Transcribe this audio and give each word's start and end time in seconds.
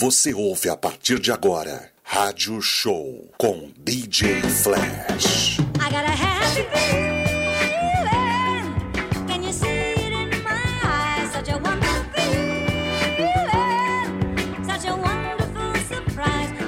Você 0.00 0.32
ouve 0.32 0.70
a 0.70 0.76
partir 0.78 1.18
de 1.20 1.30
agora 1.30 1.92
Rádio 2.02 2.62
Show 2.62 3.30
com 3.36 3.70
DJ 3.76 4.40
Flash. 4.40 5.58
I 5.58 5.90
got 5.90 6.06
a 6.06 6.16
happy 6.16 6.64
feeling. 6.72 7.20
Can 9.26 9.42
you 9.42 9.52
see 9.52 9.66
it 9.68 10.10
in 10.10 10.30
my 10.42 10.56
eyes? 10.82 11.30
Such 11.32 11.50
a 11.50 11.58
wonderful. 11.58 12.24
Such 14.64 14.86
a 14.86 14.96
wonderful. 14.96 15.74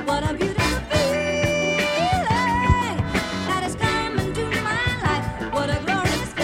What 0.04 0.24
a 0.28 0.34
beautiful 0.34 0.82
that 3.48 3.62
is 3.66 3.74
coming 3.76 4.34
to 4.34 4.44
my 4.60 4.86
life. 5.00 5.24
What 5.54 5.70
a 5.70 5.80
glorious 5.86 6.34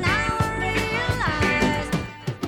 now 0.00 0.38
realize. 0.58 1.90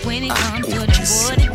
when 0.06 0.24
it 0.24 0.30
comes 0.30 0.68
to 0.68 0.80
the 0.80 1.46
water. 1.46 1.51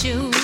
shoes. 0.00 0.39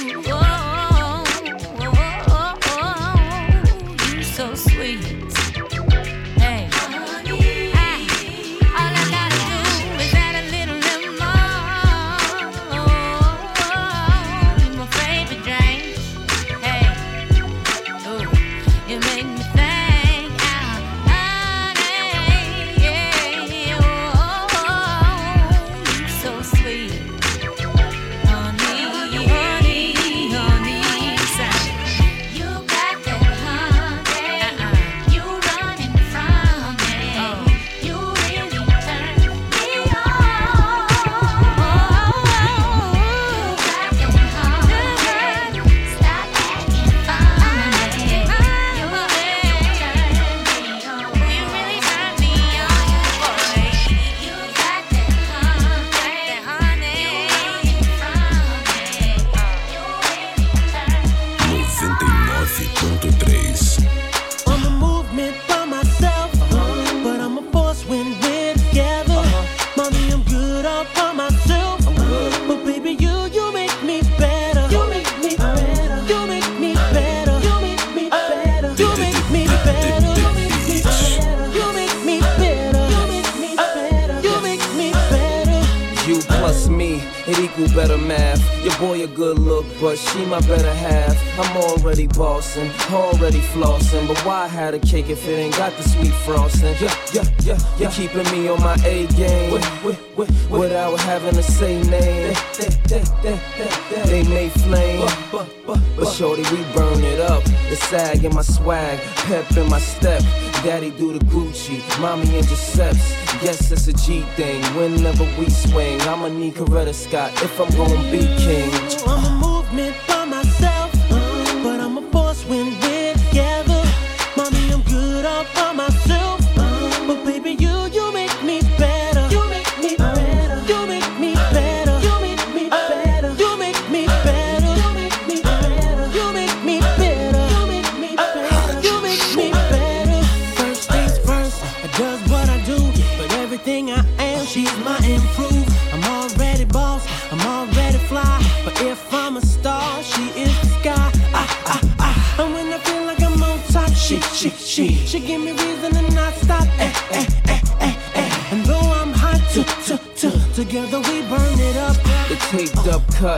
Sag 107.96 108.25
in 108.25 108.34
my 108.34 108.43
swag, 108.43 108.98
pep 109.28 109.56
in 109.56 109.69
my 109.70 109.78
step. 109.78 110.20
Daddy 110.64 110.90
do 110.90 111.12
the 111.19 111.25
Gucci, 111.26 111.78
mommy 112.00 112.28
in 112.37 112.44
Giuseppe's. 112.44 113.10
Yes, 113.43 113.70
it's 113.70 113.88
a 113.88 113.93
G 113.93 114.20
thing. 114.37 114.62
Whenever 114.76 115.25
we 115.38 115.48
swing, 115.48 116.00
I'ma 116.02 116.28
need 116.28 116.54
Coretta 116.54 116.94
Scott 116.94 117.31
if 117.43 117.58
I'm 117.58 117.70
gonna 117.78 118.10
be 118.10 118.22
king. 118.44 118.70
I'm 119.06 119.25
a 119.25 119.32
movement 119.46 119.96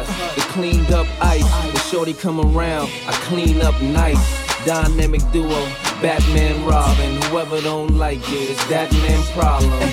the 0.06 0.41
cleaned 0.53 0.93
up 0.93 1.06
ice. 1.21 1.49
The 1.73 1.79
shorty 1.79 2.15
come 2.15 2.41
around, 2.41 2.89
I 3.06 3.12
clean 3.29 3.61
up 3.62 3.81
nice. 3.81 4.47
Dynamic 4.65 5.23
duo, 5.33 5.65
Batman 6.03 6.65
Robin. 6.67 7.23
Whoever 7.23 7.61
don't 7.61 7.97
like 7.97 8.19
it, 8.19 8.50
it's 8.50 8.65
that 8.69 8.93
man 8.93 9.23
problem. 9.33 9.93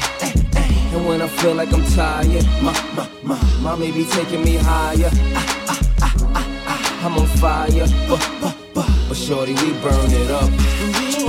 And 0.93 1.05
when 1.05 1.21
I 1.21 1.27
feel 1.27 1.53
like 1.53 1.71
I'm 1.73 1.83
tired, 1.93 2.45
my, 2.61 2.73
my, 2.95 3.09
my, 3.23 3.59
mommy 3.61 3.91
be 3.91 4.05
taking 4.05 4.43
me 4.43 4.55
higher. 4.55 5.09
Ah, 5.35 5.67
ah, 5.67 6.15
ah. 6.35 7.05
I'm 7.05 7.17
on 7.17 7.27
fire, 7.37 7.85
but, 8.09 8.31
but, 8.41 8.57
but, 8.73 8.89
but 9.07 9.17
shorty, 9.17 9.53
we 9.53 9.73
burn 9.81 10.11
it 10.11 10.31
up. 10.31 10.49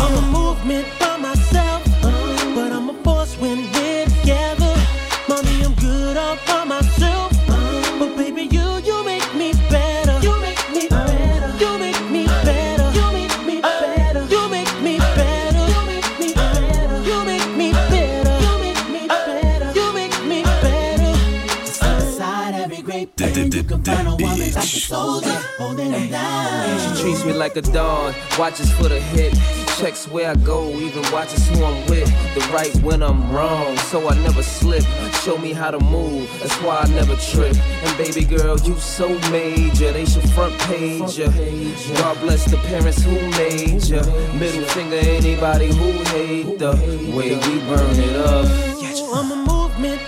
I'm 0.00 0.45
She 25.96 27.02
treats 27.02 27.24
me 27.24 27.32
like 27.32 27.56
a 27.56 27.62
dog, 27.62 28.14
watches 28.38 28.70
for 28.72 28.88
the 28.88 29.00
hit. 29.00 29.34
Checks 29.78 30.08
where 30.08 30.30
I 30.30 30.34
go, 30.36 30.70
even 30.70 31.02
watches 31.12 31.46
who 31.48 31.64
I'm 31.64 31.86
with. 31.86 32.08
The 32.34 32.40
right 32.52 32.74
when 32.76 33.02
I'm 33.02 33.30
wrong, 33.30 33.76
so 33.78 34.08
I 34.08 34.14
never 34.22 34.42
slip. 34.42 34.84
Show 35.24 35.38
me 35.38 35.52
how 35.52 35.70
to 35.70 35.78
move, 35.78 36.28
that's 36.40 36.54
why 36.62 36.78
I 36.78 36.88
never 36.88 37.16
trip. 37.16 37.56
And 37.56 37.98
baby 37.98 38.24
girl, 38.24 38.58
you 38.60 38.74
so 38.76 39.08
major, 39.30 39.92
they 39.92 40.06
should 40.06 40.28
front 40.30 40.58
page 40.60 41.18
ya. 41.18 41.28
God 41.98 42.20
bless 42.20 42.44
the 42.50 42.58
parents 42.68 43.02
who 43.02 43.14
made 43.32 43.84
ya. 43.84 44.02
Middle 44.38 44.64
finger 44.64 44.96
anybody 44.96 45.68
who 45.68 45.92
hate 46.14 46.58
the 46.58 46.72
way 47.14 47.34
we 47.34 47.60
burn 47.68 47.96
it 47.98 48.16
up. 48.16 48.76
I'm 49.14 49.32
a 49.32 49.36
movement 49.36 50.00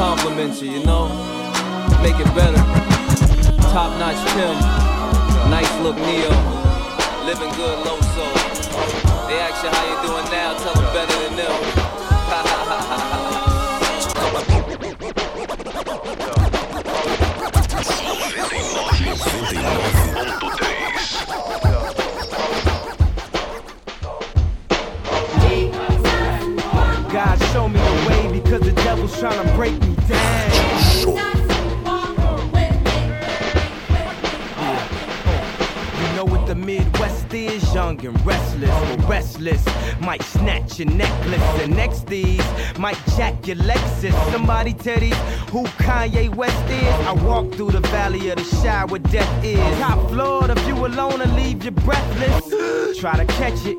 compliment 0.00 0.56
you, 0.62 0.70
you 0.70 0.82
know? 0.86 1.08
Make 2.00 2.16
it 2.18 2.34
better. 2.34 2.56
Top 3.68 3.92
notch 4.00 4.16
Tim, 4.32 4.56
nice 5.50 5.70
look 5.82 5.96
Neo, 5.96 6.32
living 7.26 7.52
good 7.52 7.78
low 7.84 8.00
soul. 8.16 8.34
They 9.28 9.38
ask 9.44 9.62
you 9.62 9.68
how 9.68 9.84
you 9.90 9.96
doing 10.08 10.24
now, 10.32 10.56
tell 10.56 10.72
them 10.72 10.88
better 10.94 11.16
than 11.20 11.36
them. 11.36 11.52
God 27.12 27.38
show 27.52 27.68
me 27.68 27.80
the 27.80 28.08
way 28.08 28.19
because 28.42 28.62
the 28.62 28.72
devil's 28.72 29.18
trying 29.18 29.46
to 29.46 29.54
break 29.54 29.72
me 29.82 29.94
down. 30.08 30.50
You 36.00 36.16
know 36.16 36.24
what 36.24 36.46
the 36.46 36.54
Midwest 36.54 37.32
is, 37.32 37.74
young 37.74 38.04
and 38.04 38.26
restless, 38.26 38.70
but 38.96 39.08
restless. 39.08 39.64
Might 40.00 40.22
snatch 40.22 40.78
your 40.78 40.90
necklace, 40.90 41.62
and 41.62 41.76
next 41.76 42.06
these 42.06 42.44
might 42.78 42.98
jack 43.16 43.46
your 43.46 43.56
Lexus. 43.56 44.14
Somebody 44.32 44.72
tell 44.74 44.98
these 44.98 45.16
who 45.50 45.64
Kanye 45.84 46.34
West 46.34 46.70
is. 46.70 47.06
I 47.06 47.12
walk 47.12 47.52
through 47.54 47.72
the 47.72 47.80
valley 47.80 48.30
of 48.30 48.38
the 48.38 48.44
shadow 48.62 48.92
where 48.92 49.00
death 49.00 49.44
is. 49.44 49.78
Top 49.78 50.08
floor, 50.10 50.46
the 50.46 50.54
view 50.54 50.86
alone 50.86 51.20
and 51.20 51.34
leave 51.36 51.64
you 51.64 51.70
breathless. 51.70 52.98
Try 52.98 53.16
to 53.16 53.24
catch 53.24 53.64
it, 53.64 53.78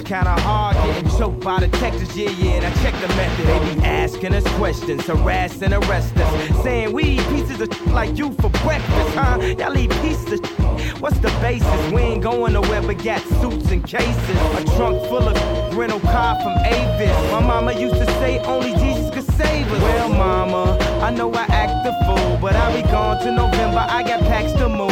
kinda 0.00 0.30
hard 0.40 0.76
getting 0.76 1.10
choked 1.18 1.40
by 1.40 1.60
Texas. 1.66 2.16
Yeah, 2.16 2.30
yeah, 2.30 2.52
and 2.52 2.66
I 2.66 2.82
check 2.82 2.94
the 3.00 3.08
method. 3.08 3.46
They 3.46 3.74
be 3.74 3.84
asking 3.84 4.34
us 4.34 4.46
questions, 4.56 5.06
harass 5.06 5.60
and 5.62 5.74
arrest 5.74 6.16
us, 6.16 6.62
saying 6.62 6.92
we 6.92 7.04
eat 7.04 7.28
pieces 7.28 7.60
of 7.60 7.92
like 7.92 8.16
you 8.16 8.32
for 8.34 8.50
breakfast, 8.64 9.14
huh? 9.14 9.38
Y'all 9.58 9.76
eat 9.76 9.90
pieces 10.02 10.40
of 10.40 10.62
What's 11.00 11.18
the 11.18 11.30
basis? 11.40 11.92
We 11.92 12.00
ain't 12.00 12.22
going 12.22 12.52
nowhere 12.52 12.80
but 12.80 13.02
got 13.02 13.20
suits 13.40 13.70
and 13.70 13.84
cases. 13.84 14.36
A 14.56 14.64
trunk 14.76 15.02
full 15.08 15.28
of 15.28 15.76
rental 15.76 16.00
car 16.00 16.40
from 16.42 16.56
Avis. 16.64 17.32
My 17.32 17.40
mama 17.40 17.72
used 17.72 17.96
to 17.96 18.06
say 18.20 18.38
only 18.40 18.72
Jesus 18.74 19.10
could 19.12 19.26
save 19.36 19.66
us. 19.72 19.82
Well, 19.82 20.08
mama, 20.08 20.78
I 21.02 21.10
know 21.10 21.32
I 21.32 21.42
act 21.50 21.84
the 21.84 21.92
fool, 22.06 22.38
but 22.40 22.54
I'll 22.54 22.74
be 22.74 22.82
gone 22.88 23.18
to 23.24 23.32
November. 23.32 23.84
I 23.88 24.02
got 24.04 24.20
packs 24.20 24.52
to 24.52 24.68
move. 24.68 24.91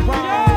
My 0.00 0.51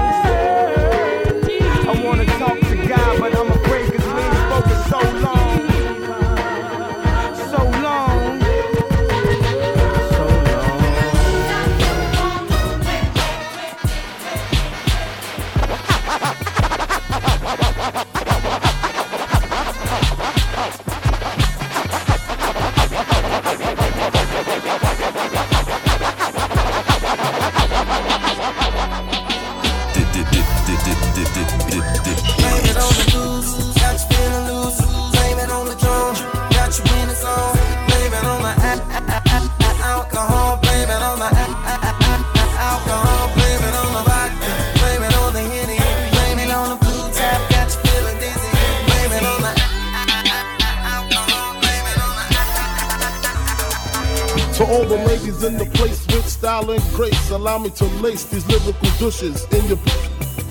allow 57.55 57.63
me 57.63 57.69
to 57.69 57.85
lace 58.01 58.25
these 58.25 58.45
lyrical 58.47 58.89
douches 58.99 59.45
in 59.53 59.65
your 59.67 59.77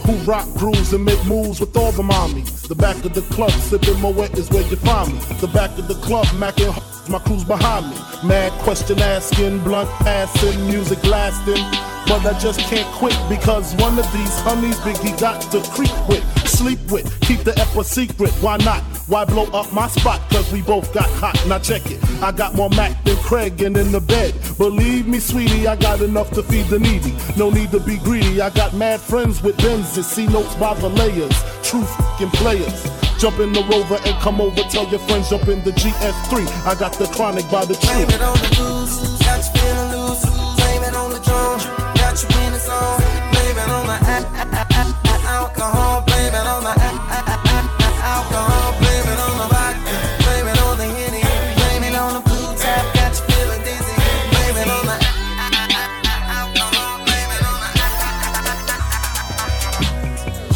who 0.06 0.12
rock 0.30 0.46
grooves 0.54 0.92
and 0.92 1.04
make 1.04 1.22
moves 1.26 1.60
with 1.60 1.76
all 1.76 1.92
the 1.92 2.02
mommies. 2.02 2.66
The 2.66 2.74
back 2.74 2.96
of 3.04 3.14
the 3.14 3.22
club, 3.34 3.50
sipping 3.52 4.00
Moet 4.00 4.38
is 4.38 4.50
where 4.50 4.62
you 4.62 4.76
find 4.76 5.12
me. 5.12 5.18
The 5.40 5.48
back 5.48 5.76
of 5.78 5.88
the 5.88 5.94
club, 5.96 6.26
macking 6.36 6.72
my 7.08 7.18
crew's 7.18 7.44
behind 7.44 7.90
me. 7.90 7.96
Mad 8.26 8.52
question 8.62 8.98
asking, 9.00 9.60
blunt 9.64 9.88
passing, 10.00 10.66
music 10.66 11.02
lasting. 11.04 11.62
But 12.06 12.24
I 12.24 12.38
just 12.38 12.60
can't 12.60 12.86
quit 12.94 13.16
because 13.28 13.74
one 13.76 13.98
of 13.98 14.10
these 14.12 14.40
honeys 14.40 14.76
Biggie 14.80 15.18
got 15.18 15.40
to 15.52 15.60
creep 15.72 16.08
with, 16.08 16.24
sleep 16.48 16.80
with, 16.90 17.08
keep 17.20 17.40
the 17.40 17.52
a 17.52 17.84
secret. 17.84 18.30
Why 18.40 18.56
not? 18.58 18.82
Why 19.06 19.26
blow 19.26 19.44
up 19.52 19.70
my 19.70 19.86
spot? 19.88 20.22
Cause 20.30 20.50
we 20.50 20.62
both 20.62 20.92
got 20.94 21.10
hot. 21.20 21.38
Now 21.46 21.58
check 21.58 21.82
it. 21.90 22.02
I 22.22 22.32
got 22.32 22.54
more 22.54 22.70
Mac 22.70 23.04
than 23.04 23.16
Craig 23.16 23.60
and 23.60 23.76
in 23.76 23.92
the 23.92 24.00
bed. 24.00 24.34
Believe 24.56 25.06
me, 25.06 25.18
sweetie, 25.18 25.66
I 25.66 25.76
got 25.76 26.00
enough 26.00 26.30
to 26.32 26.42
feed 26.42 26.66
the 26.66 26.78
needy. 26.78 27.14
No 27.36 27.50
need 27.50 27.70
to 27.72 27.80
be 27.80 27.98
greedy. 27.98 28.40
I 28.40 28.48
got 28.48 28.72
mad 28.72 29.00
friends 29.00 29.42
with 29.42 29.58
Benzes, 29.58 30.04
see 30.04 30.26
notes 30.26 30.54
by 30.54 30.72
the 30.74 30.88
layers. 30.88 31.36
True 31.62 31.82
fucking 31.84 32.30
players. 32.30 32.84
Jump 33.18 33.40
in 33.40 33.52
the 33.52 33.62
rover 33.64 33.98
and 34.06 34.20
come 34.22 34.40
over. 34.40 34.62
Tell 34.70 34.88
your 34.88 35.00
friends 35.00 35.28
jump 35.28 35.48
in 35.48 35.62
the 35.64 35.72
GS3. 35.72 36.66
I 36.66 36.74
got 36.74 36.94
the 36.94 37.06
chronic 37.06 37.48
by 37.50 37.66
the 37.66 37.74
tree. 37.74 38.04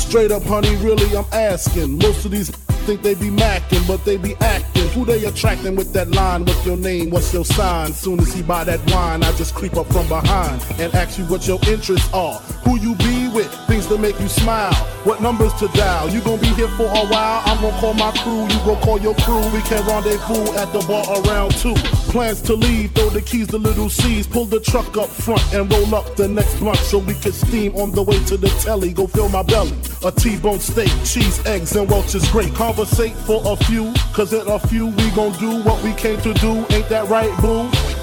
Straight 0.09 0.33
up, 0.33 0.43
honey, 0.45 0.75
really, 0.77 1.15
I'm 1.15 1.27
asking. 1.33 1.99
Most 1.99 2.25
of 2.25 2.31
these 2.31 2.49
think 2.89 3.03
they 3.03 3.13
be 3.13 3.29
macking, 3.29 3.87
but 3.87 4.03
they 4.07 4.17
be 4.17 4.35
acting. 4.37 4.89
Who 4.89 5.05
they 5.05 5.23
attracting 5.27 5.77
with 5.77 5.93
that 5.93 6.11
line? 6.13 6.47
What's 6.47 6.65
your 6.65 6.79
name? 6.79 7.11
What's 7.11 7.35
your 7.35 7.45
sign? 7.45 7.93
Soon 7.93 8.19
as 8.21 8.33
he 8.33 8.41
buy 8.41 8.65
that 8.65 8.81
wine, 8.91 9.23
I 9.23 9.31
just 9.33 9.55
creep 9.55 9.77
up 9.77 9.87
from 9.93 10.09
behind 10.09 10.65
and 10.79 10.95
ask 10.95 11.19
you 11.19 11.25
what 11.27 11.47
your 11.47 11.59
interests 11.69 12.11
are. 12.15 12.39
Who 12.65 12.79
you 12.79 12.95
be 12.95 13.29
with? 13.29 13.68
To 13.89 13.97
make 13.97 14.21
you 14.21 14.29
smile. 14.29 14.75
What 15.05 15.23
numbers 15.23 15.55
to 15.55 15.69
dial? 15.69 16.11
You 16.11 16.21
gonna 16.21 16.43
be 16.43 16.49
here 16.49 16.69
for 16.77 16.85
a 16.85 17.07
while? 17.07 17.43
I'm 17.47 17.59
gonna 17.63 17.81
call 17.81 17.95
my 17.95 18.13
crew. 18.19 18.43
You 18.43 18.59
gonna 18.67 18.85
call 18.85 19.01
your 19.01 19.15
crew. 19.15 19.41
We 19.51 19.63
can 19.63 19.83
rendezvous 19.87 20.53
at 20.59 20.71
the 20.75 20.85
bar 20.87 21.07
around 21.23 21.53
two. 21.53 21.75
Plans 22.13 22.43
to 22.43 22.53
leave, 22.53 22.93
throw 22.93 23.09
the 23.09 23.23
keys 23.23 23.47
to 23.49 23.57
little 23.57 23.89
C's. 23.89 24.27
Pull 24.27 24.45
the 24.45 24.61
truck 24.61 24.99
up 24.99 25.09
front 25.09 25.43
and 25.55 25.73
roll 25.73 25.95
up 25.95 26.17
the 26.17 26.29
next 26.29 26.57
blunt 26.57 26.77
so 26.77 26.99
we 26.99 27.15
can 27.15 27.33
steam 27.33 27.75
on 27.77 27.93
the 27.93 28.03
way 28.03 28.23
to 28.25 28.37
the 28.37 28.49
telly. 28.61 28.93
Go 28.93 29.07
fill 29.07 29.31
my 29.31 29.43
belly. 29.43 29.73
A 30.05 30.13
T-bone 30.13 30.61
steak, 30.61 30.91
cheese, 31.07 31.41
eggs, 31.47 31.75
and 31.75 31.89
Welch's 31.91 32.31
great. 32.31 32.55
Conversate 32.55 33.17
for 33.25 33.41
a 33.47 33.57
few, 33.65 33.95
cause 34.13 34.35
in 34.35 34.47
a 34.47 34.59
few 34.59 34.89
we 34.89 35.11
gon' 35.13 35.33
do 35.39 35.63
what 35.63 35.83
we 35.83 35.95
came 35.95 36.21
to 36.21 36.35
do. 36.35 36.67
Ain't 36.77 36.91
that 36.91 37.09
right, 37.09 37.35
boo? 37.41 37.98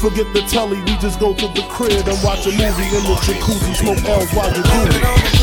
Forget 0.00 0.32
the 0.32 0.40
telly, 0.48 0.78
we 0.80 0.96
just 0.96 1.20
go 1.20 1.34
to 1.34 1.46
the 1.48 1.62
crib 1.68 2.08
and 2.08 2.24
watch 2.24 2.46
a 2.46 2.50
movie 2.52 2.88
in 2.96 3.04
the 3.04 3.20
jacuzzi, 3.20 3.76
smoke 3.76 4.02
L's 4.06 4.32
while 4.32 4.48
you 4.48 4.62
do 4.62 4.96
it. 4.96 5.39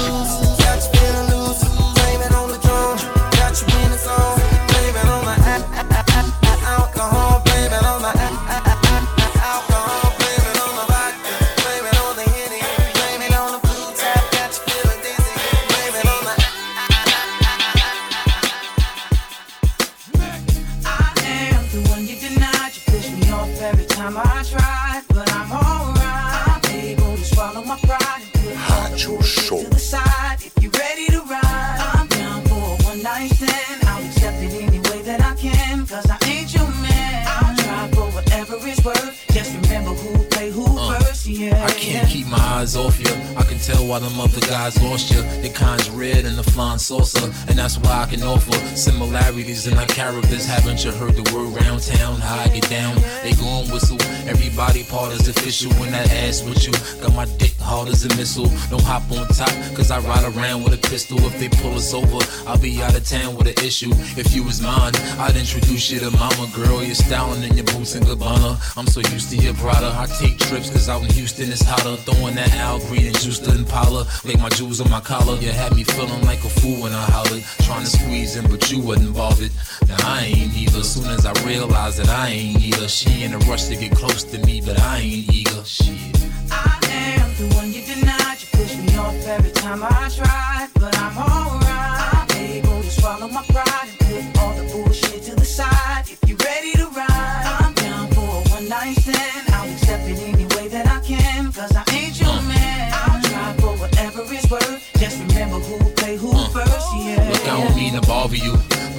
Why 43.87 43.99
them 43.99 44.19
other 44.19 44.41
guys 44.41 44.81
lost 44.83 45.11
you. 45.11 45.21
Their 45.41 45.53
kind's 45.53 45.89
red 45.89 46.25
and 46.25 46.37
the 46.37 46.43
flying 46.43 46.79
saucer, 46.79 47.25
and 47.47 47.57
that's 47.57 47.77
why 47.77 48.03
I 48.03 48.05
can 48.05 48.21
offer 48.23 48.53
similarities 48.75 49.67
in 49.67 49.77
our 49.77 49.85
characters. 49.85 50.45
Haven't 50.45 50.83
you 50.83 50.91
heard 50.91 51.15
the 51.15 51.23
word 51.33 51.55
round 51.61 51.81
town? 51.81 52.17
How 52.17 52.39
I 52.39 52.47
get 52.49 52.69
down? 52.69 52.95
They 53.23 53.33
gon' 53.33 53.69
whistle. 53.71 54.01
Everybody 54.27 54.83
part 54.83 55.13
is 55.13 55.27
official 55.27 55.71
when 55.79 55.91
that 55.91 56.11
ass 56.11 56.43
with 56.43 56.65
you. 56.67 56.73
Got 57.01 57.15
my 57.15 57.25
dick 57.37 57.56
hard 57.67 57.89
as 57.89 58.05
a 58.05 58.11
missile. 58.15 58.47
Don't 58.71 58.81
hop 58.81 59.03
on 59.11 59.27
top, 59.27 59.51
cause 59.75 59.91
I 59.91 59.99
ride 59.99 60.23
around 60.31 60.63
with 60.63 60.73
a 60.73 60.81
pistol. 60.87 61.19
If 61.27 61.37
they 61.37 61.49
pull 61.49 61.75
us 61.75 61.93
over, 61.93 62.19
I'll 62.47 62.57
be 62.57 62.81
out 62.81 62.95
of 62.95 63.03
town 63.03 63.35
with 63.35 63.47
an 63.47 63.59
issue. 63.63 63.91
If 64.15 64.33
you 64.33 64.43
was 64.43 64.61
mine, 64.61 64.95
I'd 65.19 65.35
introduce 65.35 65.91
you 65.91 65.99
to 65.99 66.11
mama. 66.11 66.47
Girl, 66.55 66.81
you're 66.81 66.95
styling 66.95 67.43
in 67.43 67.57
your 67.59 67.65
boots 67.65 67.95
and 67.95 68.05
Gabbana. 68.05 68.55
I'm 68.77 68.87
so 68.87 69.01
used 69.11 69.29
to 69.31 69.37
your 69.37 69.53
Prada. 69.55 69.91
I 69.99 70.05
take 70.19 70.39
trips 70.39 70.69
cause 70.71 70.87
out 70.87 71.03
in 71.03 71.09
Houston 71.11 71.51
it's 71.51 71.61
hotter. 71.61 71.97
Throwing 72.07 72.35
that 72.35 72.53
Al 72.55 72.79
Green 72.87 73.07
and 73.07 73.19
juice 73.19 73.39
to 73.39 73.51
Impala. 73.51 74.07
Like 74.23 74.39
my 74.39 74.49
jewels 74.49 74.79
on 74.79 74.89
my 74.89 75.01
collar. 75.01 75.35
You 75.37 75.51
had 75.51 75.75
me 75.75 75.83
feeling 75.83 76.23
like 76.23 76.43
a 76.45 76.49
fool 76.59 76.81
when 76.83 76.93
I 76.93 77.03
hollered. 77.11 77.43
Trying 77.67 77.83
to 77.83 77.91
squeeze 77.91 78.37
in, 78.37 78.49
but 78.49 78.71
you 78.71 78.79
wasn't 78.79 79.13
bothered. 79.13 79.51
Now 79.89 79.97
I 80.03 80.23
ain't 80.23 80.55
either. 80.55 80.83
Soon 80.83 81.07
as 81.11 81.25
I 81.25 81.33
realized 81.45 81.99
that 81.99 82.09
I 82.09 82.29
ain't 82.29 82.63
either. 82.63 82.87
She 82.87 83.23
in 83.23 83.33
a 83.33 83.39
rush 83.49 83.65
to 83.65 83.75
get 83.75 83.91
close 83.91 84.23
to 84.23 84.37
me, 84.45 84.61
but 84.61 84.79
I 84.79 84.99
ain't 84.99 85.33
eager. 85.33 85.63
Shit. 85.65 86.16
I 86.51 86.79
am 86.91 87.29
the 87.35 87.55
one 87.55 87.71
you 87.71 87.81
denied. 87.81 88.37
You 88.41 88.47
push 88.53 88.75
me 88.77 88.97
off 88.97 89.15
every 89.27 89.51
time 89.51 89.81
I 89.83 90.09
try, 90.09 90.67
but 90.75 90.97
I'm 90.97 91.17
alright. 91.17 92.29
I'm 92.31 92.37
able 92.37 92.81
to 92.81 92.89
swallow 92.89 93.27
my 93.27 93.43
pride 93.49 93.89
and 93.89 94.33
put 94.33 94.41
all 94.41 94.53
the 94.55 94.63
bullshit 94.71 95.23
to 95.23 95.35
the 95.35 95.45
side. 95.45 96.03
If 96.09 96.19
you're 96.27 96.37
ready 96.37 96.73
to 96.73 96.87
ride, 96.87 97.43
I'm 97.61 97.73
down 97.73 98.07
for 98.11 98.21
a 98.21 98.49
one 98.49 98.67
night 98.69 98.95
stand. 98.97 99.49
I'll 99.53 99.69
accept 99.71 100.07
it 100.07 100.19
any 100.19 100.45
way 100.55 100.67
that 100.69 100.87
I 100.87 100.99
can, 101.05 101.51
cause 101.51 101.75
I 101.75 101.83
ain't 101.93 102.19
your 102.19 102.41
man. 102.43 102.91
I'll 102.93 103.21
try 103.21 103.53
for 103.59 103.77
whatever 103.77 104.23
it's 104.33 104.49
worth. 104.49 104.83
Just 104.97 105.19
remember 105.27 105.59
who 105.59 105.77
play 105.91 106.17
who 106.17 106.31
first, 106.49 106.87
yeah. 106.97 107.29
Look, 107.31 107.47
I 107.47 107.63
don't 107.63 107.75
mean 107.75 107.93
to 107.93 108.01
bother 108.01 108.35
you, 108.35 108.53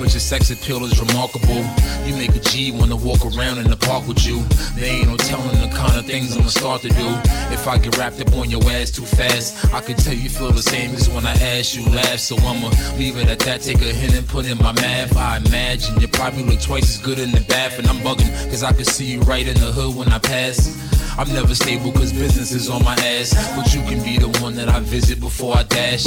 but 0.09 0.15
your 0.15 0.21
sex 0.21 0.50
appeal 0.50 0.83
is 0.87 0.99
remarkable. 0.99 1.62
You 2.07 2.17
make 2.17 2.35
a 2.35 2.41
G 2.41 2.73
wanna 2.73 2.97
walk 2.97 3.21
around 3.27 3.59
in 3.59 3.69
the 3.69 3.77
park 3.77 4.09
with 4.09 4.25
you. 4.27 4.43
There 4.75 4.88
ain't 4.88 5.07
no 5.07 5.19
telling 5.19 5.61
the 5.61 5.69
kind 5.77 5.99
of 5.99 6.07
things 6.07 6.35
I'ma 6.35 6.49
start 6.49 6.81
to 6.81 6.88
do. 6.88 7.09
If 7.53 7.69
I 7.69 7.77
get 7.77 7.99
wrapped 7.99 8.19
up 8.19 8.33
on 8.33 8.49
your 8.49 8.62
ass 8.71 8.91
too 8.91 9.05
fast, 9.05 9.67
I 9.75 9.83
can 9.83 9.97
tell 9.97 10.15
you 10.15 10.31
feel 10.31 10.50
the 10.50 10.62
same 10.62 10.95
as 10.95 11.11
when 11.11 11.27
I 11.27 11.33
ask 11.33 11.77
you 11.77 11.85
laugh. 11.91 12.21
So 12.21 12.38
I'ma 12.38 12.71
leave 12.97 13.19
it 13.19 13.29
at 13.29 13.41
that. 13.41 13.61
Take 13.61 13.83
a 13.83 13.93
hint 13.93 14.15
and 14.15 14.27
put 14.27 14.47
in 14.47 14.57
my 14.57 14.73
math. 14.73 15.15
I 15.15 15.43
imagine 15.45 16.00
you 16.00 16.09
probably 16.09 16.45
look 16.45 16.62
twice 16.62 16.88
as 16.97 17.05
good 17.05 17.19
in 17.19 17.31
the 17.31 17.43
bath, 17.43 17.79
and 17.79 17.87
I'm 17.87 17.99
bugging 17.99 18.33
cause 18.49 18.62
I 18.62 18.73
can 18.73 18.87
see 18.87 19.05
you 19.12 19.21
right 19.23 19.47
in 19.47 19.61
the 19.61 19.73
hood 19.73 19.95
when 19.95 20.09
I 20.09 20.19
pass. 20.21 20.73
I'm 21.19 21.29
never 21.35 21.55
stable 21.55 21.93
cause 21.93 22.15
business 22.15 22.53
is 22.53 22.71
on 22.71 22.83
my 22.83 22.95
ass. 22.95 23.35
But 23.55 23.75
you 23.75 23.83
can 23.83 24.03
be 24.03 24.17
the 24.17 24.31
one 24.41 24.55
that 24.55 24.71
I 24.71 24.81
visit 24.81 25.21
before 25.21 25.55
I 25.55 25.65
dash. 25.65 26.07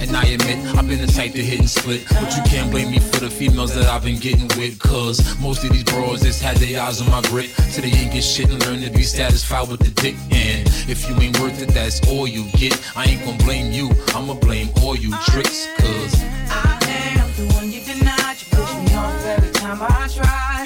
And 0.00 0.16
I 0.16 0.24
admit, 0.24 0.58
I've 0.76 0.88
been 0.88 1.00
the 1.04 1.12
type 1.12 1.32
to 1.32 1.42
hit 1.44 1.58
and 1.60 1.68
split. 1.68 2.06
But 2.08 2.34
you 2.34 2.42
can't 2.44 2.70
blame 2.70 2.90
me 2.90 2.98
for 2.98 3.20
the 3.20 3.30
females 3.30 3.74
that 3.74 3.86
I've 3.86 4.02
been 4.02 4.18
getting 4.18 4.48
with. 4.58 4.78
Cause 4.78 5.20
most 5.38 5.62
of 5.64 5.70
these 5.70 5.84
bros 5.84 6.22
just 6.22 6.42
had 6.42 6.56
their 6.56 6.80
eyes 6.80 7.00
on 7.02 7.10
my 7.10 7.20
grip. 7.22 7.50
So 7.70 7.82
they 7.82 7.88
ain't 7.88 8.12
get 8.12 8.24
shit 8.24 8.50
and 8.50 8.64
learn 8.66 8.80
to 8.80 8.90
be 8.90 9.02
satisfied 9.02 9.68
with 9.68 9.80
the 9.80 9.90
dick. 10.00 10.14
And 10.30 10.66
if 10.88 11.08
you 11.08 11.14
ain't 11.16 11.38
worth 11.40 11.60
it, 11.62 11.68
that's 11.68 12.00
all 12.08 12.26
you 12.26 12.44
get. 12.52 12.80
I 12.96 13.04
ain't 13.04 13.24
gonna 13.24 13.36
blame 13.44 13.72
you, 13.72 13.90
I'ma 14.14 14.34
blame 14.34 14.70
all 14.82 14.96
you 14.96 15.10
tricks. 15.26 15.68
Cause 15.78 16.14
I 16.48 16.78
am 17.16 17.28
the 17.36 17.52
one 17.54 17.70
you 17.70 17.80
denied. 17.84 18.36
You 18.40 18.46
push 18.56 18.74
me 18.74 18.94
off 18.94 19.24
every 19.26 19.52
time 19.52 19.78
I 19.80 20.08
try, 20.08 20.59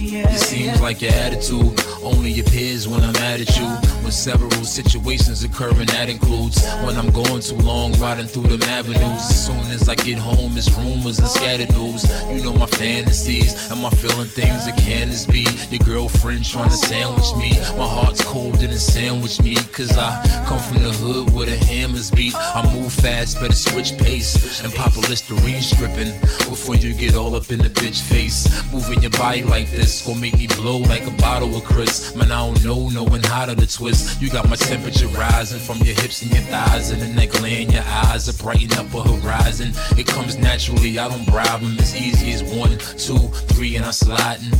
yeah. 0.00 0.30
It 0.30 0.38
seems 0.38 0.80
like 0.80 1.02
your 1.02 1.12
attitude 1.12 1.78
only 2.02 2.40
appears 2.40 2.86
when 2.86 3.02
I'm 3.02 3.12
mad 3.12 3.40
at 3.40 3.56
you. 3.56 3.66
When 4.02 4.12
several 4.12 4.50
situations 4.64 5.44
occur, 5.44 5.70
and 5.70 5.88
that 5.90 6.08
includes 6.08 6.64
when 6.84 6.96
I'm 6.96 7.10
going 7.10 7.42
too 7.42 7.56
long 7.56 7.92
riding 7.98 8.26
through 8.26 8.48
them 8.56 8.62
avenues. 8.62 9.02
As 9.02 9.46
soon 9.46 9.60
as 9.70 9.88
I 9.88 9.94
get 9.94 10.18
home, 10.18 10.56
it's 10.56 10.70
rumors 10.78 11.18
and 11.18 11.28
scattered 11.28 11.72
news. 11.72 12.04
You 12.30 12.42
know 12.42 12.54
my 12.54 12.66
fantasies 12.66 13.70
and 13.70 13.80
my 13.80 13.90
feeling 13.90 14.28
things 14.28 14.66
that 14.66 14.76
can 14.78 15.08
this 15.08 15.26
be. 15.26 15.46
Your 15.70 15.84
girlfriend 15.84 16.44
trying 16.44 16.70
to 16.70 16.76
sandwich 16.76 17.34
me. 17.36 17.50
My 17.76 17.88
heart's 17.88 18.24
cold, 18.24 18.58
didn't 18.58 18.78
sandwich 18.78 19.40
me. 19.42 19.56
Cause 19.72 19.96
I 19.96 20.44
come 20.46 20.60
from 20.60 20.82
the 20.82 20.92
hood 20.92 21.32
where 21.32 21.46
the 21.46 21.56
hammers 21.56 22.10
beat. 22.10 22.34
I 22.36 22.62
move 22.74 22.92
fast, 22.92 23.40
better 23.40 23.54
switch 23.54 23.96
pace 23.98 24.62
and 24.62 24.72
pop 24.74 24.96
a 24.96 25.00
Listerine 25.00 25.62
stripping 25.62 26.12
before 26.48 26.76
you 26.76 26.94
get 26.94 27.14
all 27.14 27.34
up 27.34 27.50
in 27.50 27.58
the 27.58 27.70
bitch 27.70 28.00
face. 28.02 28.46
Moving 28.72 29.02
your 29.02 29.10
body 29.12 29.42
like 29.42 29.70
this 29.70 29.87
gon' 29.88 30.20
make 30.20 30.36
me 30.36 30.46
blow 30.46 30.78
like 30.78 31.06
a 31.06 31.10
bottle 31.12 31.56
of 31.56 31.64
Chris. 31.64 32.14
Man, 32.14 32.30
I 32.30 32.46
don't 32.46 32.62
know, 32.64 32.88
knowing 32.90 33.22
how 33.22 33.46
to 33.46 33.54
twist. 33.66 34.20
You 34.20 34.28
got 34.30 34.48
my 34.48 34.56
temperature 34.56 35.06
rising 35.08 35.60
from 35.60 35.78
your 35.78 35.94
hips 35.94 36.22
and 36.22 36.30
your 36.30 36.42
thighs 36.42 36.90
and 36.90 37.00
the 37.00 37.06
neckline 37.06 37.62
in 37.62 37.70
your 37.70 37.84
eyes. 37.86 38.28
A 38.28 38.42
brighten 38.42 38.72
up 38.78 38.92
a 38.92 39.02
horizon. 39.02 39.72
It 39.96 40.06
comes 40.06 40.36
naturally, 40.36 40.98
I 40.98 41.08
don't 41.08 41.24
bribe 41.26 41.62
'em. 41.62 41.78
As 41.78 41.96
easy 41.96 42.32
as 42.32 42.42
one, 42.42 42.76
two, 42.98 43.18
three, 43.54 43.76
and 43.76 43.84
I'm 43.86 43.92
sliding. 43.92 44.52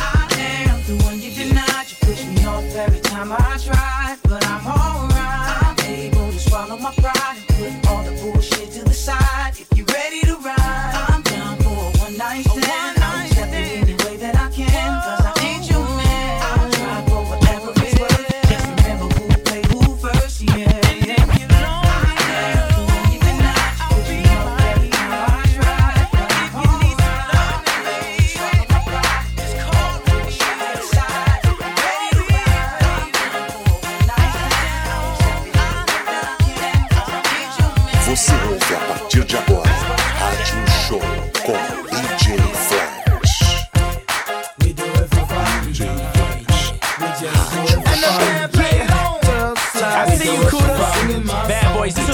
I 0.00 0.28
am 0.68 0.82
the 0.86 0.96
one 1.04 1.20
you 1.20 1.30
denied. 1.34 1.86
You 1.90 1.96
push 2.00 2.24
me 2.24 2.46
off 2.46 2.74
every 2.74 3.00
time 3.00 3.32
I 3.32 3.58
try, 3.62 4.16
but 4.22 4.46
I'm 4.46 4.66
alright. 4.66 5.13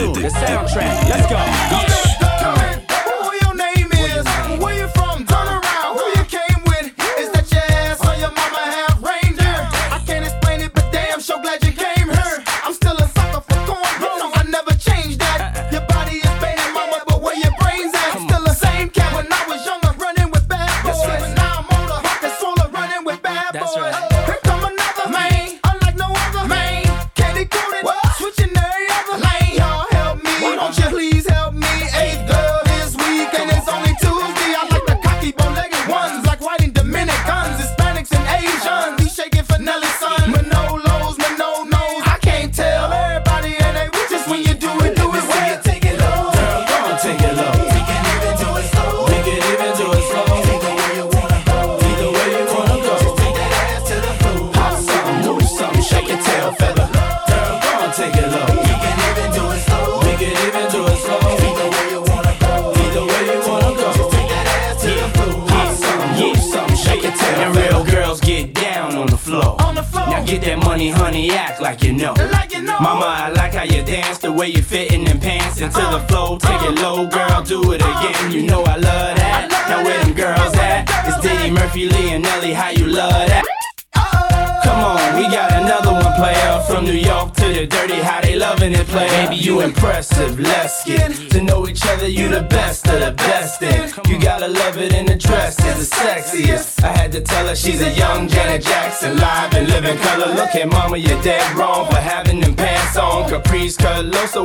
2, 0.01 0.13
the 0.15 0.29
soundtrack. 0.29 1.11
Let's 1.11 1.27
go. 1.27 2.10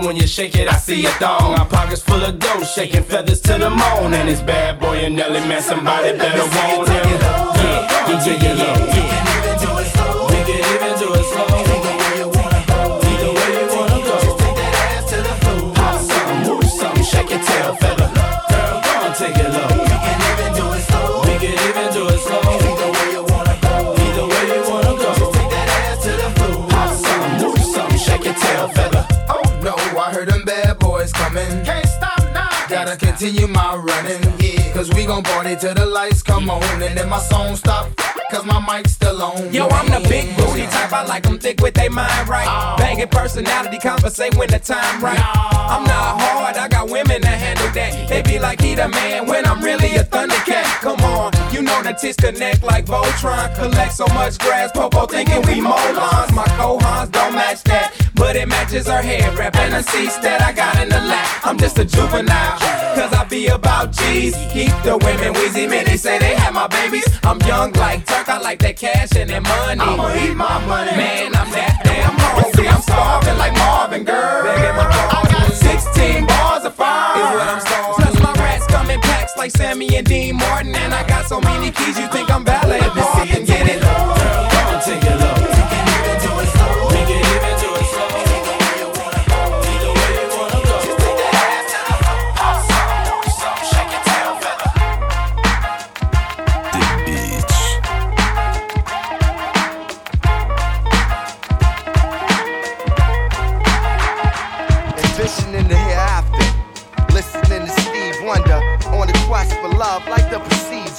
When 0.05 0.15
you 0.15 0.27
shake 0.27 0.55
it, 0.55 0.67
I 0.67 0.77
see 0.77 1.05
a 1.05 1.09
thong. 1.09 1.57
Our 1.57 1.65
pockets 1.65 2.01
full 2.01 2.23
of 2.23 2.37
dough, 2.37 2.63
shaking 2.63 3.03
feathers 3.03 3.41
to 3.41 3.57
the 3.57 3.69
moon. 3.69 4.13
And 4.13 4.29
it's 4.29 4.41
bad 4.41 4.79
boy 4.79 4.97
and 4.97 5.15
Nelly, 5.15 5.39
man, 5.41 5.61
somebody 5.61 6.17
better 6.17 6.45
want 6.55 6.89
him. 6.89 7.05
Yeah, 7.09 8.07
yeah, 8.09 8.25
yeah, 8.25 8.53
yeah, 8.53 8.95
yeah. 8.95 9.14
Continue 33.17 33.47
my 33.47 33.77
running. 33.77 34.21
Yeah. 34.41 34.73
Cause 34.73 34.93
we 34.93 35.05
gon' 35.05 35.23
party 35.23 35.55
till 35.55 35.73
the 35.73 35.85
lights 35.85 36.21
come 36.21 36.49
on. 36.49 36.61
And 36.83 36.97
then 36.97 37.07
my 37.07 37.19
song 37.19 37.55
stop, 37.55 37.95
cause 38.29 38.43
my 38.43 38.59
mic's 38.59 38.91
still 38.91 39.21
on. 39.23 39.53
Yo, 39.53 39.69
I'm 39.69 39.87
the 39.87 40.05
big 40.09 40.35
booty 40.35 40.65
type. 40.65 40.91
I 40.91 41.05
like 41.05 41.23
them 41.23 41.39
thick 41.39 41.61
with 41.61 41.75
their 41.75 41.89
mind 41.89 42.27
right. 42.27 42.45
Oh. 42.45 42.75
Banging 42.77 43.07
personality, 43.07 43.79
conversate 43.79 44.35
when 44.35 44.49
the 44.49 44.59
time 44.59 45.01
right. 45.01 45.17
I'm 45.17 45.85
not 45.85 46.19
hard, 46.19 46.57
I 46.57 46.67
got 46.67 46.89
women 46.89 47.21
that 47.21 47.39
handle 47.39 47.71
that. 47.71 48.09
They 48.09 48.21
be 48.21 48.37
like, 48.37 48.59
he 48.59 48.75
the 48.75 48.89
man 48.89 49.27
when 49.27 49.45
I'm 49.45 49.63
really 49.63 49.95
a 49.95 50.03
thundercat. 50.03 50.65
Come 50.81 50.99
on, 50.99 51.31
you 51.53 51.61
know 51.61 51.81
the 51.83 51.93
tits 51.93 52.17
connect 52.17 52.63
like 52.63 52.85
Voltron. 52.85 53.55
Collect 53.55 53.93
so 53.93 54.07
much 54.07 54.37
grass, 54.39 54.73
Popo 54.73 55.05
thinking 55.05 55.41
we 55.43 55.63
molons. 55.63 56.33
My 56.35 56.43
cohons 56.57 57.11
don't 57.11 57.33
match 57.33 57.63
that, 57.63 57.93
but 58.15 58.35
it 58.35 58.47
matches 58.47 58.87
her 58.87 59.01
hair 59.01 59.31
wrap 59.37 59.55
and 59.57 59.73
the 59.73 59.81
seats 59.83 60.17
that 60.19 60.41
I 60.41 60.51
got 60.53 60.81
in 60.81 60.89
the 60.89 60.99
lap. 60.99 61.27
I'm 61.43 61.57
just 61.57 61.77
a 61.77 61.85
juvenile, 61.85 62.57
cause 62.95 63.13
I 63.13 63.25
be 63.29 63.47
about 63.47 63.91
G's. 63.91 64.35
Keep 64.51 64.71
the 64.83 64.97
women 65.03 65.33
wheezy, 65.33 65.67
man. 65.67 65.85
They 65.85 65.97
say 65.97 66.17
they 66.19 66.35
have 66.35 66.53
my 66.53 66.67
babies. 66.67 67.05
I'm 67.23 67.39
young 67.41 67.71
like 67.73 68.05
Turk, 68.05 68.29
I 68.29 68.39
like 68.39 68.59
that 68.59 68.77
cash 68.77 69.15
and 69.15 69.29
that 69.29 69.43
money. 69.43 69.81
I'ma 69.81 70.15
eat 70.15 70.35
my 70.35 70.65
money. 70.65 70.91
Man, 70.95 71.35
I'm 71.35 71.51
that 71.51 71.81
damn 71.83 72.15
hungry. 72.17 72.67
I'm 72.67 72.81
starving 72.81 73.37
like 73.37 73.53
Marvin, 73.53 74.03
girl. 74.03 74.43
My 74.43 74.85
pardon. 75.11 75.51
16 75.51 76.25
bars 76.25 76.65
of 76.65 76.73
fire 76.73 77.19
is 77.19 77.29
what 77.35 77.47
I'm 77.47 77.61
starving. 77.61 77.95
Plus 77.95 78.15
my 78.23 78.33
rats 78.41 78.65
come 78.67 78.89
in 78.89 78.99
packs 79.01 79.35
like 79.37 79.51
Sammy 79.51 79.95
and 79.95 80.07
Dean 80.07 80.35
Martin. 80.37 80.73
And 80.75 80.93
I 80.93 81.05
got 81.07 81.27
so 81.27 81.39
many 81.41 81.71
keys, 81.71 81.99
you 81.99 82.07
think 82.07 82.31
I'm 82.31 82.43
ballet 82.43 82.79
parking. 82.79 83.45
Get 83.45 83.69
it? 83.69 83.84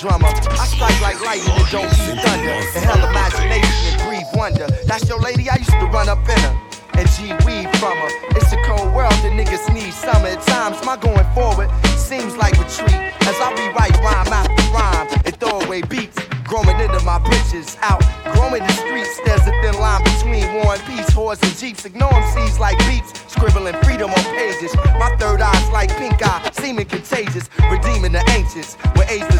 Drummer. 0.01 0.29
I 0.29 0.67
strike 0.67 1.01
like 1.01 1.21
lightning 1.25 1.57
and 1.57 1.69
don't 1.71 1.89
need 1.89 2.21
thunder. 2.21 2.53
Inhale 2.77 3.09
imagination 3.09 3.81
and 3.89 4.03
breathe 4.05 4.31
wonder. 4.35 4.67
That's 4.85 5.09
your 5.09 5.21
lady, 5.21 5.49
I 5.49 5.57
used 5.57 5.71
to 5.71 5.87
run 5.87 6.09
up 6.09 6.21
in 6.29 6.39
her. 6.39 6.55
And 6.97 7.09
G 7.13 7.33
weed 7.45 7.69
from 7.77 7.97
her. 7.97 8.13
It's 8.37 8.53
a 8.53 8.61
cold 8.65 8.93
world, 8.95 9.13
the 9.25 9.33
niggas 9.33 9.73
need 9.73 9.93
summer. 9.93 10.29
At 10.29 10.43
times, 10.47 10.85
my 10.85 10.97
going 10.97 11.27
forward 11.35 11.69
seems 11.97 12.37
like 12.37 12.53
retreat. 12.59 13.01
As 13.29 13.37
I 13.41 13.53
rewrite 13.53 13.97
rhyme 14.01 14.33
after 14.33 14.63
rhyme 14.73 15.09
and 15.25 15.37
throw 15.37 15.61
away 15.61 15.83
beats. 15.83 16.17
Growing 16.47 16.79
into 16.79 17.01
my 17.05 17.19
britches, 17.19 17.77
out, 17.83 18.01
growing 18.35 18.63
the 18.63 18.73
streets. 18.73 19.19
There's 19.25 19.43
a 19.43 19.55
thin 19.63 19.75
line 19.81 20.01
between 20.05 20.47
war 20.55 20.75
and 20.75 20.83
peace, 20.87 21.11
whores 21.11 21.43
and 21.43 21.53
jeeps. 21.59 21.85
Ignore 21.85 22.23
seeds 22.31 22.61
like 22.61 22.79
beats, 22.87 23.13
scribbling 23.27 23.75
freedom 23.83 24.11
on 24.11 24.25
pages. 24.31 24.73
My 24.95 25.11
third 25.19 25.41
eye's 25.41 25.71
like 25.71 25.91
pink 25.99 26.23
eye, 26.23 26.49
seeming 26.53 26.87
contagious, 26.87 27.51
redeeming 27.69 28.13
the 28.13 28.23
ancients 28.31 28.77
with 28.95 29.11
ageless 29.11 29.36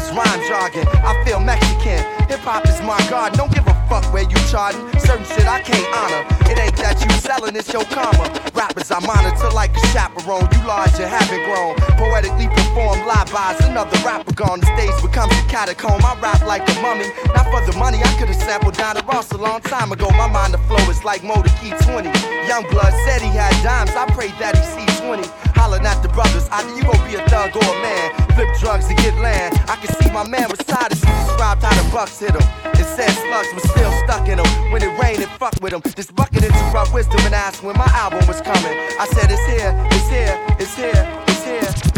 Hop 2.47 2.63
is 2.63 2.79
my 2.79 2.95
god. 3.11 3.35
Don't 3.35 3.51
give 3.51 3.67
a 3.67 3.75
fuck 3.91 4.07
where 4.15 4.23
you 4.23 4.39
charting. 4.47 4.79
Certain 5.03 5.27
shit 5.35 5.43
I 5.43 5.59
can't 5.59 5.83
honor. 5.91 6.23
It 6.47 6.55
ain't 6.55 6.79
that 6.79 6.95
you 7.03 7.11
selling, 7.19 7.59
it's 7.59 7.67
your 7.75 7.83
karma. 7.91 8.23
Rappers 8.55 8.87
I 8.87 9.03
monitor 9.03 9.51
like 9.51 9.75
a 9.75 9.83
chaperone. 9.91 10.47
You 10.55 10.63
large 10.63 10.95
and 10.95 11.11
haven't 11.11 11.43
grown. 11.43 11.75
Poetically 11.99 12.47
perform 12.47 13.03
live 13.03 13.35
eyes. 13.35 13.59
Another 13.67 13.99
rapper 13.99 14.31
gone. 14.31 14.63
The 14.63 14.71
stage 14.79 14.95
becomes 15.03 15.35
a 15.35 15.43
catacomb. 15.51 15.99
I 15.99 16.15
rap 16.23 16.39
like 16.47 16.63
a 16.63 16.75
mummy. 16.79 17.11
Not 17.35 17.51
for 17.51 17.59
the 17.67 17.75
money, 17.75 17.99
I 17.99 18.07
could've 18.15 18.39
sampled 18.39 18.79
Donna 18.79 19.03
Ross 19.03 19.27
a 19.35 19.37
long 19.37 19.59
time 19.59 19.91
ago. 19.91 20.07
My 20.15 20.31
mind 20.31 20.55
the 20.55 20.63
flow 20.71 20.79
is 20.87 21.03
like 21.03 21.27
Motor 21.27 21.51
Key 21.59 21.75
20. 21.83 22.07
Young 22.47 22.63
blood 22.71 22.95
said 23.03 23.19
he 23.19 23.27
had 23.27 23.51
dimes. 23.59 23.91
I 23.91 24.07
prayed 24.15 24.39
that 24.39 24.55
he 24.55 24.63
see 24.71 24.87
20. 25.03 25.27
Hollering 25.57 25.85
at 25.85 26.01
the 26.01 26.09
brothers. 26.09 26.47
Either 26.51 26.69
you 26.77 26.83
gon' 26.83 27.01
be 27.09 27.15
a 27.15 27.23
thug 27.29 27.55
or 27.55 27.65
a 27.65 27.75
man. 27.81 28.13
Flip 28.37 28.49
drugs 28.59 28.87
and 28.89 28.97
get 28.99 29.15
land. 29.17 29.57
I 29.67 29.75
can 29.81 29.89
see 29.97 30.09
my 30.11 30.27
man 30.27 30.49
tired 30.49 30.91
as 30.91 31.01
he 31.01 31.09
described 31.25 31.63
how 31.63 31.73
the 31.73 31.89
bucks 31.91 32.19
hit 32.19 32.31
him. 32.31 32.45
It 32.77 32.85
said 32.85 33.09
slugs 33.09 33.49
was 33.53 33.65
still 33.71 33.91
stuck 34.05 34.27
in 34.29 34.37
him. 34.37 34.71
When 34.71 34.83
it 34.83 34.93
rained, 35.01 35.21
it 35.21 35.29
fucked 35.41 35.61
with 35.61 35.73
him. 35.73 35.81
This 35.95 36.11
bucket 36.11 36.43
interrupt 36.43 36.93
wisdom 36.93 37.19
and 37.25 37.33
asked 37.33 37.63
when 37.63 37.75
my 37.77 37.89
album 37.97 38.25
was 38.27 38.41
coming. 38.41 38.75
I 38.99 39.07
said 39.11 39.31
it's 39.31 39.45
here, 39.45 39.73
it's 39.91 40.09
here, 40.09 40.35
it's 40.59 40.75
here, 40.75 41.03
it's 41.27 41.43
here. 41.43 41.96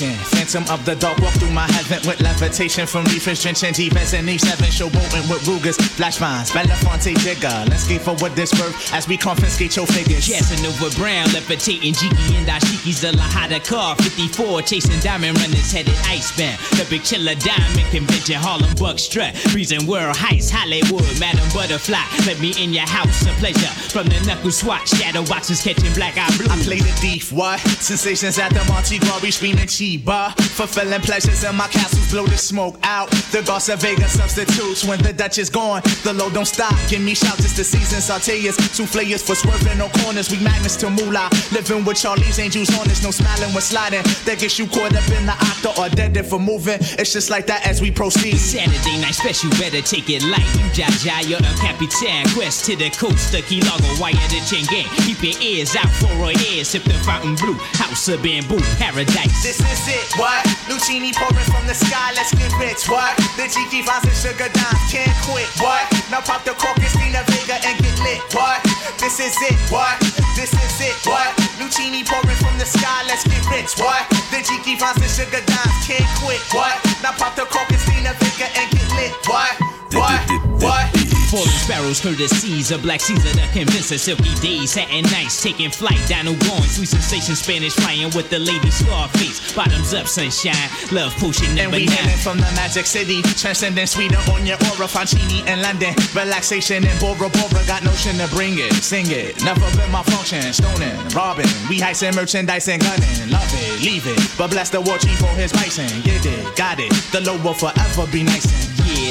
Introducing 0.00 0.37
Phantom 0.48 0.72
of 0.72 0.84
the 0.86 0.96
Dark 0.96 1.18
Walk 1.18 1.34
through 1.34 1.50
my 1.50 1.66
heaven 1.72 2.00
with 2.08 2.22
levitation 2.22 2.86
from 2.86 3.04
reefers 3.04 3.42
drenching 3.42 3.74
defense 3.74 4.14
and 4.14 4.26
E7 4.26 4.72
showboating 4.72 5.28
with 5.28 5.46
Rugers, 5.46 5.76
Flash 5.76 6.16
Vines, 6.16 6.50
Belafonte 6.52 7.12
Digger. 7.22 7.68
Let's 7.68 7.84
skate 7.84 8.00
for 8.00 8.16
what 8.16 8.34
this 8.34 8.54
worth 8.54 8.94
as 8.94 9.06
we 9.06 9.18
confiscate 9.18 9.76
your 9.76 9.86
figures. 9.86 10.26
yes 10.26 10.48
Casanova 10.48 10.96
Brown, 10.96 11.26
levitating 11.34 11.92
Jiki 11.92 12.38
and 12.38 12.48
Dashiki's 12.48 13.02
the 13.02 13.08
Lahada 13.08 13.62
car. 13.62 13.94
54, 13.96 14.62
chasing 14.62 14.98
diamond 15.00 15.38
runners 15.38 15.70
headed 15.70 15.92
icebound. 16.08 16.58
The 16.80 16.86
big 16.88 17.04
chiller 17.04 17.34
diamond 17.34 17.90
convention, 17.90 18.36
Harlem 18.36 18.74
Buck 18.76 18.98
strut. 18.98 19.36
Breezing 19.52 19.86
world 19.86 20.16
heights, 20.16 20.48
Hollywood, 20.48 21.04
Madam 21.20 21.44
Butterfly. 21.52 22.00
Let 22.24 22.40
me 22.40 22.54
in 22.56 22.72
your 22.72 22.88
house, 22.88 23.20
a 23.26 23.32
pleasure. 23.36 23.68
From 23.92 24.06
the 24.06 24.18
knuckle 24.24 24.50
swatch, 24.50 24.88
shadow 24.96 25.24
boxes 25.26 25.60
catching 25.60 25.92
black 25.92 26.16
eye 26.16 26.34
blue. 26.38 26.48
I 26.48 26.56
play 26.64 26.78
the 26.80 26.92
thief, 27.04 27.32
what? 27.32 27.60
Sensations 27.60 28.38
at 28.38 28.48
the 28.54 28.64
Monte 28.64 28.98
Glory 29.00 29.30
screaming 29.30 29.68
Chiba. 29.68 30.37
Fulfilling 30.58 31.00
pleasures 31.02 31.44
in 31.44 31.54
my 31.54 31.68
castles, 31.68 32.10
blow 32.10 32.26
the 32.26 32.36
smoke 32.36 32.76
out. 32.82 33.10
The 33.30 33.42
Garza 33.46 33.76
Vega 33.76 34.08
substitutes 34.08 34.84
when 34.84 35.00
the 35.02 35.12
Dutch 35.12 35.38
is 35.38 35.50
gone. 35.50 35.82
The 36.02 36.12
load 36.12 36.34
don't 36.34 36.46
stop. 36.46 36.74
Give 36.88 37.00
me 37.00 37.14
shouts, 37.14 37.44
it's 37.44 37.56
the 37.56 37.64
season. 37.64 38.00
Sauteas, 38.00 38.58
souffleurs 38.74 39.22
for 39.22 39.34
swerving 39.34 39.78
no 39.78 39.88
corners. 40.02 40.30
We 40.30 40.38
magnets 40.42 40.76
to 40.76 40.90
moolah. 40.90 41.30
Living 41.52 41.84
with 41.84 41.98
Charlie's 41.98 42.38
angels 42.38 42.70
on 42.78 42.90
us, 42.90 43.02
no 43.02 43.10
smiling 43.10 43.52
when 43.54 43.62
sliding. 43.62 44.02
That 44.26 44.38
gets 44.40 44.58
you 44.58 44.66
caught 44.66 44.94
up 44.96 45.06
in 45.14 45.26
the 45.26 45.32
octa 45.32 45.78
or 45.78 45.88
dead 45.94 46.18
for 46.26 46.40
moving. 46.40 46.78
It's 46.98 47.12
just 47.12 47.30
like 47.30 47.46
that 47.46 47.66
as 47.66 47.80
we 47.80 47.90
proceed. 47.90 48.38
Saturday 48.38 49.00
night 49.00 49.14
special, 49.14 49.50
better 49.62 49.80
take 49.80 50.10
it 50.10 50.24
light. 50.24 50.48
You 50.58 50.66
Jaja, 50.74 51.22
you're 51.28 51.38
a 51.38 51.54
Capitan. 51.62 52.26
Quest 52.34 52.64
to 52.66 52.76
the 52.76 52.90
coast, 52.90 53.32
the 53.32 53.42
Key 53.42 53.62
Largo, 53.62 53.88
wire 54.00 54.14
the 54.28 54.42
chain 54.42 54.66
gang. 54.66 54.90
Keep 55.06 55.22
your 55.22 55.38
ears 55.40 55.76
out 55.76 55.90
for 56.02 56.10
our 56.18 56.32
ears. 56.50 56.68
Sip 56.68 56.82
the 56.82 56.98
fountain 57.06 57.36
blue, 57.36 57.54
house 57.78 58.08
of 58.08 58.22
bamboo, 58.22 58.58
paradise. 58.78 59.42
This 59.42 59.60
is 59.60 59.88
it, 59.88 60.18
what? 60.18 60.27
Lucini 60.68 61.12
pouring 61.16 61.48
from 61.48 61.64
the 61.66 61.74
sky, 61.74 62.12
let's 62.12 62.34
get 62.36 62.52
rich, 62.60 62.88
what? 62.88 63.16
The 63.40 63.48
Gigi 63.48 63.80
Vines 63.80 64.04
and 64.04 64.16
Sugar 64.16 64.50
Dimes 64.52 64.84
can't 64.92 65.08
quit, 65.24 65.48
what? 65.56 65.88
Now 66.10 66.20
pop 66.20 66.44
the 66.44 66.52
cork 66.52 66.76
and 66.76 67.14
the 67.14 67.22
Vega 67.32 67.56
and 67.64 67.76
get 67.80 67.96
lit, 68.04 68.20
what? 68.36 68.60
This 69.00 69.20
is 69.20 69.36
it, 69.48 69.56
what? 69.72 69.96
This 70.36 70.52
is 70.52 70.76
it, 70.84 70.96
what? 71.08 71.32
Lucini 71.56 72.04
pouring 72.04 72.36
from 72.36 72.56
the 72.58 72.68
sky, 72.68 73.04
let's 73.08 73.24
get 73.24 73.40
rich, 73.48 73.72
what? 73.80 74.04
The 74.28 74.44
Jiki 74.44 74.76
finds 74.76 75.00
the 75.00 75.08
sugar 75.08 75.40
dimes, 75.40 75.76
can't 75.88 76.04
quit, 76.20 76.42
what? 76.52 76.76
Now 77.02 77.16
pop 77.16 77.34
the 77.34 77.48
cork 77.48 77.70
and 77.70 77.80
Stina 77.80 78.12
Vega 78.20 78.48
and 78.52 78.68
get 78.68 78.88
lit, 78.92 79.12
what? 79.24 79.54
What? 79.96 80.20
What? 80.60 80.97
Falling 81.28 81.60
sparrows 81.60 82.00
through 82.00 82.16
the 82.16 82.26
seas, 82.26 82.70
a 82.70 82.78
black 82.78 83.00
Caesar 83.00 83.36
that 83.36 83.52
convince 83.52 83.90
a 83.92 83.98
silky 83.98 84.32
days. 84.40 84.72
Satin 84.72 85.04
nights, 85.12 85.42
taking 85.42 85.68
flight 85.70 86.00
down 86.08 86.24
the 86.24 86.32
one. 86.48 86.64
Sweet 86.64 86.88
sensation, 86.88 87.36
Spanish 87.36 87.74
flying 87.76 88.08
with 88.16 88.30
the 88.30 88.38
lady 88.38 88.70
Scarface. 88.70 89.52
Bottoms 89.52 89.92
up, 89.92 90.08
sunshine, 90.08 90.56
love 90.90 91.12
potion 91.20 91.52
And 91.60 91.68
number 91.68 91.76
we 91.76 91.86
nine. 91.86 92.16
from 92.24 92.38
the 92.38 92.48
magic 92.56 92.86
city, 92.86 93.20
transcending 93.36 93.84
sweeter 93.84 94.16
on 94.32 94.46
your 94.46 94.56
aura, 94.72 94.88
Fancini 94.88 95.44
in 95.44 95.60
London. 95.60 95.92
Relaxation 96.16 96.80
in 96.80 96.96
Bora 96.96 97.28
Bora, 97.28 97.60
got 97.68 97.84
notion 97.84 98.16
to 98.16 98.26
bring 98.32 98.56
it, 98.56 98.72
sing 98.80 99.04
it. 99.12 99.36
Never 99.44 99.68
been 99.76 99.92
my 99.92 100.02
function, 100.08 100.40
stoning, 100.56 100.96
robbing. 101.12 101.52
We 101.68 101.76
heisting 101.76 102.16
merchandise 102.16 102.68
and 102.68 102.80
gunning, 102.80 103.28
love 103.28 103.52
it, 103.52 103.84
leave 103.84 104.06
it. 104.08 104.16
But 104.38 104.48
bless 104.48 104.70
the 104.70 104.80
war 104.80 104.96
chief 104.96 105.18
for 105.20 105.28
his 105.36 105.52
pricing, 105.52 105.92
get 106.08 106.24
it, 106.24 106.56
got 106.56 106.80
it. 106.80 106.88
The 107.12 107.20
low 107.20 107.36
will 107.44 107.52
forever 107.52 108.08
be 108.10 108.22
nice 108.24 108.48
Yeah, 108.48 108.67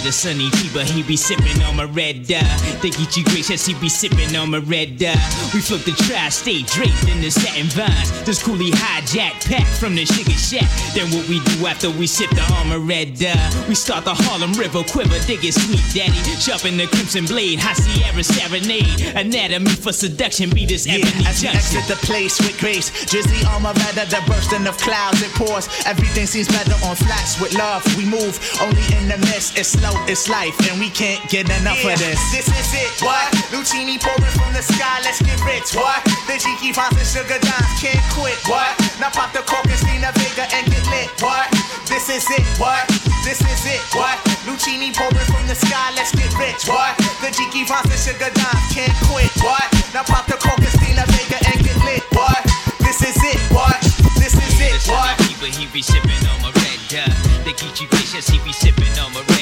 the 0.07 0.13
sunny 0.13 0.49
fever, 0.51 0.85
he 0.85 1.03
be 1.03 1.17
sipping 1.17 1.61
on 1.63 1.75
my 1.75 1.83
red 1.83 2.23
uh, 2.31 2.39
dye. 2.39 2.57
They 2.81 2.91
get 2.91 3.17
you 3.17 3.25
gracious, 3.25 3.65
he 3.65 3.73
be 3.73 3.89
sipping 3.89 4.33
on 4.37 4.51
my 4.51 4.59
red 4.59 4.97
dye. 4.97 5.19
We 5.53 5.59
float 5.59 5.83
the 5.83 5.91
tri-state 6.07 6.67
draped 6.67 7.09
in 7.11 7.19
the 7.19 7.29
satin 7.29 7.67
vines. 7.75 8.07
This 8.23 8.41
coolie 8.41 8.71
hijack 8.71 9.43
pack 9.43 9.67
from 9.67 9.95
the 9.95 10.05
sugar 10.05 10.31
shack. 10.31 10.63
Then 10.95 11.11
what 11.11 11.27
we 11.27 11.43
do 11.51 11.67
after 11.67 11.91
we 11.91 12.07
sip 12.07 12.29
the 12.29 12.45
armor 12.55 12.79
red 12.79 13.19
dye? 13.19 13.35
We 13.67 13.75
start 13.75 14.05
the 14.05 14.15
Harlem 14.15 14.53
River 14.53 14.81
quiver, 14.87 15.19
dig 15.27 15.43
it 15.43 15.53
sweet 15.59 15.83
daddy. 15.91 16.15
Sharpen 16.39 16.77
the 16.77 16.87
crimson 16.87 17.25
blade, 17.25 17.59
high 17.59 17.75
Sierra 17.75 18.23
serenade. 18.23 19.11
Anatomy 19.11 19.75
for 19.75 19.91
seduction, 19.91 20.49
be 20.51 20.65
this 20.65 20.87
Yeah, 20.87 21.03
ebony 21.03 21.27
as 21.27 21.43
junction. 21.43 21.59
exit 21.59 21.83
the 21.91 21.99
place 22.07 22.39
with 22.39 22.55
grace, 22.63 22.95
drizzly 23.11 23.43
armor 23.43 23.75
rather 23.75 24.07
the 24.07 24.23
bursting 24.23 24.67
of 24.67 24.77
clouds 24.77 25.21
it 25.21 25.35
pours. 25.35 25.67
Everything 25.85 26.25
seems 26.25 26.47
better 26.47 26.79
on 26.87 26.95
flats 26.95 27.41
with 27.41 27.51
love. 27.59 27.83
We 27.99 28.05
move 28.05 28.39
only 28.63 28.87
in 28.95 29.11
the 29.11 29.19
mist. 29.27 29.59
It's 29.59 29.75
slow, 29.75 29.96
it's 30.05 30.29
life, 30.29 30.55
and 30.69 30.79
we 30.79 30.89
can't 30.89 31.21
get 31.29 31.49
enough 31.59 31.81
of 31.81 31.97
this. 31.97 32.19
This 32.29 32.45
is 32.45 32.69
it, 32.77 32.91
what? 33.01 33.25
Lucini 33.49 33.97
pouring 33.97 34.33
from 34.37 34.53
the 34.53 34.61
sky, 34.61 35.01
let's 35.01 35.21
get 35.21 35.39
rich, 35.41 35.73
what? 35.73 36.03
The 36.29 36.37
Jiki 36.37 36.69
finds 36.75 36.97
the 36.99 37.05
sugar 37.05 37.39
dimes, 37.41 37.73
can't 37.81 38.01
quit, 38.13 38.37
what? 38.45 38.69
Now 38.99 39.09
pop 39.09 39.33
the 39.33 39.41
cork 39.43 39.65
and 39.65 39.79
Stina 39.79 40.11
Vega 40.13 40.45
and 40.53 40.65
get 40.69 40.85
lit, 40.87 41.09
what? 41.21 41.49
This 41.89 42.09
is 42.09 42.27
it, 42.29 42.45
what? 42.61 42.83
This 43.25 43.41
is 43.41 43.63
it, 43.65 43.81
what? 43.95 44.15
Lucini 44.45 44.93
pouring 44.93 45.27
from 45.31 45.45
the 45.47 45.55
sky, 45.55 45.91
let's 45.95 46.13
get 46.13 46.31
rich, 46.37 46.67
what? 46.69 46.93
The 47.23 47.33
Jiki 47.33 47.65
finds 47.65 47.89
the 47.89 47.97
sugar 47.97 48.29
dimes, 48.29 48.65
can't 48.75 48.93
quit, 49.09 49.31
what? 49.41 49.67
Now 49.93 50.03
pop 50.03 50.27
the 50.27 50.37
cork 50.37 50.59
and 50.59 50.73
Stina 50.77 51.03
Vega 51.15 51.39
and 51.49 51.59
get 51.63 51.77
lit, 51.83 52.03
what? 52.13 52.43
This 52.79 53.01
is 53.03 53.17
it, 53.23 53.39
what? 53.51 53.79
This 54.19 54.35
is 54.35 54.57
it, 54.61 54.79
what? 54.87 55.15
Fever, 55.23 55.51
he 55.51 55.67
be 55.67 55.81
sipping 55.81 56.23
on 56.31 56.41
my 56.41 56.51
red 56.55 56.79
dye. 56.87 57.11
The 57.43 57.51
Geechee 57.51 57.89
Gracious, 57.89 58.27
he 58.27 58.39
be 58.43 58.53
sipping 58.53 58.91
on 58.99 59.13
my 59.13 59.21
red 59.27 59.36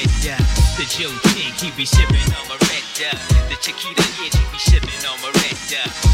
dye. 0.86 0.98
Joe 0.98 1.12
Chick, 1.30 1.54
he 1.60 1.70
be 1.76 1.84
sipping 1.84 2.32
on 2.34 2.48
my. 2.48 2.56
The 2.56 3.56
Chiquita, 3.60 4.02
yeah, 4.22 4.30
he 4.30 4.44
be 4.52 4.58
sipping 4.58 5.04
on 5.06 5.20
my. 5.22 5.30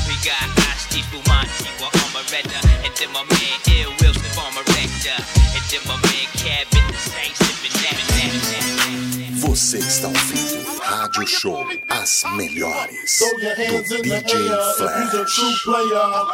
We 0.09 0.15
got 0.25 0.49
Asti 0.69 1.03
Fumanti, 1.11 1.69
well, 1.81 1.91
on 1.93 2.13
my. 2.13 2.23
And 2.33 2.93
then 2.97 3.13
my 3.13 3.23
man 3.23 3.59
Ill 3.71 3.91
Will 4.01 4.15
sip 4.15 4.39
on 4.39 4.55
my. 4.55 4.63
And 4.63 5.65
then 5.71 5.83
my 5.87 5.97
man 5.97 6.27
Cabin, 6.35 6.85
the 6.91 6.99
same 6.99 7.35
sipping 7.35 7.77
that, 7.83 7.97
that, 7.97 8.33
that. 8.33 9.03
Você 9.43 9.79
está 9.79 10.09
ouvindo 10.09 10.81
Rádio 10.81 11.27
Show, 11.27 11.67
as 11.91 12.23
melhores 12.37 13.19
Throw 13.19 13.39
your 13.39 13.55
hands 13.57 13.89
do 13.89 13.97
DJ 13.99 14.49
Flash. 14.77 15.13
you's 15.13 15.15
a 15.15 15.25
true 15.27 15.55
player. 15.65 16.33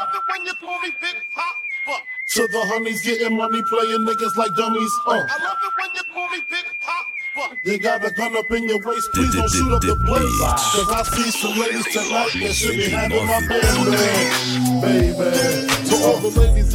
To 2.35 2.47
the 2.47 2.61
honeys 2.67 3.03
getting 3.03 3.37
money, 3.37 3.63
playing 3.63 4.05
niggas 4.07 4.37
like 4.37 4.55
dummies. 4.55 4.93
Uh. 5.07 5.13
I 5.13 5.43
love 5.43 5.59
it 5.63 5.73
when 5.81 5.97
you 5.97 6.03
call 6.13 6.29
me 6.29 6.41
Big 6.51 6.67
Pop. 6.81 7.07
You 7.63 7.79
got 7.79 8.05
a 8.05 8.11
gun 8.11 8.37
up 8.37 8.51
in 8.51 8.69
your 8.69 8.79
waist, 8.79 9.11
please 9.13 9.35
don't 9.35 9.49
shoot 9.49 9.73
up 9.73 9.83
the 9.83 9.95
place. 10.07 10.41
Cause 10.41 10.91
I 10.91 11.03
see 11.05 11.31
some 11.31 11.59
ladies 11.59 11.85
tonight 11.93 12.31
that 12.41 12.55
should 12.55 12.77
be 12.77 12.89
having 12.89 13.27
my 13.27 13.41
baby. 13.47 14.48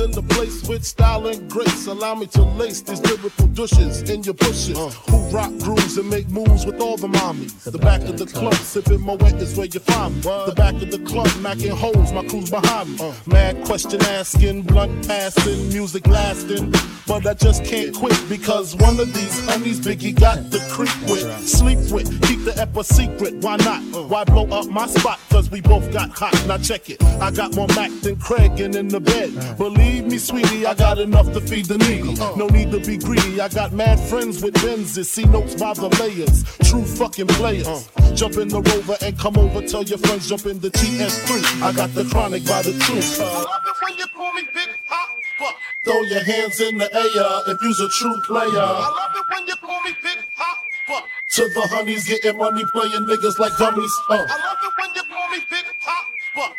In 0.04 0.12
the 0.12 0.22
place 0.22 0.68
with 0.68 0.84
style 0.84 1.28
and 1.28 1.50
grace, 1.50 1.88
allow 1.88 2.14
me 2.14 2.28
to 2.28 2.44
lace 2.44 2.82
these 2.82 3.02
lyrical 3.02 3.48
douches 3.48 4.02
in 4.10 4.22
your 4.24 4.34
bushes. 4.34 4.78
Uh. 4.78 4.90
Who 5.10 5.18
rock 5.30 5.52
grooves 5.60 5.98
and 5.98 6.10
make 6.10 6.30
moves 6.30 6.66
with 6.66 6.80
all 6.82 6.98
the 6.98 7.08
mommies. 7.08 7.64
The 7.64 7.78
back 7.78 8.02
of 8.02 8.18
the 8.18 8.26
club, 8.26 8.56
sipping 8.56 9.02
my 9.02 9.16
wet 9.16 9.36
is 9.36 9.56
where 9.56 9.68
you 9.68 9.80
find 9.80 10.16
me. 10.16 10.22
The 10.22 10.54
back 10.56 10.76
of 10.76 10.92
the 10.92 11.00
club, 11.00 11.28
macking 11.46 11.72
holes, 11.72 12.12
my 12.12 12.26
crew's 12.26 12.50
behind 12.50 12.90
me. 12.92 12.98
Uh. 13.00 13.14
Mad 13.26 13.64
question 13.66 14.02
asking, 14.04 14.64
blunt 14.64 15.08
passing, 15.08 15.70
music 15.70 16.06
lasting. 16.08 16.74
But 17.08 17.26
I 17.28 17.34
just 17.34 17.66
can't 17.66 17.94
quit 17.94 18.18
because 18.30 18.76
one 18.76 19.00
of 19.00 19.14
these 19.14 19.46
honeys 19.46 19.80
Biggie 19.80 20.18
got 20.18 20.50
the 20.52 20.60
creep 20.72 20.96
with, 21.10 21.48
sleep 21.48 21.80
with, 21.92 22.10
keep 22.24 22.44
the 22.46 22.54
ep 22.58 22.76
a 22.76 22.84
secret. 22.84 23.36
Why 23.36 23.58
not? 23.58 23.82
Uh. 23.94 24.08
Why 24.08 24.24
blow 24.26 24.48
up 24.50 24.68
my 24.68 24.88
spot? 24.88 25.20
Cause 25.30 25.50
we 25.50 25.62
both 25.62 25.92
got 25.92 26.10
hot. 26.12 26.34
Now 26.48 26.58
check 26.58 26.90
it. 26.90 27.04
I 27.22 27.32
got 27.32 27.56
more 27.56 27.68
Mac 27.76 27.92
than 28.02 28.18
Craig 28.18 28.60
and 28.60 28.76
in 28.76 28.88
the 28.88 29.00
bed. 29.00 29.58
Believe 29.58 29.93
me, 30.02 30.18
sweetie, 30.18 30.66
I 30.66 30.74
got 30.74 31.00
enough 31.00 31.32
to 31.34 31.42
feed 31.42 31.66
the 31.66 31.78
needy. 31.78 32.14
No 32.36 32.48
need 32.48 32.72
to 32.72 32.80
be 32.80 32.98
greedy. 32.98 33.40
I 33.40 33.48
got 33.50 33.74
mad 33.74 34.00
friends 34.00 34.42
with 34.42 34.54
Benzes. 34.56 35.06
See 35.06 35.26
notes 35.26 35.56
by 35.56 35.74
the 35.74 35.90
layers. 36.00 36.44
True 36.70 36.84
fucking 36.84 37.28
players. 37.28 37.68
Jump 38.16 38.38
in 38.38 38.48
the 38.48 38.62
rover 38.62 38.98
and 39.02 39.18
come 39.18 39.38
over. 39.38 39.62
Tell 39.68 39.84
your 39.84 39.98
friends 40.00 40.30
jump 40.30 40.46
in 40.46 40.60
the 40.60 40.70
GS3. 40.70 41.62
I 41.62 41.72
got 41.74 41.94
the 41.94 42.06
chronic 42.06 42.46
by 42.46 42.62
the 42.62 42.74
truth. 42.80 43.20
I 43.20 43.26
love 43.26 43.62
it 43.66 43.76
when 43.84 43.98
you 43.98 44.06
call 44.08 44.34
me 44.34 44.44
Big 44.54 44.70
Pop. 44.88 45.56
Throw 45.86 46.02
your 46.04 46.24
hands 46.24 46.60
in 46.62 46.78
the 46.78 46.94
air 46.94 47.54
if 47.54 47.62
you's 47.62 47.80
a 47.80 47.90
true 47.90 48.16
player. 48.26 48.48
I 48.48 48.90
love 48.90 49.16
it 49.16 49.26
when 49.34 49.48
you 49.48 49.56
call 49.56 49.82
me 49.84 49.92
Big 50.02 50.18
Pop. 50.36 51.04
To 51.36 51.42
the 51.42 51.68
honeys 51.72 52.08
getting 52.08 52.38
money, 52.38 52.64
playing 52.72 53.06
niggas 53.06 53.40
like 53.40 53.58
dummies. 53.58 53.94
Uh. 54.10 54.14
I 54.14 54.38
love 54.38 54.58
it 54.64 54.74
when 54.78 54.96
you 54.96 55.04
call 55.10 55.30
me 55.30 55.40
Big 55.50 55.66
Pop. 55.82 56.06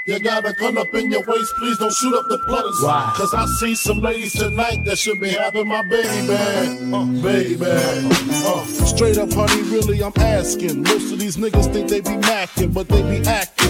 You 0.07 0.21
got 0.21 0.47
a 0.47 0.53
gun 0.53 0.79
up 0.79 0.93
in 0.95 1.11
your 1.11 1.25
waist, 1.27 1.55
please 1.57 1.79
don't 1.79 1.93
shoot 1.93 2.15
up 2.15 2.27
the 2.29 2.39
place. 2.39 2.83
Why? 2.83 3.13
Cause 3.17 3.35
I 3.35 3.47
see 3.47 3.75
some 3.75 4.01
ladies 4.01 4.33
tonight 4.33 4.85
that 4.85 4.99
should 4.99 5.19
be 5.19 5.31
having 5.31 5.67
my 5.67 5.83
baby. 5.83 6.33
Uh, 6.33 7.05
baby. 7.23 7.65
Uh, 7.67 8.65
straight 8.67 9.19
up, 9.19 9.33
honey, 9.33 9.63
really, 9.63 10.03
I'm 10.03 10.13
asking. 10.17 10.83
Most 10.83 11.13
of 11.13 11.19
these 11.19 11.37
niggas 11.37 11.73
think 11.73 11.89
they 11.89 12.01
be 12.01 12.11
macking, 12.11 12.73
but 12.73 12.89
they 12.89 13.03
be 13.03 13.27
acting. 13.27 13.54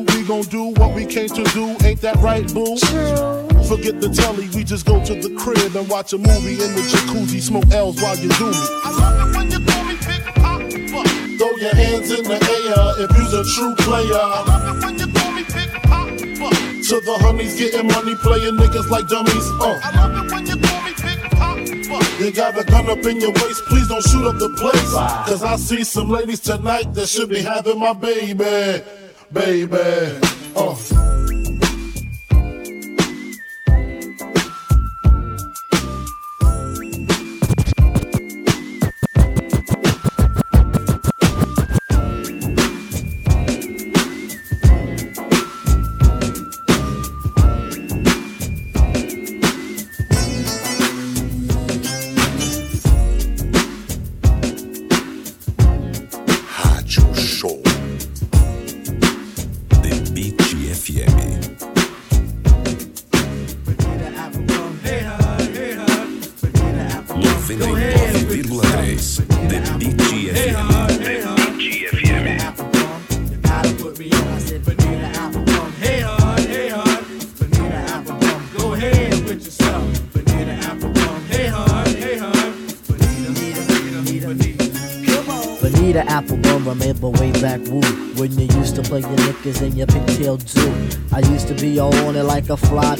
we 0.00 0.24
gon' 0.24 0.42
do 0.42 0.74
what 0.80 0.94
we 0.94 1.06
came 1.06 1.28
to 1.28 1.44
do. 1.54 1.76
Ain't 1.84 2.00
that 2.02 2.16
right, 2.16 2.46
boo? 2.52 2.76
Forget 3.68 4.00
the 4.00 4.08
telly, 4.08 4.48
we 4.54 4.64
just 4.64 4.86
go 4.86 5.02
to 5.04 5.14
the 5.14 5.34
crib 5.36 5.76
and 5.76 5.88
watch 5.88 6.12
a 6.12 6.18
movie 6.18 6.54
in 6.54 6.74
the 6.74 6.82
jacuzzi, 6.88 7.40
smoke 7.40 7.70
L's 7.70 8.00
while 8.00 8.16
you 8.16 8.28
do 8.30 8.46
me. 8.50 8.56
I 8.56 8.90
love 8.96 9.28
it 9.28 9.36
when 9.36 9.50
you 9.50 9.60
call 9.60 9.84
me 9.84 9.94
Big 10.08 10.24
Papa. 10.40 11.08
Throw 11.38 11.52
your 11.60 11.74
hands 11.74 12.10
in 12.10 12.24
the 12.24 12.38
air 12.38 13.04
if 13.04 13.10
you's 13.18 13.34
a 13.34 13.44
true 13.54 13.74
player. 13.84 14.16
I 14.16 14.44
love 14.46 14.76
it 14.76 14.84
when 14.84 14.98
you 14.98 15.12
call 15.12 15.32
me 15.32 15.42
Big 15.44 15.70
Papa. 15.82 16.16
To 16.16 17.00
the 17.04 17.18
honeys 17.20 17.58
getting 17.58 17.86
money, 17.88 18.14
playing 18.16 18.56
niggas 18.56 18.88
like 18.88 19.06
dummies. 19.08 19.48
Uh. 19.60 19.78
I 19.84 19.90
love 19.96 20.24
it 20.24 20.32
when 20.32 20.46
you 20.46 20.56
call 20.56 20.82
me 20.82 20.92
Big 21.02 21.20
Papa. 21.30 22.24
You 22.24 22.32
got 22.32 22.58
a 22.58 22.64
gun 22.64 22.88
up 22.88 23.04
in 23.04 23.20
your 23.20 23.32
waist, 23.32 23.62
please 23.68 23.88
don't 23.88 24.02
shoot 24.02 24.26
up 24.26 24.38
the 24.38 24.48
place. 24.56 24.92
Cause 25.28 25.42
I 25.42 25.56
see 25.56 25.84
some 25.84 26.08
ladies 26.08 26.40
tonight 26.40 26.94
that 26.94 27.06
should 27.06 27.28
be 27.28 27.42
having 27.42 27.78
my 27.78 27.92
baby. 27.92 28.82
Baby. 29.30 30.18
Uh. 30.56 31.07
Knickers 89.48 89.62
and 89.62 89.76
your 89.76 89.86
pigtail 89.86 90.38
zoo 90.38 90.88
I 91.12 91.20
used 91.30 91.48
to 91.48 91.54
be 91.54 91.78
all 91.78 91.94
on 92.06 92.16
it 92.16 92.24
like 92.24 92.48
a 92.50 92.56
fly 92.56 92.96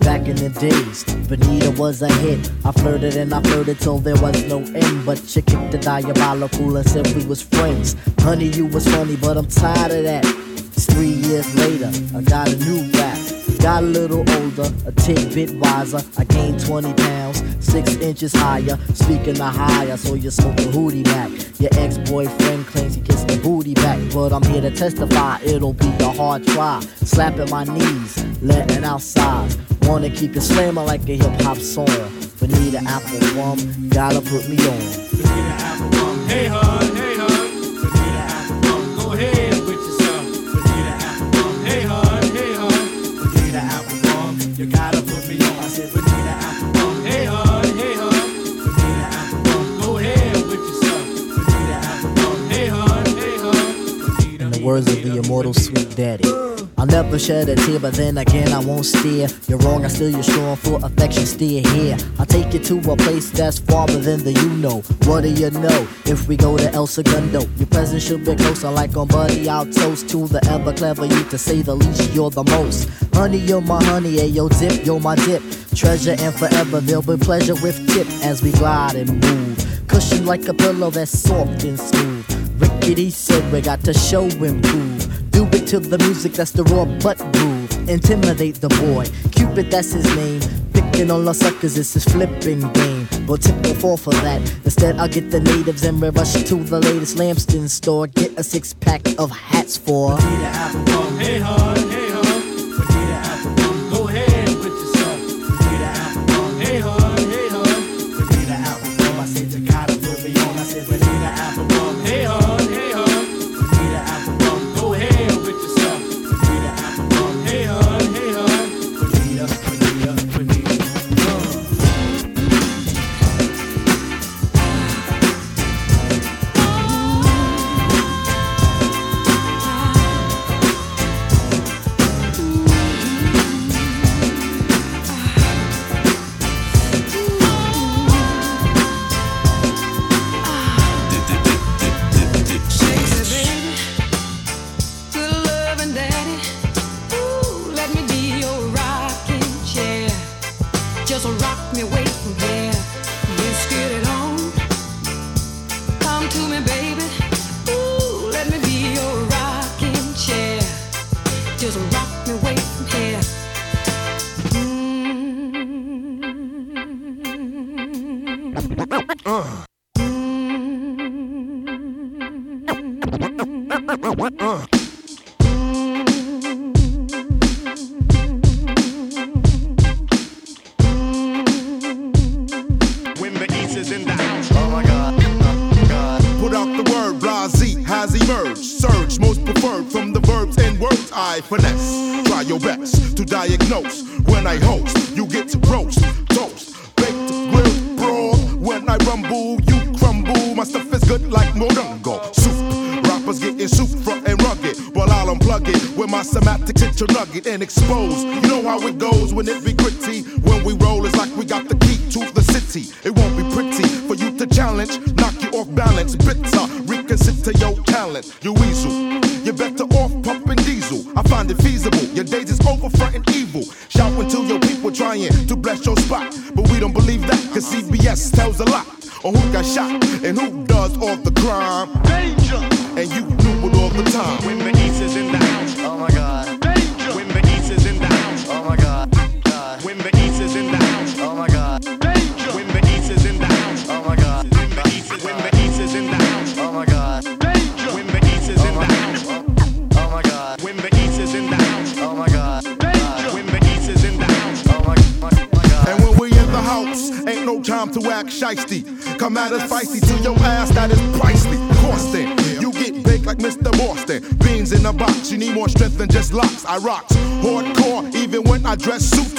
Back 0.00 0.26
in 0.26 0.34
the 0.34 0.48
days, 0.58 1.04
Benita 1.28 1.70
was 1.80 2.02
a 2.02 2.12
hit. 2.14 2.50
I 2.64 2.72
flirted 2.72 3.16
and 3.16 3.32
I 3.32 3.40
flirted 3.40 3.78
till 3.78 3.98
there 3.98 4.20
was 4.20 4.42
no 4.46 4.58
end. 4.58 5.06
But 5.06 5.36
you 5.36 5.42
kicked 5.42 5.70
the 5.70 5.78
diabolical 5.78 6.76
and 6.76 6.88
said 6.88 7.06
we 7.14 7.24
was 7.24 7.40
friends. 7.40 7.94
Honey, 8.18 8.46
you 8.46 8.66
was 8.66 8.84
funny, 8.88 9.14
but 9.14 9.36
I'm 9.36 9.46
tired 9.46 9.92
of 9.92 10.02
that. 10.02 10.24
It's 10.26 10.86
three 10.86 11.06
years 11.06 11.54
later, 11.54 11.92
I 12.18 12.22
got 12.22 12.52
a 12.52 12.56
new 12.56 12.82
rap. 12.98 13.16
Got 13.62 13.84
a 13.84 13.86
little 13.86 14.28
older, 14.28 14.68
a 14.86 14.90
tidbit 14.90 15.54
wiser. 15.60 16.00
I 16.18 16.24
gained 16.24 16.58
20 16.66 16.94
pounds, 16.94 17.64
six 17.64 17.94
inches 17.98 18.32
higher. 18.32 18.76
Speaking 18.94 19.40
of 19.40 19.54
higher, 19.54 19.96
so 19.96 20.14
you 20.14 20.32
smoke 20.32 20.58
a 20.58 20.64
hootie 20.74 21.04
back. 21.04 21.30
Your 21.60 21.70
ex 21.74 21.96
boyfriend 22.10 22.66
claims 22.66 22.96
he 22.96 23.02
booty 23.42 23.74
back. 23.74 23.98
But 24.12 24.32
I'm 24.32 24.42
here 24.44 24.60
to 24.60 24.70
testify, 24.70 25.40
it'll 25.42 25.72
be 25.72 25.88
a 26.00 26.10
hard 26.12 26.46
try. 26.46 26.80
Slapping 27.04 27.50
my 27.50 27.64
knees, 27.64 28.24
letting 28.42 28.84
out 28.84 29.02
sighs. 29.02 29.58
Wanna 29.82 30.10
keep 30.10 30.36
it 30.36 30.40
slamming 30.40 30.86
like 30.86 31.08
a 31.08 31.16
hip 31.16 31.40
hop 31.42 31.58
song. 31.58 31.86
Vanita 32.38 32.82
Apple 32.86 33.18
Rum, 33.36 33.88
gotta 33.88 34.20
put 34.20 34.48
me 34.48 34.56
on. 34.68 36.01
Immortal 55.42 55.54
sweet 55.54 55.96
daddy. 55.96 56.28
I'll 56.78 56.86
never 56.86 57.18
shed 57.18 57.48
a 57.48 57.56
tear, 57.56 57.78
but 57.78 57.94
then 57.94 58.18
again 58.18 58.52
I 58.52 58.60
won't 58.60 58.86
steer. 58.86 59.28
You're 59.48 59.58
wrong, 59.58 59.84
I 59.84 59.88
still 59.88 60.10
you're 60.10 60.22
strong 60.22 60.56
for 60.56 60.78
affection, 60.84 61.26
steer 61.26 61.62
here. 61.68 61.96
I'll 62.18 62.26
take 62.26 62.52
you 62.52 62.60
to 62.60 62.92
a 62.92 62.96
place 62.96 63.30
that's 63.30 63.58
farther 63.58 63.98
than 63.98 64.24
the 64.24 64.32
you 64.32 64.48
know. 64.48 64.80
What 65.04 65.22
do 65.22 65.28
you 65.28 65.50
know? 65.50 65.88
If 66.06 66.28
we 66.28 66.36
go 66.36 66.56
to 66.56 66.72
El 66.72 66.86
Segundo, 66.86 67.42
your 67.56 67.66
presence 67.68 68.04
should 68.04 68.24
be 68.24 68.36
closer, 68.36 68.70
like 68.70 68.96
on 68.96 69.08
Buddy. 69.08 69.48
I'll 69.48 69.66
toast 69.66 70.08
to 70.10 70.26
the 70.28 70.44
ever 70.50 70.72
clever 70.72 71.06
you, 71.06 71.24
to 71.24 71.38
say 71.38 71.62
the 71.62 71.74
least. 71.74 72.14
You're 72.14 72.30
the 72.30 72.44
most. 72.44 72.88
Honey, 73.14 73.38
you're 73.38 73.60
my 73.60 73.82
honey, 73.84 74.18
hey, 74.18 74.26
yo, 74.26 74.48
dip, 74.48 74.84
you're 74.84 75.00
my 75.00 75.16
dip. 75.16 75.42
Treasure 75.74 76.16
and 76.18 76.34
forever, 76.34 76.80
there'll 76.80 77.02
be 77.02 77.16
pleasure 77.16 77.54
with 77.54 77.76
tip 77.92 78.06
as 78.24 78.42
we 78.42 78.52
glide 78.52 78.94
and 78.96 79.20
move. 79.20 79.84
Cushion 79.88 80.24
like 80.24 80.46
a 80.48 80.54
pillow 80.54 80.90
that's 80.90 81.10
soft 81.10 81.64
and 81.64 81.78
smooth. 81.78 82.60
Rickety 82.60 83.10
said 83.10 83.52
we 83.52 83.60
got 83.60 83.80
to 83.84 83.92
show 83.92 84.24
and 84.24 84.62
prove. 84.62 85.21
To 85.66 85.80
the 85.80 85.96
music 85.98 86.32
that's 86.32 86.50
the 86.50 86.64
raw 86.64 86.84
butt 86.84 87.18
groove. 87.32 87.88
Intimidate 87.88 88.56
the 88.56 88.68
boy. 88.68 89.06
Cupid, 89.30 89.70
that's 89.70 89.92
his 89.92 90.04
name. 90.16 90.40
Picking 90.74 91.10
on 91.10 91.24
the 91.24 91.32
suckers, 91.32 91.78
it's 91.78 91.94
his 91.94 92.04
flipping 92.04 92.60
game. 92.72 93.08
But 93.26 93.40
tip 93.40 93.56
will 93.64 93.74
fall 93.74 93.96
for 93.96 94.12
that. 94.12 94.40
Instead, 94.64 94.98
I'll 94.98 95.08
get 95.08 95.30
the 95.30 95.40
natives 95.40 95.82
and 95.84 96.00
we 96.02 96.10
rush 96.10 96.34
to 96.34 96.54
the 96.56 96.80
latest 96.80 97.16
Lambston 97.16 97.70
store. 97.70 98.06
Get 98.06 98.38
a 98.38 98.42
six 98.42 98.74
pack 98.74 99.02
of 99.18 99.30
hats 99.30 99.78
for. 99.78 100.18
Hey. 100.18 101.91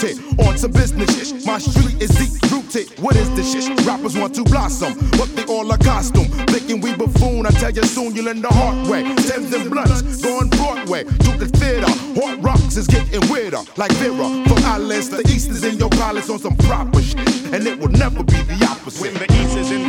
Suited. 0.03 0.39
On 0.39 0.57
some 0.57 0.71
business 0.71 1.29
shit, 1.29 1.45
my 1.45 1.57
street 1.59 2.01
is 2.01 2.09
deep 2.09 2.51
rooted. 2.51 2.99
What 2.99 3.15
is 3.15 3.29
this 3.35 3.51
shit? 3.51 3.85
Rappers 3.85 4.17
want 4.17 4.35
to 4.35 4.43
blossom, 4.43 4.93
but 5.11 5.35
they 5.35 5.45
all 5.45 5.69
a 5.71 5.77
costume. 5.77 6.25
Thinking 6.47 6.81
we 6.81 6.95
buffoon, 6.95 7.45
I 7.45 7.51
tell 7.51 7.71
you 7.71 7.83
soon 7.83 8.15
you'll 8.15 8.25
learn 8.25 8.41
the 8.41 8.49
hard 8.49 8.87
way. 8.87 9.03
Thames 9.15 9.53
and 9.53 9.69
blunts, 9.69 10.21
going 10.21 10.49
Broadway 10.49 11.03
to 11.03 11.31
the 11.37 11.47
theater. 11.47 11.87
Hot 12.19 12.41
rocks 12.43 12.77
is 12.77 12.87
getting 12.87 13.29
weirder, 13.31 13.61
like 13.77 13.91
Vera. 13.93 14.27
From 14.47 14.57
Alice, 14.63 15.09
the 15.09 15.21
East 15.21 15.49
is 15.49 15.63
in 15.63 15.77
your 15.77 15.89
palace 15.89 16.29
on 16.29 16.39
some 16.39 16.55
proper 16.57 17.01
shit, 17.01 17.53
and 17.53 17.65
it 17.67 17.79
will 17.79 17.89
never 17.89 18.23
be 18.23 18.41
the 18.43 18.67
opposite. 18.69 19.01
When 19.01 19.13
the 19.13 19.25
East 19.41 19.57
is 19.57 19.71
in 19.71 19.82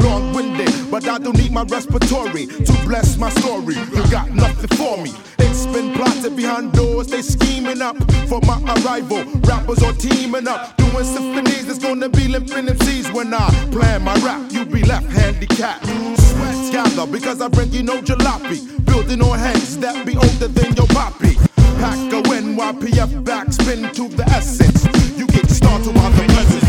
long 0.00 0.34
winded, 0.34 0.90
but 0.90 1.08
I 1.08 1.18
don't 1.18 1.36
need 1.38 1.52
my 1.52 1.62
respiratory 1.62 2.46
to 2.46 2.72
bless 2.84 3.16
my 3.16 3.30
story. 3.30 3.74
You 3.74 4.10
got 4.10 4.30
nothing 4.30 4.76
for 4.76 4.96
me. 4.98 5.12
It's 5.38 5.64
been 5.66 5.94
plotted 5.94 6.36
behind 6.36 6.72
doors, 6.72 7.06
they 7.06 7.22
scheming 7.22 7.80
up 7.80 7.96
for 8.28 8.40
my 8.42 8.60
arrival. 8.74 9.24
Rappers 9.48 9.82
are 9.82 9.94
teaming 9.94 10.46
up, 10.46 10.76
doing 10.76 11.04
symphonies. 11.04 11.68
It's 11.68 11.78
gonna 11.78 12.08
be 12.08 12.28
limping 12.28 12.66
MCs 12.66 13.12
when 13.14 13.32
I 13.32 13.48
plan 13.72 14.02
my 14.02 14.14
rap. 14.16 14.52
You 14.52 14.66
be 14.66 14.82
left 14.82 15.06
handicapped. 15.06 15.86
Sweats 15.86 16.70
gather 16.70 17.06
because 17.06 17.40
I 17.40 17.48
bring 17.48 17.72
you 17.72 17.82
no 17.82 18.02
jalopy. 18.02 18.60
Building 18.84 19.22
on 19.22 19.38
heads 19.38 19.78
that 19.78 20.04
be 20.04 20.16
older 20.16 20.48
than 20.48 20.74
your 20.76 20.86
poppy. 20.88 21.36
Pack 21.80 22.12
a 22.12 22.20
NYPF 22.22 23.24
backspin 23.24 23.92
to 23.94 24.08
the 24.16 24.24
essence. 24.30 24.84
You 25.16 25.26
get 25.28 25.48
started 25.48 25.94
while 25.94 26.10
the 26.10 26.24
presence 26.24 26.68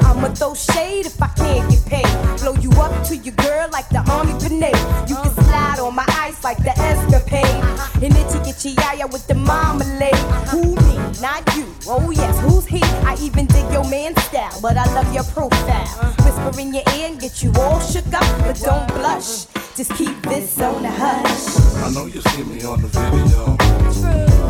I'ma 0.00 0.28
throw 0.34 0.54
shade 0.54 1.06
if 1.06 1.20
I 1.22 1.28
can't 1.28 1.70
get 1.70 1.84
paid. 1.86 2.40
Blow 2.40 2.54
you 2.54 2.70
up 2.80 3.06
to 3.08 3.16
your 3.16 3.34
girl 3.34 3.68
like 3.70 3.88
the 3.88 4.02
army 4.10 4.32
grenade. 4.38 4.76
You 5.08 5.16
can 5.16 5.32
slide 5.34 5.78
on 5.80 5.94
my 5.94 6.06
ice 6.08 6.42
like 6.44 6.58
the 6.58 6.72
escapade. 6.78 7.62
And 8.02 8.16
itchy 8.16 8.38
get 8.44 8.64
yaya 8.64 9.06
with 9.06 9.26
the 9.26 9.34
marmalade. 9.34 10.14
Who? 10.50 10.81
Not 11.22 11.54
you. 11.54 11.72
Oh 11.86 12.10
yes, 12.10 12.36
who's 12.40 12.66
he? 12.66 12.82
I 13.06 13.16
even 13.20 13.46
dig 13.46 13.70
your 13.70 13.88
man 13.88 14.16
style, 14.16 14.58
but 14.60 14.76
I 14.76 14.92
love 14.92 15.14
your 15.14 15.22
profile. 15.22 15.86
Whisper 16.24 16.60
in 16.60 16.74
your 16.74 16.82
ear 16.96 17.06
and 17.10 17.20
get 17.20 17.44
you 17.44 17.52
all 17.60 17.78
shook 17.78 18.12
up, 18.12 18.26
but 18.40 18.58
don't 18.58 18.88
blush. 18.88 19.46
Just 19.76 19.94
keep 19.94 20.20
this 20.22 20.60
on 20.60 20.82
the 20.82 20.90
hush. 20.90 21.84
I 21.84 21.94
know 21.94 22.06
you 22.06 22.20
see 22.22 22.42
me 22.42 22.64
on 22.64 22.82
the 22.82 22.88
video. 22.88 23.56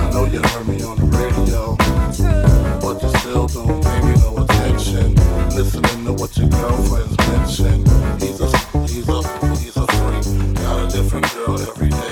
I 0.01 0.11
know 0.15 0.25
you 0.25 0.41
heard 0.41 0.67
me 0.67 0.83
on 0.83 0.97
the 0.97 1.09
radio. 1.21 1.77
But 2.81 3.03
you 3.03 3.19
still 3.19 3.49
don't 3.49 3.85
pay 3.85 4.01
me 4.07 4.15
no 4.25 4.39
attention. 4.43 5.15
Listening 5.55 6.07
to 6.07 6.15
what 6.15 6.35
your 6.39 6.49
girlfriends 6.49 7.19
mention. 7.29 7.85
He's 8.19 8.41
a, 8.41 8.49
he's 8.89 9.09
a, 9.11 9.21
he's 9.61 9.77
a 9.77 9.87
freak. 9.87 10.57
Got 10.57 10.89
a 10.89 10.97
different 10.97 11.35
girl 11.35 11.61
every 11.61 11.91
day 11.91 12.12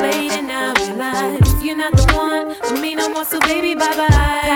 Played 0.00 0.32
and 0.32 0.46
now 0.48 0.72
realize 0.78 1.62
you're 1.62 1.76
not 1.76 1.92
the 1.92 2.06
one 2.16 2.54
for 2.54 2.76
me 2.80 2.94
no 2.94 3.08
more. 3.10 3.24
So 3.24 3.38
baby, 3.40 3.74
bye 3.74 3.94
bye. 3.96 4.49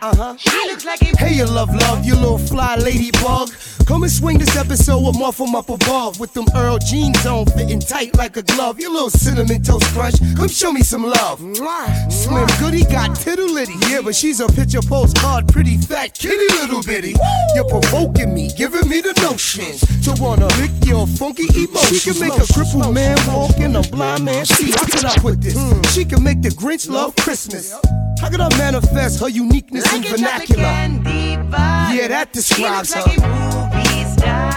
Bar. 0.00 0.10
Uh-huh. 0.12 0.36
She 0.36 0.50
looks 0.68 0.84
like 0.84 1.02
a 1.02 1.16
Hey, 1.16 1.34
you 1.36 1.44
love, 1.44 1.74
love, 1.74 2.04
you 2.04 2.14
little 2.14 2.38
fly 2.38 2.76
ladybug. 2.76 3.50
Come 3.90 4.04
and 4.04 4.12
swing 4.12 4.38
this 4.38 4.56
episode 4.56 5.04
with 5.04 5.18
Muff 5.18 5.40
'em 5.40 5.56
up 5.56 5.68
above. 5.68 6.20
With 6.20 6.32
them 6.32 6.46
Earl 6.54 6.78
jeans 6.78 7.26
on, 7.26 7.44
fitting 7.46 7.80
tight 7.80 8.16
like 8.16 8.36
a 8.36 8.42
glove. 8.42 8.78
You 8.78 8.88
little 8.88 9.10
cinnamon 9.10 9.64
toast 9.64 9.84
crunch. 9.86 10.14
Come 10.36 10.46
show 10.46 10.70
me 10.70 10.84
some 10.84 11.02
love. 11.02 11.40
Slim 12.08 12.46
Goody 12.60 12.84
got 12.84 13.16
tittle 13.16 13.50
litty. 13.52 13.74
Yeah, 13.88 14.02
but 14.02 14.14
she's 14.14 14.38
a 14.38 14.46
picture 14.46 14.80
postcard, 14.80 15.48
pretty 15.48 15.76
fat 15.76 16.16
kitty 16.16 16.54
little 16.60 16.84
bitty. 16.84 17.16
You're 17.56 17.64
provoking 17.64 18.32
me, 18.32 18.52
giving 18.56 18.88
me 18.88 19.00
the 19.00 19.12
notions 19.22 19.80
to 20.04 20.12
wanna 20.22 20.46
lick 20.60 20.70
your 20.84 21.08
funky 21.08 21.48
emotions. 21.52 22.00
She 22.00 22.12
can 22.12 22.20
make 22.20 22.38
a 22.38 22.46
crippled 22.52 22.94
man 22.94 23.18
walk 23.26 23.58
and 23.58 23.76
a 23.76 23.82
blind 23.82 24.24
man 24.24 24.46
see. 24.46 24.70
How 24.70 24.84
could 24.84 25.04
I 25.04 25.16
put 25.16 25.40
this? 25.40 25.58
She 25.92 26.04
can 26.04 26.22
make 26.22 26.42
the 26.42 26.50
Grinch 26.50 26.88
love 26.88 27.16
Christmas. 27.16 27.74
How 28.20 28.28
could 28.28 28.40
I 28.40 28.56
manifest 28.56 29.18
her 29.18 29.28
uniqueness 29.28 29.84
in 29.92 30.02
like 30.02 30.10
chocolate 30.10 30.20
vernacular? 30.20 30.62
Yeah, 31.92 32.06
that 32.06 32.32
describes 32.32 32.92
her. 32.92 33.79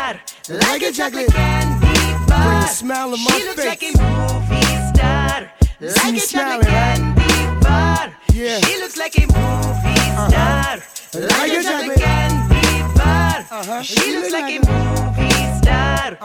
Like 0.03 0.21
a. 0.49 0.53
Like 0.53 0.81
a 0.81 0.91
chocolate 0.91 1.31
candy 1.31 2.27
bar. 2.27 2.43
Bring 2.43 2.63
a 2.63 2.67
smile 2.67 3.13
on 3.13 3.23
my 3.23 3.31
She 3.31 3.43
looks 3.47 3.55
face. 3.55 3.65
like 3.65 3.83
a 3.83 3.91
movie 4.03 4.65
star. 4.91 5.51
Like 5.79 6.15
a 6.15 6.27
chocolate 6.27 6.67
candy 6.67 7.61
bar. 7.61 8.13
Yeah. 8.33 8.59
She 8.61 8.79
looks 8.81 8.97
like 8.97 9.15
a 9.17 9.25
movie 9.27 10.05
star. 10.27 10.77
Like 11.13 11.51
a 11.51 11.63
chocolate 11.63 11.99
candy 11.99 12.99
bar. 12.99 13.83
She 13.83 14.15
looks 14.15 14.31
like 14.31 14.51
a 14.51 14.59
movie 14.71 15.31
star. 15.61 16.17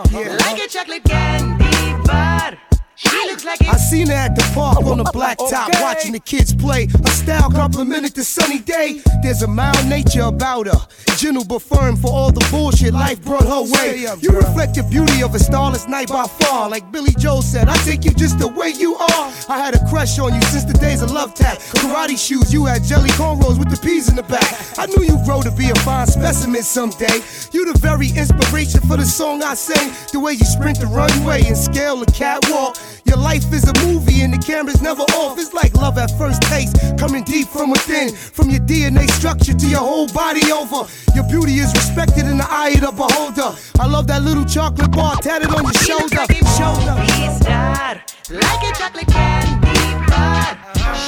Like 0.45 0.61
a 0.65 0.69
chocolate 0.69 1.05
candy 1.05 2.05
bar. 2.05 2.59
Like 3.05 3.63
I 3.63 3.77
seen 3.77 4.09
her 4.09 4.15
at 4.15 4.35
the 4.35 4.43
park 4.55 4.85
on 4.85 4.99
the 4.99 5.05
blacktop 5.15 5.81
watching 5.81 6.13
the 6.13 6.21
kids 6.21 6.53
play. 6.53 6.89
A 7.05 7.11
style 7.11 7.51
complimented 7.51 8.15
the 8.15 8.25
sunny 8.25 8.59
day. 8.59 9.01
There's 9.23 9.43
a 9.43 9.47
mild 9.47 9.87
nature 9.87 10.23
about 10.23 10.67
her. 10.67 10.81
Gentle 11.17 11.45
but 11.45 11.63
firm 11.63 11.97
for 11.97 12.11
all 12.11 12.33
the 12.33 12.47
bullshit 12.51 12.93
life 12.95 13.23
brought 13.23 13.45
her 13.45 13.63
way. 13.63 14.07
You 14.21 14.31
reflect 14.31 14.75
the 14.75 14.83
beauty 14.91 15.23
of 15.23 15.35
a 15.35 15.39
starless 15.39 15.87
night 15.87 16.09
by 16.09 16.27
far. 16.27 16.69
Like 16.69 16.91
Billy 16.91 17.13
Joel 17.19 17.43
said, 17.43 17.69
I 17.69 17.77
take 17.79 18.05
you 18.05 18.13
just 18.13 18.39
the 18.39 18.49
way 18.49 18.71
you 18.71 18.97
are. 18.97 19.33
I 19.49 19.59
had 19.59 19.75
a 19.75 19.89
crush 19.89 20.19
on 20.19 20.35
you 20.35 20.43
since 20.43 20.65
the 20.65 20.75
days 20.75 21.03
of 21.03 21.13
love 21.13 21.35
tap. 21.35 21.59
Karate 21.79 22.19
shoes, 22.19 22.53
you 22.53 22.67
had 22.67 22.83
jelly 22.83 23.11
cornrows 23.11 23.59
with 23.59 23.71
the 23.71 23.81
peas 23.87 24.09
in 24.09 24.17
the 24.17 24.25
back. 24.25 24.79
I 24.79 24.87
knew 24.87 25.05
you'd 25.05 25.25
grow 25.25 25.43
to 25.43 25.53
be 25.53 25.71
a 25.71 25.75
fine 25.77 26.07
specimen 26.07 26.63
someday. 26.63 27.23
You 27.53 27.73
the 27.73 27.79
very 27.79 28.09
inspiration 28.09 28.81
for 28.83 28.97
the 28.97 29.07
song 29.07 29.43
I 29.43 29.55
sing. 29.55 29.93
The 30.13 30.21
way 30.21 30.33
you 30.33 30.45
sprint 30.45 30.81
the 30.81 30.87
runway 30.87 31.45
and 31.47 31.57
scale 31.57 31.97
the 31.97 32.11
catwalk. 32.13 32.77
Your 33.09 33.17
life 33.17 33.51
is 33.53 33.65
a 33.65 33.73
movie 33.87 34.23
and 34.23 34.33
the 34.35 34.39
camera's 34.39 34.83
never 34.83 35.03
off. 35.17 35.39
It's 35.39 35.55
like 35.55 35.75
love 35.75 35.97
at 35.97 36.11
first 36.19 36.43
taste, 36.43 36.77
coming 36.99 37.25
deep 37.25 37.49
from 37.49 37.71
within. 37.71 38.15
From 38.15 38.51
your 38.51 38.61
DNA 38.61 39.11
structure 39.11 39.55
to 39.55 39.67
your 39.67 39.81
whole 39.81 40.09
body 40.09 40.53
over. 40.53 40.87
Your 41.15 41.25
beauty 41.25 41.59
is 41.59 41.73
respected 41.73 42.27
in 42.27 42.37
the 42.37 42.47
eye 42.49 42.77
of 42.77 42.81
the 42.83 42.93
beholder. 42.93 43.57
I 43.81 43.87
love 43.87 44.07
that 44.09 44.23
little 44.23 44.45
chocolate 44.45 44.91
bar 44.93 45.17
tatted 45.17 45.49
on 45.49 45.65
your 45.65 45.73
shoulder. 45.73 46.17
like 46.17 46.31
a 46.31 46.45
shoulder. 46.61 46.95
star. 47.41 48.03
Like 48.31 48.63
a 48.63 48.73
chocolate 48.77 49.09
candy 49.09 49.81
bar. 50.13 50.59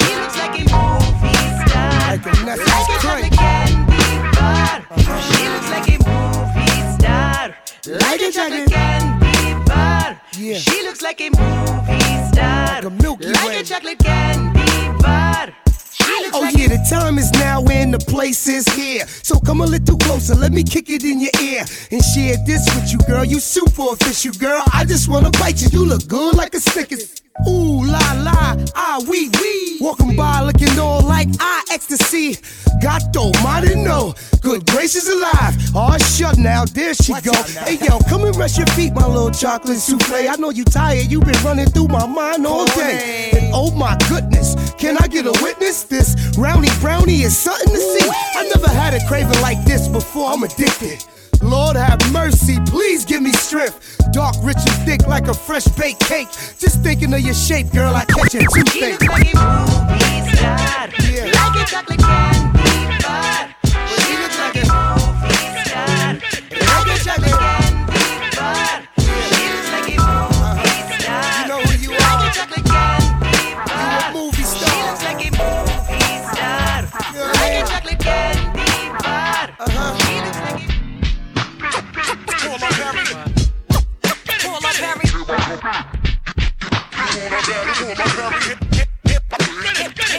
She 0.01 0.16
looks 0.16 0.36
like 0.40 0.57
a 0.57 0.64
movie 0.72 1.36
star. 1.68 2.01
Like 2.09 2.24
a 2.24 2.32
Like 2.48 2.88
a 2.88 2.96
chocolate 3.05 3.36
candy 3.36 4.09
bar. 4.40 4.80
She 5.28 5.48
looks 5.53 5.70
like 5.70 5.88
a 5.88 5.98
movie 6.09 6.80
star. 6.96 7.55
Like 7.86 8.20
a 8.20 8.32
chocolate 8.32 8.70
candy 8.70 9.64
bar. 9.68 10.20
Yeah. 10.39 10.59
She 10.59 10.83
looks 10.83 11.03
like 11.03 11.20
a 11.20 11.31
movie 11.31 12.33
star. 12.33 12.66
Like 12.66 12.85
a 12.85 12.91
Milky 12.91 13.26
Way. 13.26 13.33
Like 13.33 13.61
a 13.61 13.64
chocolate 13.64 13.99
candy 13.99 15.03
bar. 15.03 15.53
Oh 16.33 16.41
like 16.41 16.57
yeah, 16.57 16.68
the 16.68 16.87
time 16.89 17.18
is 17.18 17.31
now 17.33 17.64
and 17.66 17.93
the 17.93 17.99
place 17.99 18.47
is 18.47 18.66
here. 18.74 19.07
So 19.09 19.41
come 19.41 19.61
a 19.61 19.66
little 19.66 19.97
closer, 19.97 20.35
let 20.35 20.53
me 20.53 20.62
kick 20.62 20.89
it 20.89 21.03
in 21.05 21.20
your 21.20 21.31
ear 21.43 21.64
and 21.91 22.03
share 22.05 22.37
this 22.47 22.64
with 22.74 22.93
you, 22.93 22.99
girl. 23.07 23.24
You 23.24 23.41
super 23.41 23.93
official, 23.93 24.33
girl. 24.33 24.62
I 24.72 24.85
just 24.85 25.09
wanna 25.09 25.31
bite 25.31 25.61
you. 25.62 25.68
You 25.72 25.85
look 25.85 26.07
good 26.07 26.37
like 26.37 26.55
a 26.55 26.61
Snickers. 26.61 27.22
Ooh 27.49 27.84
la 27.84 28.12
la, 28.22 28.57
ah 28.74 29.01
wee 29.09 29.30
wee. 29.41 29.78
Walking 29.80 30.16
by 30.16 30.43
looking 30.43 30.78
all 30.78 31.03
like 31.03 31.28
I 31.41 31.62
ecstasy. 31.70 32.36
Gato, 32.80 33.32
mighty 33.43 33.74
no. 33.74 34.14
Good 34.41 34.66
gracious 34.66 35.09
alive. 35.09 35.55
Oh 35.74 35.97
shut 35.99 36.38
now, 36.38 36.64
there 36.64 36.95
she 36.95 37.12
go. 37.20 37.32
Hey 37.64 37.78
yo, 37.82 37.99
come 38.09 38.24
and 38.24 38.36
rest 38.36 38.59
your 38.59 38.66
feet, 38.68 38.95
my 38.95 39.07
little 39.07 39.30
chocolate 39.30 39.78
souffle. 39.78 40.28
I 40.28 40.36
know 40.36 40.51
you 40.51 40.64
tired, 40.64 41.07
you 41.07 41.20
been 41.20 41.43
running 41.45 41.66
through 41.66 41.88
my 41.88 42.07
mind 42.07 42.47
all 42.47 42.66
day. 42.66 43.30
And 43.32 43.53
oh 43.55 43.70
my 43.72 43.97
goodness, 44.09 44.55
can 44.78 44.97
I 44.99 45.07
get 45.09 45.26
a 45.26 45.32
witness? 45.43 45.84
This 45.84 46.14
brownie 46.36 46.68
brownie 46.80 47.22
is 47.22 47.36
something 47.36 47.72
to 47.72 47.80
see. 47.80 48.09
I 48.09 48.51
never 48.55 48.68
had 48.68 48.95
a 48.95 49.07
craving 49.07 49.41
like 49.41 49.62
this 49.64 49.88
before. 49.88 50.30
I'm 50.30 50.43
addicted. 50.43 51.05
Lord 51.43 51.76
have 51.76 52.01
mercy, 52.12 52.59
please 52.66 53.05
give 53.05 53.22
me 53.22 53.32
strength. 53.32 53.99
Dark, 54.12 54.34
rich, 54.43 54.59
and 54.59 54.86
thick 54.86 55.07
like 55.07 55.28
a 55.28 55.34
fresh 55.34 55.64
baked 55.66 56.01
cake. 56.01 56.28
Just 56.59 56.82
thinking 56.82 57.12
of 57.14 57.20
your 57.20 57.34
shape, 57.34 57.70
girl, 57.72 57.95
I 57.95 58.05
catch 58.05 58.34
a 58.34 58.41
toothache. 58.41 59.01
like 59.09 59.28
star. 60.36 60.88
Like 60.88 61.57
a 61.57 61.66
chocolate 61.66 62.01
candy 62.01 62.70
Here 87.21 87.29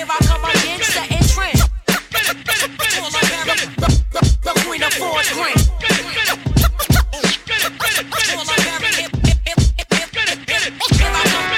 I 0.07 0.17
come 0.27 0.45
again. 0.45 0.79
The, 3.77 3.89
the, 4.11 4.21
the 4.43 4.53
queen 4.65 4.83
of 4.83 4.93
four 4.93 5.21
green. 5.33 5.57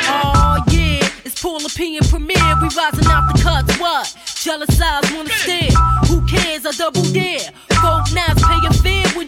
Oh 0.08 0.64
yeah, 0.72 1.26
it's. 1.26 1.44
We 1.44 2.70
rising 2.70 3.08
out 3.08 3.28
the 3.28 3.42
cuts. 3.44 3.78
What? 3.80 4.16
Jealous 4.42 4.82
eyes 4.82 5.12
wanna 5.14 5.30
stare. 5.30 5.72
Who 6.08 6.26
cares? 6.26 6.66
I 6.66 6.72
double 6.72 7.04
dare. 7.12 7.52
Folk 7.82 8.06
now 8.14 8.34
pay 8.36 8.60
your 8.64 8.72
fare 8.72 8.82
when 8.82 8.83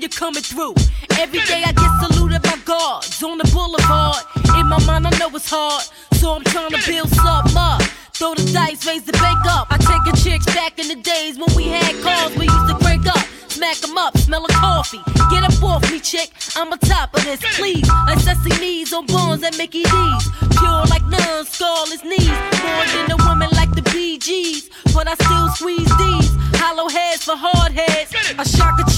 you're 0.05 0.19
coming 0.19 0.43
through. 0.43 0.75
Every 1.17 1.39
day 1.49 1.63
I 1.65 1.71
get 1.73 1.89
saluted 1.99 2.41
by 2.43 2.57
guards 2.63 3.23
on 3.23 3.39
the 3.39 3.49
boulevard. 3.49 4.21
In 4.59 4.67
my 4.67 4.77
mind, 4.85 5.07
I 5.07 5.17
know 5.17 5.29
it's 5.33 5.49
hard, 5.49 5.83
so 6.13 6.35
I'm 6.35 6.43
trying 6.43 6.69
to 6.69 6.81
build 6.85 7.09
something 7.09 7.57
up. 7.57 7.81
Throw 8.13 8.35
the 8.35 8.45
dice, 8.53 8.85
raise 8.85 9.03
the 9.03 9.13
bank 9.13 9.39
up. 9.49 9.67
I 9.71 9.77
take 9.77 10.05
a 10.05 10.15
chicks 10.21 10.45
back 10.53 10.77
in 10.77 10.87
the 10.89 10.95
days 11.01 11.39
when 11.39 11.49
we 11.55 11.69
had 11.69 11.91
cars. 12.03 12.37
We 12.37 12.45
used 12.45 12.67
to 12.69 12.75
crank 12.75 13.07
up. 13.07 13.25
Smack 13.49 13.81
'em 13.83 13.97
up, 13.97 14.15
smell 14.17 14.45
of 14.45 14.51
coffee. 14.51 15.01
Get 15.31 15.43
up 15.43 15.63
off 15.63 15.89
me, 15.91 15.99
chick. 15.99 16.29
I'm 16.55 16.71
on 16.71 16.79
top 16.79 17.15
of 17.15 17.23
this, 17.23 17.39
please. 17.57 17.87
Like 18.05 18.19
Sesame's 18.19 18.93
on 18.93 19.07
bones 19.07 19.43
at 19.43 19.57
Mickey 19.57 19.83
D's. 19.83 20.23
Pure 20.59 20.85
like 20.93 21.05
none, 21.07 21.45
scarless 21.45 22.03
knees. 22.03 22.37
More 22.61 22.85
than 22.93 23.11
a 23.11 23.17
woman 23.25 23.49
like 23.53 23.73
the 23.73 23.81
Bee 23.93 24.17
Gees. 24.19 24.69
But 24.93 25.07
I 25.07 25.15
still 25.15 25.47
squeeze 25.57 25.93
these. 25.97 26.31
Hollow 26.61 26.89
heads 26.89 27.23
for 27.23 27.37
hard 27.37 27.71
heads. 27.71 28.11
I 28.37 28.43
shock 28.43 28.75
a 28.79 28.83
chick 28.91 28.94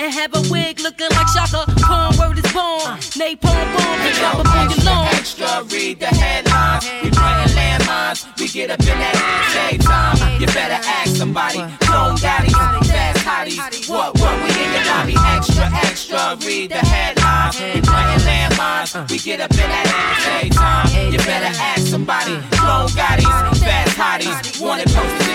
and 0.00 0.12
have 0.14 0.34
a 0.34 0.40
wig 0.50 0.80
looking 0.80 1.10
like 1.10 1.28
Chaka. 1.34 1.64
Khan 1.82 2.16
word 2.16 2.38
is 2.38 2.52
born. 2.52 2.96
Napalm 3.20 3.66
bomb 3.76 4.00
and 4.00 4.14
drop 4.16 4.38
up 4.40 4.54
on 4.56 4.70
your 4.70 4.84
lawn. 4.84 5.06
Extra, 5.12 5.62
read 5.68 6.00
the 6.00 6.06
headlines. 6.06 6.88
We 7.02 7.10
landmines. 7.10 8.20
We 8.40 8.48
get 8.48 8.70
up 8.70 8.80
in 8.80 8.98
that 8.98 9.14
ass 9.14 9.56
every 9.64 9.78
time. 9.78 10.40
You 10.40 10.46
better 10.46 10.80
ask 10.80 11.16
somebody. 11.16 11.60
Clone 11.84 12.16
daddies, 12.16 12.56
fast 12.88 13.20
hotties. 13.28 13.90
What, 13.90 14.18
what, 14.18 14.34
we 14.42 14.48
in 14.48 14.70
the 14.72 14.82
lobby. 14.88 15.14
Extra, 15.36 15.68
extra, 15.84 16.36
read 16.46 16.70
the 16.70 16.80
headlines. 16.80 17.60
We 17.60 17.80
playing 17.84 18.24
landmines. 18.24 19.10
We 19.10 19.18
get 19.18 19.40
up 19.40 19.52
in 19.52 19.68
that 19.68 19.86
ass 20.00 20.26
every 20.32 20.50
time. 20.50 21.12
You 21.12 21.18
better 21.18 21.52
ask 21.60 21.86
somebody. 21.86 22.40
Clone 22.56 22.90
daddies, 22.96 23.60
fast 23.60 23.96
hotties. 24.00 24.60
Wanted 24.60 24.88
posters 24.88 25.29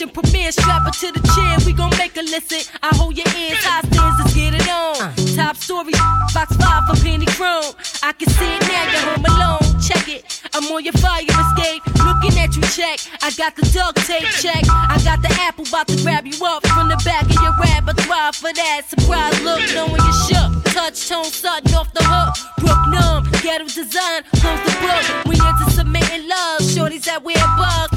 edition 0.00 0.22
premiere. 0.22 0.52
Strap 0.52 0.82
her 0.82 0.90
to 0.90 1.12
the 1.12 1.20
chair. 1.34 1.56
We 1.66 1.72
gon' 1.72 1.90
make 1.98 2.16
her 2.16 2.22
listen. 2.22 2.60
I 2.82 2.94
hold 2.96 3.16
your 3.16 3.26
ears 3.36 3.62
hostage. 3.64 3.98
Let's 3.98 4.34
get 4.34 4.54
it 4.54 4.68
on. 4.68 4.96
Uh. 5.00 5.14
Top 5.36 5.56
story, 5.56 5.92
box 6.34 6.56
five 6.56 6.84
for 6.88 6.96
penny 7.02 7.26
chrome. 7.36 7.74
I 8.02 8.12
can 8.12 8.28
see 8.28 8.56
it 8.56 8.62
now. 8.68 8.84
You're 8.92 9.04
home 9.12 9.24
alone. 9.24 9.80
Check 9.80 10.08
it. 10.08 10.24
I'm 10.54 10.64
on 10.72 10.84
your 10.84 10.94
fire 10.94 11.22
escape. 11.22 11.82
Looking 12.04 12.38
at 12.38 12.56
you, 12.56 12.62
check. 12.72 13.00
I 13.22 13.30
got 13.36 13.56
the 13.56 13.62
duct 13.72 13.96
tape 14.06 14.28
check. 14.40 14.64
I 14.68 15.00
got 15.04 15.22
the 15.22 15.32
apple 15.40 15.66
about 15.66 15.88
to 15.88 15.96
grab 16.02 16.26
you 16.26 16.36
up 16.44 16.66
from 16.66 16.88
the 16.88 17.00
back 17.04 17.24
of 17.24 17.36
your 17.40 17.54
repertoire 17.60 18.32
for 18.32 18.52
that 18.52 18.82
surprise 18.88 19.40
look, 19.42 19.60
knowing 19.74 20.00
you 20.00 20.14
shook. 20.28 20.50
Touch 20.74 21.08
tone 21.08 21.24
sudden 21.24 21.74
off 21.74 21.92
the 21.92 22.04
hook. 22.04 22.34
Brook 22.58 22.80
numb, 22.88 23.24
ghetto 23.42 23.64
design, 23.64 24.22
close 24.36 24.60
the 24.64 24.74
book. 24.80 25.04
We 25.26 25.34
into 25.36 25.70
submitting 25.70 26.28
love. 26.28 26.60
Shorties 26.60 27.04
that 27.04 27.22
wear 27.22 27.40
bug, 27.56 27.90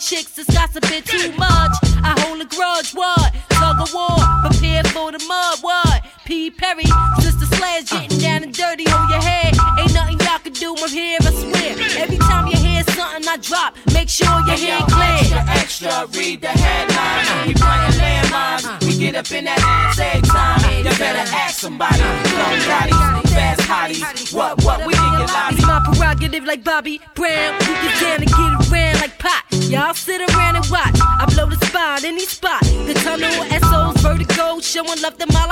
chicks 0.00 0.32
that's 0.34 0.50
gossiping 0.50 1.02
too 1.02 1.30
much. 1.36 1.72
I 2.02 2.14
hold 2.20 2.40
a 2.40 2.46
grudge, 2.46 2.92
what? 2.92 3.34
Tug 3.50 3.80
of 3.80 3.92
war, 3.92 4.16
prepare 4.42 4.82
for 4.84 5.12
the 5.12 5.22
mud, 5.28 5.58
what? 5.60 6.02
P. 6.24 6.50
Perry, 6.50 6.84
drop, 13.40 13.76
make 13.92 14.08
sure 14.08 14.28
your 14.46 14.56
head 14.56 14.84
clear. 14.88 15.40
Extra, 15.50 15.88
extra, 15.88 16.18
read 16.18 16.40
the 16.40 16.48
headlines. 16.48 17.28
We 17.46 17.54
playing 17.54 17.96
landmines. 18.00 18.86
We 18.86 18.98
get 18.98 19.14
up 19.14 19.30
in 19.32 19.44
that 19.44 19.60
ass 19.60 19.98
every 19.98 20.22
time. 20.28 20.60
You 20.84 20.92
better 20.98 21.26
ask 21.34 21.58
somebody. 21.58 22.00
Long 22.00 22.60
bodies, 22.68 23.32
fast 23.32 23.60
hotties. 23.62 24.34
What, 24.34 24.62
what, 24.64 24.86
we 24.86 24.94
in 24.94 25.12
your 25.18 25.26
lobby. 25.26 25.56
It's 25.56 25.66
my 25.66 25.80
prerogative 25.84 26.44
like 26.44 26.64
Bobby 26.64 27.00
Brown. 27.14 27.54
You 27.60 27.74
get 27.82 28.00
down 28.00 28.20
and 28.22 28.30
get 28.30 28.72
around 28.72 29.00
like 29.00 29.18
pot. 29.18 29.44
Y'all 29.68 29.94
sit 29.94 30.20
around 30.20 30.56
and 30.56 30.66
watch. 30.70 30.96
I 31.00 31.26
blow 31.32 31.46
the 31.46 31.56
spot, 31.66 32.04
any 32.04 32.26
spot. 32.26 32.62
The 32.62 32.94
tunnel, 32.94 33.30
SOs, 33.30 34.02
vertigo, 34.02 34.60
showing 34.60 35.00
love 35.02 35.16
to 35.18 35.26
my 35.26 35.46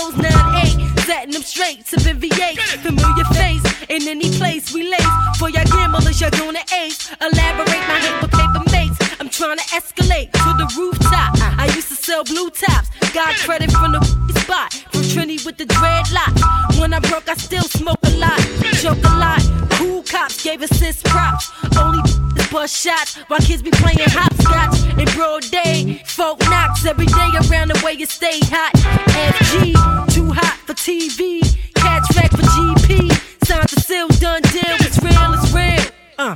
Latinos. 0.00 0.14
9-8, 0.16 1.00
setting 1.00 1.32
them 1.32 1.42
straight. 1.42 1.86
Sipping 1.86 2.20
V8, 2.20 2.58
familiar 2.82 3.24
face. 3.34 3.62
In 3.88 4.06
any 4.08 4.30
place 4.38 4.72
we 4.72 4.88
lace. 4.88 5.06
For 5.38 5.50
y'all 5.50 5.64
gamblers, 5.64 6.20
you're 6.20 6.30
gonna 6.30 6.60
ace. 6.74 7.10
Elaborate 7.20 7.84
my 7.88 7.98
hate 7.98 8.22
with 8.22 8.30
paper 8.30 8.62
mates. 8.72 8.96
I'm 9.20 9.28
trying 9.28 9.58
to 9.58 9.64
escalate 9.64 10.32
to 10.32 10.50
the 10.58 10.72
rooftop. 10.78 11.34
I 11.58 11.66
used 11.74 11.88
to 11.88 11.94
sell 11.94 12.24
blue 12.24 12.50
tops. 12.50 12.88
Got 13.12 13.34
credit 13.36 13.70
from 13.72 13.92
the 13.92 14.00
spot. 14.40 14.72
From 14.92 15.02
Trini 15.02 15.44
with 15.44 15.56
the 15.58 15.64
dreadlock. 15.66 16.80
When 16.80 16.94
I 16.94 17.00
broke, 17.00 17.28
I 17.28 17.34
still 17.34 17.64
smoke 17.64 17.98
a 18.04 18.10
lot. 18.16 18.40
Choke 18.80 19.04
a 19.04 19.16
lot. 19.18 19.42
Cool 19.72 20.02
cops 20.02 20.42
gave 20.42 20.62
assist 20.62 21.04
props. 21.04 21.50
Only 21.76 22.02
bust 22.50 22.76
shots 22.76 23.16
while 23.28 23.40
kids 23.40 23.62
be 23.62 23.70
playing 23.70 23.98
hopscotch 24.00 24.98
in 24.98 25.06
broad 25.16 25.42
day. 25.50 26.02
Folk 26.04 26.40
knocks 26.40 26.84
every 26.84 27.06
day 27.06 27.30
around 27.48 27.68
the 27.68 27.80
way 27.84 27.92
you 27.92 28.06
stay 28.06 28.40
hot. 28.42 28.72
FG, 28.74 30.12
too 30.12 30.30
hot 30.30 30.58
for 30.66 30.74
TV. 30.74 31.40
Catch 31.74 32.14
back 32.14 32.30
for 32.30 32.42
GP. 32.42 33.10
Signed 33.46 33.68
the 33.68 33.80
seal, 33.80 34.08
done 34.18 34.42
deal. 34.42 34.76
It's 34.80 34.98
real, 35.02 35.32
it's 35.34 35.52
real. 35.52 35.80
Uh. 36.18 36.34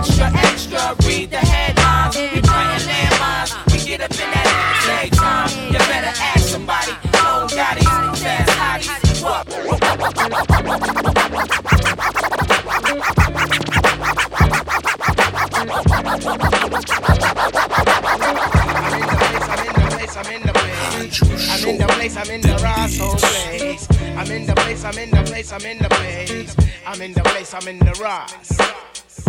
Extra, 0.00 0.30
extra, 0.34 0.96
read 1.06 1.30
the 1.30 1.38
headlines. 1.38 2.16
We 2.16 2.40
playing 2.40 2.84
landmines. 2.88 3.72
We 3.72 3.78
get 3.88 4.00
up 4.00 4.10
in 4.12 4.18
that 4.18 4.46
ass 4.46 4.88
every 4.88 5.10
time. 5.10 5.72
You 5.72 5.78
better 5.78 6.12
ask 6.20 6.48
somebody. 6.48 6.92
Long 7.14 7.48
bodies, 7.48 8.22
fast 8.22 8.88
hotties. 8.88 9.22
What? 9.22 10.49
Place, 22.00 22.16
I'm 22.16 22.30
in 22.30 22.40
the 22.40 22.56
Rosso 22.64 23.14
place. 23.16 23.86
I'm 24.16 24.30
in 24.30 24.46
the 24.46 24.54
place, 24.54 24.84
I'm 24.84 24.96
in 24.96 25.10
the 25.10 25.22
place, 25.22 25.52
I'm 25.52 25.66
in 25.66 25.78
the 25.78 25.88
place. 25.90 26.56
I'm 26.86 27.02
in 27.02 27.12
the 27.12 27.20
place, 27.20 27.52
I'm 27.52 27.68
in 27.68 27.78
the 27.78 27.92
Ross. 28.00 28.58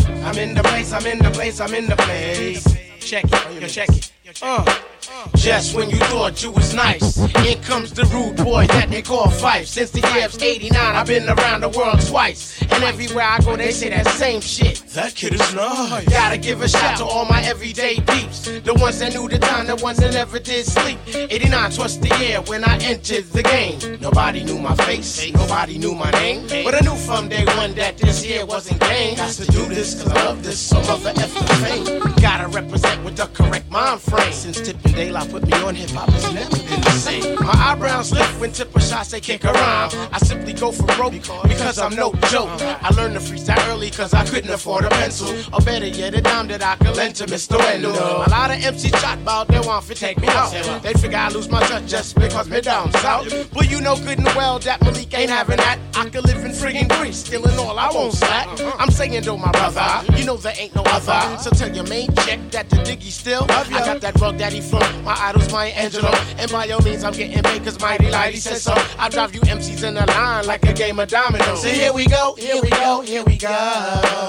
I'm 0.08 0.38
in 0.38 0.56
the 0.56 0.64
place, 0.64 0.94
I'm 0.94 1.06
in 1.06 1.20
the 1.20 1.32
place, 1.32 1.60
I'm 1.60 1.74
in 1.74 1.88
the 1.88 1.98
place. 1.98 2.64
Check 3.00 3.26
it, 3.26 3.62
yo, 3.62 3.68
check 3.68 3.90
it. 3.90 4.12
Uh. 4.42 4.82
Just 5.36 5.76
when 5.76 5.90
you 5.90 5.98
thought 5.98 6.42
you 6.44 6.52
was 6.52 6.74
nice, 6.74 7.18
in 7.46 7.62
comes 7.64 7.92
the 7.92 8.06
rude 8.06 8.38
boy 8.38 8.68
that 8.68 8.90
they 8.90 9.02
call 9.02 9.26
Phife. 9.26 9.66
Since 9.66 9.92
the 9.92 10.02
year 10.14 10.26
of 10.26 10.42
89, 10.42 10.78
I've 10.78 11.08
been 11.08 11.28
around 11.28 11.62
the 11.62 11.70
world 11.70 12.00
twice. 12.02 12.62
And 12.62 12.84
everywhere 12.84 13.26
I 13.26 13.40
go, 13.40 13.58
they 13.58 13.72
say 13.72 13.90
that 13.90 14.08
same 14.10 14.42
shit. 14.42 14.84
That 14.94 15.16
kid 15.16 15.34
is 15.34 15.54
nice. 15.54 16.08
Gotta 16.08 16.38
give 16.38 16.62
a 16.62 16.68
shout 16.70 16.98
to 16.98 17.06
all 17.06 17.26
my 17.26 17.42
everyday 17.42 17.96
peeps. 17.96 18.46
The 18.62 18.74
ones 18.76 19.00
that 19.00 19.14
knew 19.14 19.28
the 19.28 19.40
time, 19.40 19.68
the 19.68 19.76
ones 19.78 19.98
that 19.98 20.14
never 20.14 20.40
did 20.40 20.66
sleep. 20.66 21.00
89 21.08 21.72
was 21.78 22.00
the 22.00 22.16
year 22.20 22.42
when 22.42 22.64
I 22.64 22.78
entered 22.78 23.26
the 23.26 23.44
game. 23.44 24.00
Nobody 24.00 24.44
knew 24.44 24.60
my 24.60 24.76
face, 24.76 25.32
nobody 25.34 25.78
knew 25.78 25.96
my 25.96 26.12
name. 26.12 26.48
But 26.64 26.76
I 26.76 26.80
knew 26.82 26.96
from 26.96 27.30
day 27.30 27.46
one 27.58 27.74
that 27.76 27.98
this 27.98 28.26
year 28.26 28.46
wasn't 28.46 28.80
game. 28.82 29.18
Got 29.18 29.32
to 29.32 29.46
do 29.46 29.66
this 29.66 30.02
cause 30.02 30.12
I 30.12 30.26
love 30.26 30.44
this, 30.44 30.60
so 30.60 30.76
mother 30.82 31.14
F 31.18 31.34
the 31.34 31.56
fame. 31.56 32.00
Gotta 32.22 32.48
represent 32.48 33.04
with 33.04 33.18
the 33.18 33.28
correct 33.28 33.70
mind 33.70 34.00
frame. 34.02 34.21
Since 34.30 34.62
tipping 34.62 34.94
daylight 34.94 35.30
put 35.30 35.46
me 35.46 35.54
on 35.54 35.76
hip 35.76 35.90
hop, 35.92 36.10
has 36.10 36.34
never 36.34 36.56
been 36.56 36.82
the 36.82 36.92
same. 36.92 37.36
My 37.36 37.54
eyebrows 37.56 38.12
lift 38.12 38.40
when 38.40 38.52
tipper 38.52 38.80
shots 38.80 39.10
say 39.10 39.20
kick 39.20 39.44
a 39.44 39.52
rhyme. 39.52 39.90
I 40.12 40.18
simply 40.20 40.54
go 40.54 40.72
for 40.72 40.86
broke 40.96 41.14
because 41.14 41.80
I'm 41.80 41.96
no 41.96 42.14
joke. 42.30 42.50
I 42.62 42.90
learned 42.96 43.14
to 43.16 43.20
freestyle 43.20 43.68
early 43.70 43.90
cause 43.92 44.14
I 44.14 44.26
couldn't 44.26 44.50
afford 44.50 44.86
a 44.86 44.90
pencil. 44.90 45.30
Or 45.54 45.62
better 45.62 45.88
yet, 45.88 46.14
a 46.16 46.22
dime 46.22 46.48
that 46.48 46.64
I 46.64 46.76
could 46.76 46.96
lend 46.96 47.16
to 47.16 47.26
Mr. 47.26 47.58
Wendell. 47.58 47.94
A 47.94 48.30
lot 48.30 48.52
of 48.52 48.58
MCs 48.58 49.00
chat 49.02 49.20
about 49.20 49.48
they 49.48 49.60
want 49.60 49.86
to 49.86 49.96
take 49.96 50.20
me 50.20 50.28
out. 50.30 50.52
They 50.82 50.94
figure 50.94 51.18
I 51.18 51.30
lose 51.30 51.50
my 51.50 51.62
touch 51.68 51.88
just 51.88 52.16
because 52.16 52.50
me 52.50 52.62
down 52.62 52.92
south. 52.94 53.52
But 53.54 53.70
you 53.70 53.82
know 53.82 53.96
good 53.96 54.18
and 54.18 54.28
well 54.28 54.60
that 54.60 54.82
Malik 54.82 55.14
ain't 55.14 55.30
having 55.30 55.58
that. 55.58 55.80
I 55.96 56.10
could 56.10 56.26
live 56.26 56.44
in 56.44 56.52
friggin' 56.52 56.90
Greece, 57.00 57.18
stealing 57.18 57.58
all 57.60 57.78
I 57.78 57.90
won't 57.92 58.14
slack. 58.14 58.48
I'm 58.80 58.90
saying 58.92 59.24
though, 59.24 59.38
my 59.38 59.52
brother, 59.52 60.04
you 60.18 60.26
know 60.26 60.38
there 60.38 60.54
ain't 60.58 60.76
no 60.76 60.84
other. 60.86 61.38
So 61.38 61.52
tell 61.52 61.74
your 61.74 61.88
main 61.88 62.14
chick 62.18 62.40
that 62.52 62.70
the 62.70 62.78
diggy 62.78 63.12
still. 63.12 63.46
I 63.50 63.70
got 63.70 64.02
that 64.02 64.11
rug 64.20 64.38
daddy 64.38 64.62
flow. 64.62 64.80
My 65.04 65.16
idol's 65.20 65.52
my 65.52 65.68
Angelo. 65.68 66.12
And 66.38 66.52
by 66.52 66.70
all 66.70 66.82
means, 66.82 67.04
I'm 67.04 67.14
getting 67.14 67.42
paid 67.44 67.64
cause 67.64 67.80
Mighty 67.80 68.06
Lighty 68.06 68.38
says 68.38 68.64
so. 68.64 68.74
I 68.98 69.10
drive 69.10 69.34
you 69.34 69.42
MCs 69.42 69.84
in 69.84 69.98
a 69.98 70.06
line 70.06 70.46
like 70.46 70.64
a 70.66 70.74
game 70.74 71.00
of 71.00 71.10
dominoes. 71.10 71.62
So 71.62 71.70
here 71.70 71.94
we 71.94 72.06
go, 72.06 72.36
here 72.38 72.62
we 72.62 72.70
go, 72.70 73.02
here 73.02 73.24
we 73.24 73.38
go. 73.38 73.50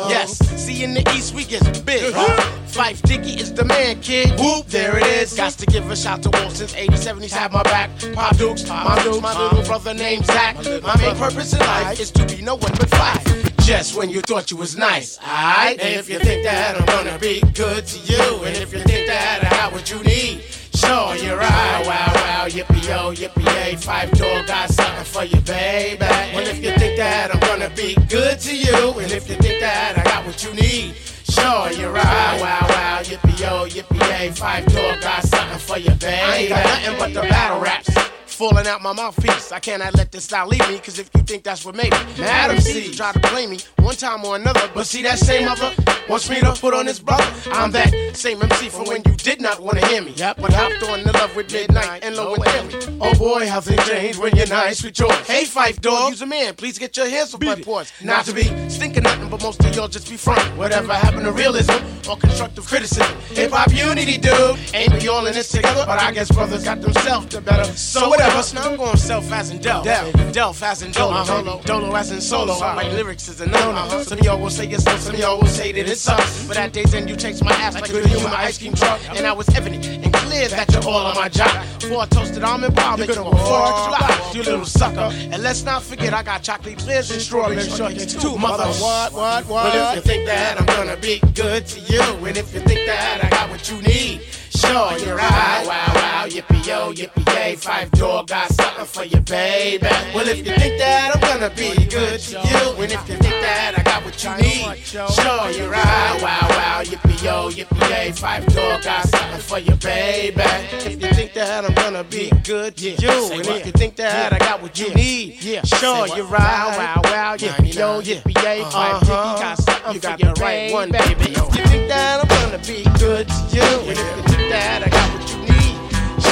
Yes, 0.08 0.38
see 0.60 0.84
in 0.84 0.94
the 0.94 1.08
East 1.14 1.34
we 1.34 1.44
get 1.44 1.62
big. 1.84 2.12
Uh-huh. 2.14 2.58
Phife 2.66 3.02
Diggy 3.02 3.38
is 3.38 3.52
the 3.52 3.64
man, 3.64 4.00
kid. 4.00 4.38
Whoop, 4.40 4.66
there 4.66 4.96
it 4.96 5.06
is. 5.06 5.34
Got 5.34 5.52
to 5.52 5.66
give 5.66 5.90
a 5.90 5.96
shout 5.96 6.22
to 6.22 6.30
Wolf 6.30 6.56
since 6.56 6.74
87. 6.74 7.22
He's 7.22 7.32
had 7.32 7.52
my 7.52 7.62
back. 7.64 7.90
Pop 8.14 8.36
Dukes, 8.38 8.66
my 8.66 9.00
Dukes, 9.04 9.20
my 9.20 9.38
little 9.38 9.62
brother 9.64 9.92
named 9.92 10.24
Zach. 10.24 10.56
My 10.82 10.96
main 10.96 11.16
purpose 11.16 11.52
in 11.52 11.60
life 11.60 12.00
is 12.00 12.10
to 12.12 12.26
be 12.26 12.40
no 12.40 12.54
one 12.54 12.72
but 12.72 12.88
Phife. 12.88 13.51
Just 13.64 13.96
when 13.96 14.10
you 14.10 14.20
thought 14.20 14.50
you 14.50 14.56
was 14.56 14.76
nice, 14.76 15.18
alright? 15.18 15.78
And 15.80 15.94
if 15.94 16.08
you 16.08 16.18
think 16.18 16.44
that 16.44 16.78
I'm 16.78 16.84
gonna 16.84 17.16
be 17.18 17.40
good 17.54 17.86
to 17.86 17.98
you, 18.00 18.44
and 18.44 18.56
if 18.56 18.72
you 18.72 18.80
think 18.80 19.06
that 19.06 19.44
I 19.44 19.50
got 19.50 19.72
what 19.72 19.88
you 19.88 20.02
need, 20.02 20.42
sure 20.74 21.14
you're 21.16 21.38
right. 21.38 21.82
Wow, 21.86 22.12
wow, 22.12 22.48
yippee 22.48 22.86
yo, 22.88 23.12
yippee 23.14 23.46
yay. 23.46 23.74
Phife 23.76 24.10
Dawg 24.18 24.48
got 24.48 24.68
something 24.68 25.04
for 25.04 25.24
you, 25.24 25.40
baby. 25.42 25.98
Well, 26.00 26.46
if 26.46 26.62
you 26.62 26.72
think 26.72 26.96
that 26.96 27.32
I'm 27.32 27.40
gonna 27.40 27.70
be 27.70 27.94
good 28.08 28.40
to 28.40 28.56
you, 28.56 28.98
and 28.98 29.12
if 29.12 29.28
you 29.30 29.36
think 29.36 29.60
that 29.60 29.96
I 29.96 30.02
got 30.02 30.26
what 30.26 30.42
you 30.42 30.52
need, 30.54 30.96
Sure, 31.32 31.72
you're 31.72 31.92
right. 31.92 32.38
Wow, 32.42 32.66
wow, 32.68 33.00
yippee 33.02 33.40
yo, 33.40 33.66
yippee 33.66 34.00
yay. 34.00 34.28
Phife 34.30 34.66
Dawg 34.66 35.00
got 35.00 35.22
something 35.22 35.58
for 35.58 35.78
you, 35.78 35.90
baby. 35.92 36.12
I 36.12 36.36
ain't 36.36 36.48
got 36.50 36.64
nothing 36.64 36.98
but 36.98 37.14
the 37.14 37.28
battle 37.28 37.60
raps. 37.60 38.11
Falling 38.42 38.66
out 38.66 38.82
my 38.82 38.92
mouthpiece. 38.92 39.52
I 39.52 39.60
cannot 39.60 39.94
let 39.94 40.10
this 40.10 40.24
style 40.24 40.48
leave 40.48 40.68
me, 40.68 40.76
cause 40.80 40.98
if 40.98 41.08
you 41.14 41.22
think 41.22 41.44
that's 41.44 41.64
what 41.64 41.76
made 41.76 41.92
me, 41.92 41.98
Madam 42.18 42.58
C 42.58 42.92
try 42.92 43.12
to 43.12 43.20
blame 43.30 43.50
me 43.50 43.58
one 43.78 43.94
time 43.94 44.24
or 44.24 44.34
another. 44.34 44.68
But 44.74 44.84
see, 44.88 45.00
that 45.02 45.20
same 45.20 45.44
mother 45.44 45.72
wants 46.08 46.28
me 46.28 46.40
to 46.40 46.52
put 46.54 46.74
on 46.74 46.88
his 46.88 46.98
brother. 46.98 47.24
I'm 47.52 47.70
that 47.70 48.16
same 48.16 48.42
MC 48.42 48.68
from 48.68 48.86
when 48.86 49.00
you 49.06 49.14
did 49.14 49.40
not 49.40 49.60
want 49.60 49.78
to 49.78 49.86
hear 49.86 50.02
me. 50.02 50.10
Yep, 50.16 50.38
but 50.40 50.52
hopped 50.52 50.82
on 50.82 51.04
the 51.04 51.12
love 51.12 51.36
with 51.36 51.52
midnight 51.52 52.02
and 52.02 52.16
low 52.16 52.34
and 52.34 52.72
Philly. 52.72 52.98
Oh 53.00 53.14
boy, 53.14 53.46
how 53.46 53.60
things 53.60 53.88
change 53.88 54.18
when 54.18 54.34
you're 54.34 54.48
nice 54.48 54.82
with 54.82 54.98
yours. 54.98 55.14
Hey, 55.18 55.44
Phife 55.44 55.80
Dawg, 55.80 56.10
use 56.10 56.22
a 56.22 56.26
man. 56.26 56.56
Please 56.56 56.80
get 56.80 56.96
your 56.96 57.08
hands 57.08 57.32
off 57.34 57.42
my 57.42 57.54
ports. 57.54 57.92
Not 58.02 58.24
to 58.24 58.32
be 58.34 58.42
stinking 58.68 59.04
nothing, 59.04 59.30
but 59.30 59.40
most 59.40 59.64
of 59.64 59.72
y'all 59.76 59.86
just 59.86 60.10
be 60.10 60.16
front. 60.16 60.42
Whatever 60.58 60.94
happened 60.94 61.26
to 61.26 61.32
realism 61.32 61.74
or 62.10 62.16
constructive 62.16 62.66
criticism? 62.66 63.16
Hip 63.36 63.52
hop 63.52 63.72
unity, 63.72 64.18
dude. 64.18 64.58
Ain't 64.74 65.00
we 65.00 65.06
all 65.06 65.24
in 65.26 65.32
this 65.32 65.48
together? 65.52 65.84
But 65.86 66.00
I 66.00 66.10
guess 66.10 66.28
brothers 66.32 66.64
got 66.64 66.80
themselves 66.80 67.26
the 67.26 67.40
better. 67.40 67.70
So 67.76 68.08
whatever. 68.08 68.31
Now 68.32 68.70
I'm 68.70 68.76
going 68.76 68.96
self 68.96 69.30
as 69.30 69.50
in 69.50 69.58
Del. 69.58 69.84
Delph 69.84 70.62
as 70.62 70.82
in 70.82 70.90
Dolo. 70.92 71.12
Uh-huh. 71.12 71.60
Dolo 71.64 71.94
as 71.94 72.10
in 72.10 72.20
solo. 72.20 72.58
My 72.58 72.88
lyrics 72.92 73.28
is 73.28 73.40
a 73.40 73.46
no 73.46 73.72
no. 73.72 74.02
Some 74.02 74.18
of 74.18 74.24
y'all 74.24 74.40
will 74.40 74.50
say 74.50 74.66
it's 74.68 74.84
so, 74.84 74.96
some 74.96 75.14
of 75.14 75.20
y'all 75.20 75.38
will 75.38 75.46
say 75.46 75.70
that 75.72 75.86
it 75.86 75.98
sucks. 75.98 76.46
But 76.48 76.56
at 76.56 76.72
day's 76.72 76.94
end, 76.94 77.10
you 77.10 77.16
chase 77.16 77.42
my 77.42 77.52
ass 77.52 77.74
like 77.74 77.90
good 77.90 78.06
human 78.06 78.32
ice 78.32 78.58
cream 78.58 78.74
truck. 78.74 79.00
And 79.16 79.26
I 79.26 79.32
was 79.32 79.48
evident 79.50 79.86
and 79.86 80.12
clear 80.12 80.48
that 80.48 80.72
you're 80.72 80.84
all 80.84 81.06
on 81.06 81.14
my 81.16 81.28
job. 81.28 81.64
I 81.84 82.06
toasted 82.06 82.42
almond 82.42 82.74
bar, 82.74 82.96
make 82.96 83.14
you 83.14 83.20
a 83.20 83.24
four 83.24 83.32
fly, 83.36 84.30
you 84.34 84.42
little 84.42 84.64
sucker. 84.64 85.10
And 85.12 85.42
let's 85.42 85.62
not 85.62 85.82
forget, 85.82 86.14
I 86.14 86.22
got 86.22 86.42
chocolate 86.42 86.78
clears 86.78 87.10
and 87.10 87.20
strawberry 87.20 87.56
shortcakes 87.58 88.20
too, 88.20 88.38
mother. 88.38 88.64
What, 88.64 89.12
what, 89.12 89.46
what? 89.46 89.72
But 89.72 89.74
if 89.74 89.96
you 89.96 90.00
think 90.00 90.26
that 90.26 90.58
I'm 90.58 90.66
gonna 90.66 90.96
be 90.96 91.20
good 91.34 91.66
to 91.66 91.80
you, 91.80 92.00
and 92.00 92.36
if 92.36 92.54
you 92.54 92.60
think 92.60 92.86
that 92.86 93.24
I 93.24 93.28
got 93.28 93.50
what 93.50 93.70
you 93.70 93.80
need, 93.82 94.22
Sure, 94.62 94.96
you're 94.98 95.16
right. 95.16 95.64
Wow, 95.66 95.92
wow, 95.94 96.26
yippee 96.28 96.64
yo, 96.64 96.92
yippee 96.92 97.34
yay. 97.34 97.56
Phife 97.56 97.90
Dawg 97.98 98.28
got 98.28 98.48
something 98.52 98.84
for 98.84 99.04
you, 99.04 99.20
baby. 99.22 99.86
Well, 100.14 100.28
if 100.28 100.38
you 100.38 100.54
think 100.54 100.78
that 100.78 101.16
I'm 101.16 101.20
gonna 101.20 101.50
be 101.50 101.74
good 101.86 102.20
to 102.20 102.38
you, 102.38 102.82
and 102.82 102.92
if 102.92 103.08
you 103.08 103.16
think 103.16 103.34
that 103.42 103.74
I 103.76 103.82
got 103.82 104.04
what 104.04 104.22
you 104.22 104.30
need, 104.36 104.78
sure, 104.86 105.50
you're 105.50 105.68
right. 105.68 106.18
Wow, 106.22 106.46
wow, 106.50 106.82
yippee 106.84 107.24
yo, 107.24 107.50
yippee 107.50 107.90
yay. 107.90 108.12
Phife 108.12 108.46
Dawg 108.54 108.84
got 108.84 109.08
something 109.08 109.40
for 109.40 109.58
you, 109.58 109.74
baby. 109.76 110.40
If 110.40 111.02
you 111.02 111.12
think 111.12 111.32
that 111.34 111.64
I'm 111.64 111.74
gonna 111.74 112.04
be 112.04 112.30
good 112.44 112.76
to 112.76 112.90
you, 112.90 113.32
and 113.32 113.44
if 113.44 113.66
you 113.66 113.72
think 113.72 113.96
that 113.96 114.32
I 114.32 114.38
got 114.38 114.62
what 114.62 114.78
you 114.78 114.94
need, 114.94 115.40
sure, 115.64 116.06
you're 116.14 116.24
right. 116.26 116.76
Wow, 116.78 117.00
wow, 117.02 117.36
yippee 117.36 117.74
yo, 117.74 118.00
yippee 118.00 118.40
yay. 118.44 118.62
Five 118.70 119.02
uh-huh. 119.02 119.38
got 119.40 119.58
something 119.58 119.94
you 119.94 120.00
got 120.00 120.20
the 120.20 120.32
right 120.40 120.72
one, 120.72 120.92
baby. 120.92 121.32
If 121.32 121.56
you 121.56 121.64
think 121.66 121.88
that 121.88 122.20
I'm 122.22 122.28
gonna 122.28 122.62
be 122.64 122.84
good 123.00 123.26
to 123.26 123.56
you, 123.56 123.62
and 123.90 123.98
if 123.98 124.30
you 124.30 124.31
that 124.50 124.82
I 124.84 124.88
got 124.88 125.08
what 125.12 125.24
you 125.30 125.38
need, 125.42 125.76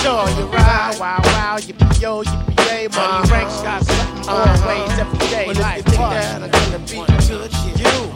sure, 0.03 0.27
you're 0.39 0.49
right. 0.49 0.97
Wow, 0.99 1.21
wow, 1.23 1.57
yippee 1.59 2.01
yo, 2.01 2.23
yippee 2.23 2.57
yay. 2.71 2.89
Money 2.89 3.31
ranks 3.31 3.61
got 3.63 3.85
something 3.85 4.29
always 4.29 4.99
every 4.99 5.19
day. 5.29 5.45
Well, 5.47 5.57
if 5.57 5.77
you 5.77 5.83
think 5.83 6.01
that 6.01 6.43
I'm 6.43 6.51
gonna 6.51 6.79
be 6.87 6.99
good 7.29 7.51
to 7.51 7.69
you. 7.79 8.11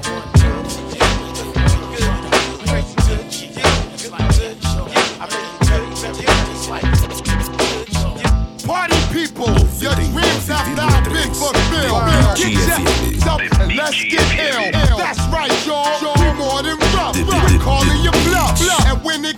Party 8.64 8.96
people, 9.12 9.52
your 9.76 9.94
dreams 9.94 10.48
have 10.48 10.68
now 10.74 10.88
been 11.04 11.28
fulfilled. 11.34 12.00
Get 12.34 12.52
your 12.52 13.04
up 13.28 13.40
and 13.60 13.76
let's 13.76 14.02
get 14.04 14.24
ill. 14.40 14.72
That's 14.96 15.20
right, 15.28 15.52
y'all. 15.66 16.00
We 16.16 16.32
more 16.38 16.62
than 16.62 16.78
rough. 16.96 17.16
We're 17.16 17.58
calling 17.60 18.00
you 18.02 18.10
bluff. 18.24 18.58
And 18.86 19.02
when 19.04 19.24
it 19.24 19.33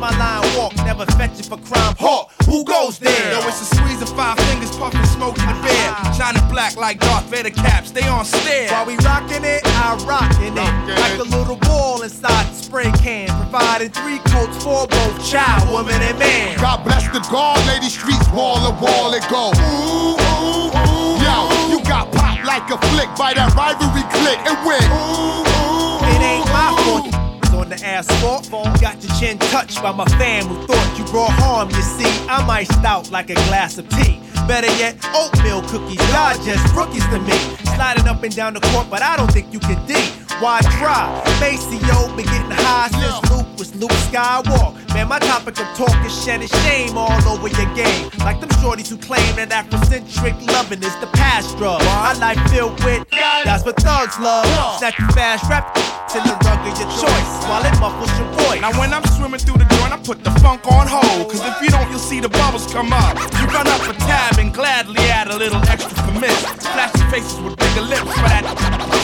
my 0.00 0.10
line 0.16 0.42
walk. 0.56 0.74
Never 0.88 1.04
fetch 1.20 1.38
it 1.38 1.46
for 1.46 1.58
crime. 1.58 1.94
Hawk, 2.00 2.32
who 2.48 2.64
goes 2.64 2.98
there? 2.98 3.32
Yo, 3.32 3.46
it's 3.46 3.60
a 3.60 3.76
squeeze 3.76 4.00
of 4.00 4.08
five 4.16 4.38
fingers, 4.48 4.74
puffing 4.76 5.04
smoke 5.04 5.38
in 5.38 5.46
the 5.46 5.60
bed. 5.62 6.16
Shining 6.16 6.42
black 6.48 6.76
like 6.76 6.98
Darth 6.98 7.26
Vader 7.26 7.50
caps, 7.50 7.90
they 7.92 8.02
on 8.08 8.24
stare. 8.24 8.72
While 8.72 8.86
we 8.86 8.96
rockin' 9.04 9.44
it, 9.44 9.60
I 9.84 9.94
rockin' 10.08 10.56
it. 10.56 10.72
Like 10.98 11.18
a 11.20 11.28
little 11.36 11.56
ball 11.56 12.02
inside 12.02 12.48
the 12.48 12.54
spray 12.54 12.90
can. 13.04 13.28
Providing 13.28 13.90
three 13.90 14.18
coats 14.32 14.56
for 14.64 14.88
both 14.88 15.14
child, 15.30 15.68
woman, 15.70 16.00
and 16.00 16.18
man. 16.18 16.56
God 16.58 16.82
bless 16.82 17.04
the 17.12 17.20
guard, 17.30 17.60
lady 17.68 17.90
streets, 17.92 18.26
wall 18.30 18.56
to 18.64 18.72
wall 18.82 19.12
it 19.12 19.24
go. 19.28 19.52
Ooh, 19.52 20.16
ooh, 20.16 20.72
ooh. 20.72 21.20
Yo, 21.20 21.36
you 21.68 21.84
got 21.84 22.10
popped 22.12 22.44
like 22.48 22.64
a 22.72 22.78
flick 22.88 23.12
by 23.20 23.34
that 23.34 23.52
rivalry 23.54 24.02
click 24.16 24.40
and 24.48 24.56
went. 24.64 24.82
Ooh, 24.88 25.44
ooh, 25.44 26.00
It 26.08 26.20
ain't 26.24 26.48
my 26.48 26.72
fault. 26.88 27.29
The 27.70 27.86
asphalt, 27.86 28.50
got 28.80 29.02
your 29.02 29.14
chin 29.18 29.38
touched 29.38 29.82
by 29.82 29.92
my 29.92 30.04
fam 30.18 30.44
who 30.46 30.66
thought 30.66 30.98
you 30.98 31.04
brought 31.04 31.30
harm. 31.30 31.70
You 31.70 31.82
see, 31.82 32.26
I'm 32.28 32.50
iced 32.50 32.84
out 32.84 33.10
like 33.10 33.30
a 33.30 33.34
glass 33.34 33.78
of 33.78 33.88
tea. 33.88 34.20
Better 34.46 34.72
yet, 34.78 34.96
oatmeal 35.14 35.62
cookies, 35.62 36.00
y'all 36.10 36.36
just 36.44 36.74
rookies 36.74 37.06
to 37.08 37.18
me. 37.20 37.36
Sliding 37.74 38.08
up 38.08 38.22
and 38.22 38.34
down 38.34 38.54
the 38.54 38.60
court, 38.60 38.88
but 38.90 39.02
I 39.02 39.16
don't 39.16 39.32
think 39.32 39.52
you 39.52 39.60
can 39.60 39.78
D. 39.86 39.94
Why 40.40 40.60
try? 40.80 41.22
Maceo 41.40 42.08
been 42.16 42.24
getting 42.24 42.50
high 42.50 42.88
since 42.88 43.30
Luke 43.30 43.46
was 43.58 43.74
Luke 43.76 43.92
Skywalker. 44.08 44.72
Man, 44.94 45.08
my 45.08 45.18
topic 45.18 45.60
of 45.60 45.68
talk 45.76 45.94
is 46.04 46.24
shedding 46.24 46.48
shame 46.64 46.96
all 46.96 47.12
over 47.28 47.48
your 47.48 47.74
game. 47.74 48.10
Like 48.20 48.40
them 48.40 48.48
shorties 48.60 48.88
who 48.88 48.96
claim 48.96 49.36
that 49.36 49.50
Afrocentric 49.50 50.34
loving 50.48 50.82
is 50.82 50.96
the 51.00 51.06
past 51.12 51.56
drug. 51.58 51.80
My 51.84 52.12
life 52.14 52.40
filled 52.50 52.82
with 52.84 53.06
that's 53.44 53.64
what 53.64 53.76
thugs 53.76 54.18
love. 54.18 54.46
Snatch 54.78 54.98
your 54.98 55.08
fast 55.10 55.48
rap 55.48 55.76
in 56.16 56.24
the 56.24 56.34
rug 56.44 56.58
of 56.66 56.74
your 56.74 56.90
choice 56.98 57.30
while 57.46 57.64
it 57.64 57.76
muffles 57.78 58.10
your 58.18 58.28
voice. 58.44 58.60
Now 58.60 58.72
when 58.78 58.92
I'm 58.92 59.04
swimming 59.16 59.40
through 59.40 59.58
the 59.58 59.68
joint, 59.76 59.92
I 59.92 59.98
put 60.02 60.24
the 60.24 60.30
funk 60.40 60.66
on 60.66 60.86
hold. 60.88 61.30
Cause 61.30 61.40
if 61.44 61.62
you 61.62 61.68
don't, 61.70 61.88
you'll 61.90 62.00
see 62.00 62.20
the 62.20 62.28
bubbles 62.28 62.66
come 62.72 62.92
up. 62.92 63.16
You 63.38 63.46
run 63.46 63.68
up 63.68 63.82
a 63.88 63.94
tab 63.94 64.29
and 64.38 64.52
gladly 64.52 65.02
add 65.10 65.28
a 65.28 65.36
little 65.36 65.62
extra 65.68 65.96
commit. 66.04 66.30
Flashy 66.74 67.04
faces 67.10 67.40
with 67.40 67.56
bigger 67.56 67.82
lips 67.82 68.10
for 68.10 68.28
that 68.28 68.44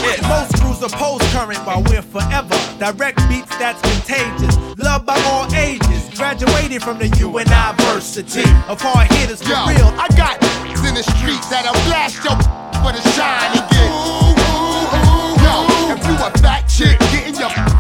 hit. 0.05 0.23
Most 0.29 0.55
crews 0.61 0.83
oppose 0.83 1.23
current 1.33 1.59
while 1.67 1.83
we're 1.89 2.03
forever. 2.03 2.55
Direct 2.79 3.19
beats 3.29 3.51
that's 3.59 3.81
contagious. 3.81 4.57
Loved 4.79 5.07
by 5.07 5.19
all 5.31 5.47
ages. 5.55 6.11
Graduated 6.17 6.83
from 6.83 6.99
the 6.99 7.09
university 7.19 8.45
of 8.69 8.81
hard 8.81 9.11
hitters 9.13 9.43
for 9.43 9.51
Yo, 9.51 9.67
real. 9.67 9.91
I 9.99 10.09
got 10.17 10.37
in 10.87 10.95
the 10.95 11.03
street 11.03 11.43
that'll 11.51 11.75
blast 11.91 12.23
your 12.23 12.37
for 12.81 12.93
the 12.95 13.03
shine 13.19 13.51
and 13.59 13.67
get. 13.71 13.91
Ooh, 13.91 14.39
ooh, 14.39 14.87
ooh. 14.95 15.43
Yo, 15.43 15.55
if 15.93 16.01
you 16.07 16.15
a 16.15 16.31
fat 16.39 16.63
chick, 16.69 16.99
getting 17.11 17.35
your 17.35 17.76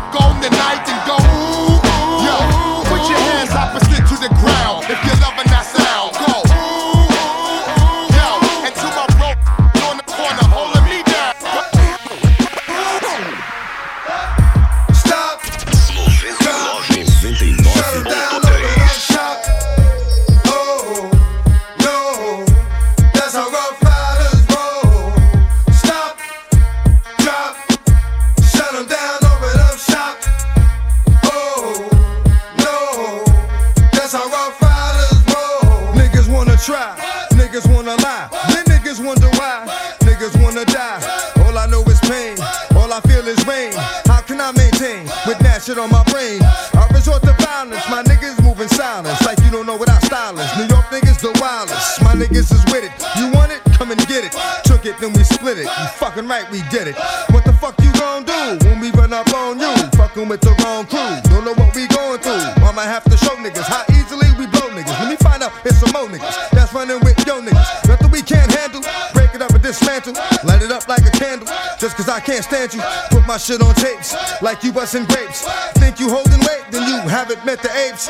niggas 52.27 52.53
is 52.53 52.65
with 52.73 52.85
it. 52.85 52.93
You 53.19 53.31
want 53.33 53.53
it? 53.53 53.63
Come 53.75 53.91
and 53.91 54.01
get 54.07 54.25
it. 54.25 54.33
Took 54.65 54.87
it, 54.87 54.99
then 54.99 55.13
we 55.13 55.23
split 55.25 55.59
it. 55.59 55.65
You 55.67 55.87
fucking 56.01 56.27
right, 56.27 56.51
we 56.51 56.63
did 56.71 56.89
it. 56.89 56.97
What 57.31 57.45
the 57.45 57.53
fuck 57.53 57.79
you 57.83 57.93
gon' 57.95 58.25
do 58.25 58.59
when 58.67 58.81
we 58.81 58.91
run 58.91 59.13
up 59.13 59.33
on 59.35 59.61
you? 59.61 59.73
Fucking 59.97 60.29
with 60.29 60.41
the 60.41 60.55
wrong 60.65 60.87
crew. 60.87 61.21
Don't 61.31 61.45
know 61.45 61.55
what 61.55 61.75
we 61.75 61.87
going 61.89 62.21
through. 62.21 62.41
I'ma 62.65 62.83
have 62.83 63.05
to 63.05 63.17
show 63.17 63.37
niggas 63.37 63.69
how 63.69 63.85
easily 63.93 64.27
we 64.39 64.47
blow 64.47 64.69
niggas. 64.73 64.97
Let 64.99 65.09
me 65.09 65.17
find 65.17 65.43
out 65.43 65.53
it's 65.65 65.79
some 65.79 65.93
more 65.93 66.09
niggas 66.09 66.51
that's 66.51 66.73
running 66.73 67.01
with 67.01 67.19
yo 67.27 67.41
niggas. 67.41 67.89
Nothing 67.89 68.11
we 68.11 68.23
can't 68.23 68.51
handle. 68.51 68.83
Break 69.13 69.35
it 69.35 69.43
up 69.43 69.51
and 69.51 69.63
dismantle. 69.63 70.15
Light 70.45 70.63
it 70.63 70.73
up 70.73 70.89
like 70.89 71.05
a 71.07 71.13
candle. 71.13 71.49
Just 71.79 71.97
cause 71.97 72.09
I 72.09 72.21
can't 72.21 72.45
stand 72.45 72.75
you. 72.75 72.81
Put 73.11 73.27
my 73.27 73.37
shit 73.37 73.61
on 73.61 73.75
tapes 73.75 74.17
like 74.41 74.65
you 74.65 74.73
busting 74.73 75.05
grapes. 75.05 75.45
Think 75.77 76.01
you 76.01 76.09
holding 76.09 76.41
weight, 76.41 76.65
then 76.71 76.89
you 76.89 76.99
haven't 77.09 77.45
met 77.45 77.63
the 77.63 77.71
apes. 77.77 78.09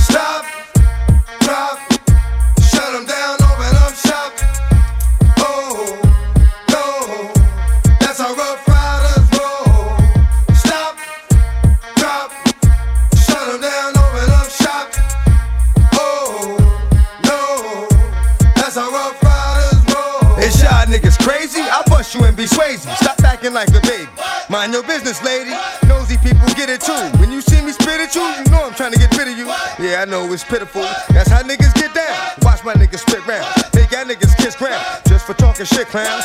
Stop, 0.00 0.44
pitiful. 30.50 30.82
That's 31.14 31.30
how 31.30 31.42
niggas 31.42 31.72
get 31.74 31.94
down. 31.94 32.16
Watch 32.42 32.64
my 32.64 32.74
niggas 32.74 33.06
spit 33.06 33.24
round. 33.26 33.46
Make 33.72 33.92
y'all 33.92 34.04
niggas 34.04 34.36
kiss 34.36 34.56
ground. 34.56 34.84
Just 35.06 35.24
for 35.24 35.34
talking 35.34 35.64
shit, 35.64 35.86
clowns. 35.86 36.24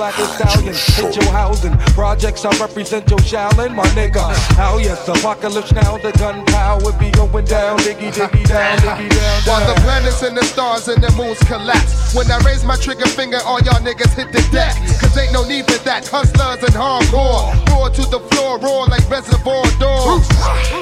Blackest 0.00 0.32
stallion. 0.32 0.74
Hit 0.96 1.14
your 1.20 1.30
housing. 1.30 1.76
Projects, 1.92 2.46
I 2.46 2.56
represent 2.56 3.10
your 3.10 3.18
Shaolin, 3.18 3.74
my 3.74 3.84
nigga. 3.92 4.24
Hell 4.56 4.80
yes, 4.80 5.06
apocalypse 5.06 5.72
now. 5.72 5.98
The 5.98 6.10
gunpowder 6.12 6.96
be 6.98 7.10
going 7.10 7.44
down. 7.44 7.76
Diggy, 7.80 8.08
diggy 8.08 8.48
down, 8.48 8.78
diggy 8.78 9.10
down. 9.10 9.36
While 9.44 9.66
the 9.68 9.78
planets 9.82 10.22
and 10.22 10.34
the 10.34 10.44
stars 10.44 10.88
and 10.88 11.04
the 11.04 11.12
moons 11.20 11.38
collapse. 11.40 12.14
When 12.14 12.30
I 12.30 12.38
raise 12.48 12.64
my 12.64 12.76
trigger 12.76 13.08
finger, 13.08 13.40
all 13.44 13.60
y'all 13.60 13.82
niggas 13.84 14.16
hit 14.16 14.32
the 14.32 14.40
deck. 14.50 14.72
Cause 15.10 15.18
ain't 15.18 15.32
no 15.32 15.42
need 15.42 15.66
for 15.66 15.82
that. 15.82 16.06
Hustlers 16.06 16.62
and 16.62 16.70
hardcore. 16.70 17.50
Roar 17.66 17.90
to 17.90 18.02
the 18.14 18.22
floor, 18.30 18.62
roar 18.62 18.86
like 18.86 19.02
reservoir 19.10 19.66
dogs. 19.82 20.28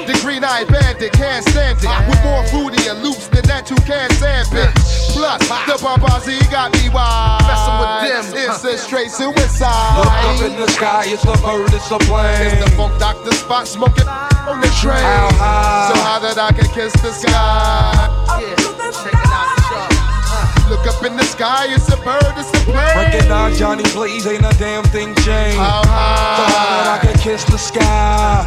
The 0.05 0.13
green 0.21 0.43
eyed 0.43 0.69
bandit 0.69 1.13
can't 1.13 1.41
stand 1.49 1.81
it. 1.81 1.89
With 2.05 2.21
more 2.21 2.45
fruity 2.53 2.85
and 2.85 3.01
loops 3.01 3.25
than 3.33 3.41
that 3.49 3.73
you 3.73 3.75
can't 3.89 4.13
stand 4.21 4.45
it. 4.53 4.69
Plus, 5.17 5.41
the 5.65 5.81
Bombazi 5.81 6.37
got 6.53 6.69
me 6.77 6.93
wild. 6.93 7.41
Messing 7.49 7.73
with 7.81 8.37
them, 8.37 8.53
It's 8.53 8.61
a 8.61 8.77
straight 8.77 9.09
suicide. 9.09 9.97
Look 9.97 10.05
up 10.05 10.41
in 10.45 10.61
the 10.61 10.69
sky, 10.77 11.09
it's 11.09 11.25
a 11.25 11.33
bird, 11.41 11.73
it's 11.73 11.89
a 11.89 11.97
plane. 12.05 12.53
It's 12.53 12.63
the 12.63 12.69
Funk 12.77 12.99
Doctor 13.01 13.33
Spock 13.33 13.65
smoking 13.65 14.05
on 14.05 14.61
the 14.61 14.69
train. 14.77 15.01
How 15.01 15.33
high? 15.41 15.89
So 15.89 15.97
high 16.05 16.19
that 16.21 16.37
I 16.37 16.53
can 16.53 16.69
kiss 16.69 16.93
the 17.01 17.09
sky. 17.09 17.33
Yeah, 18.37 18.45
check 18.45 18.53
it 18.53 18.58
out, 18.58 18.58
Look 20.69 20.85
up 20.85 21.03
in 21.03 21.17
the 21.17 21.23
sky, 21.23 21.65
it's 21.69 21.91
a 21.91 21.97
bird, 21.97 22.21
it's 22.37 22.49
a 22.49 22.63
plane. 22.63 22.95
Recognize 22.95 23.57
Johnny 23.57 23.81
Blaze, 23.91 24.27
ain't 24.27 24.45
a 24.45 24.55
damn 24.59 24.83
thing 24.83 25.15
changed. 25.15 25.57
How 25.57 25.81
high? 25.83 26.37
So 26.37 26.43
high 26.45 26.77
that 26.77 27.01
I 27.01 27.07
can 27.07 27.17
kiss 27.19 27.43
the 27.45 27.57
sky. 27.57 28.45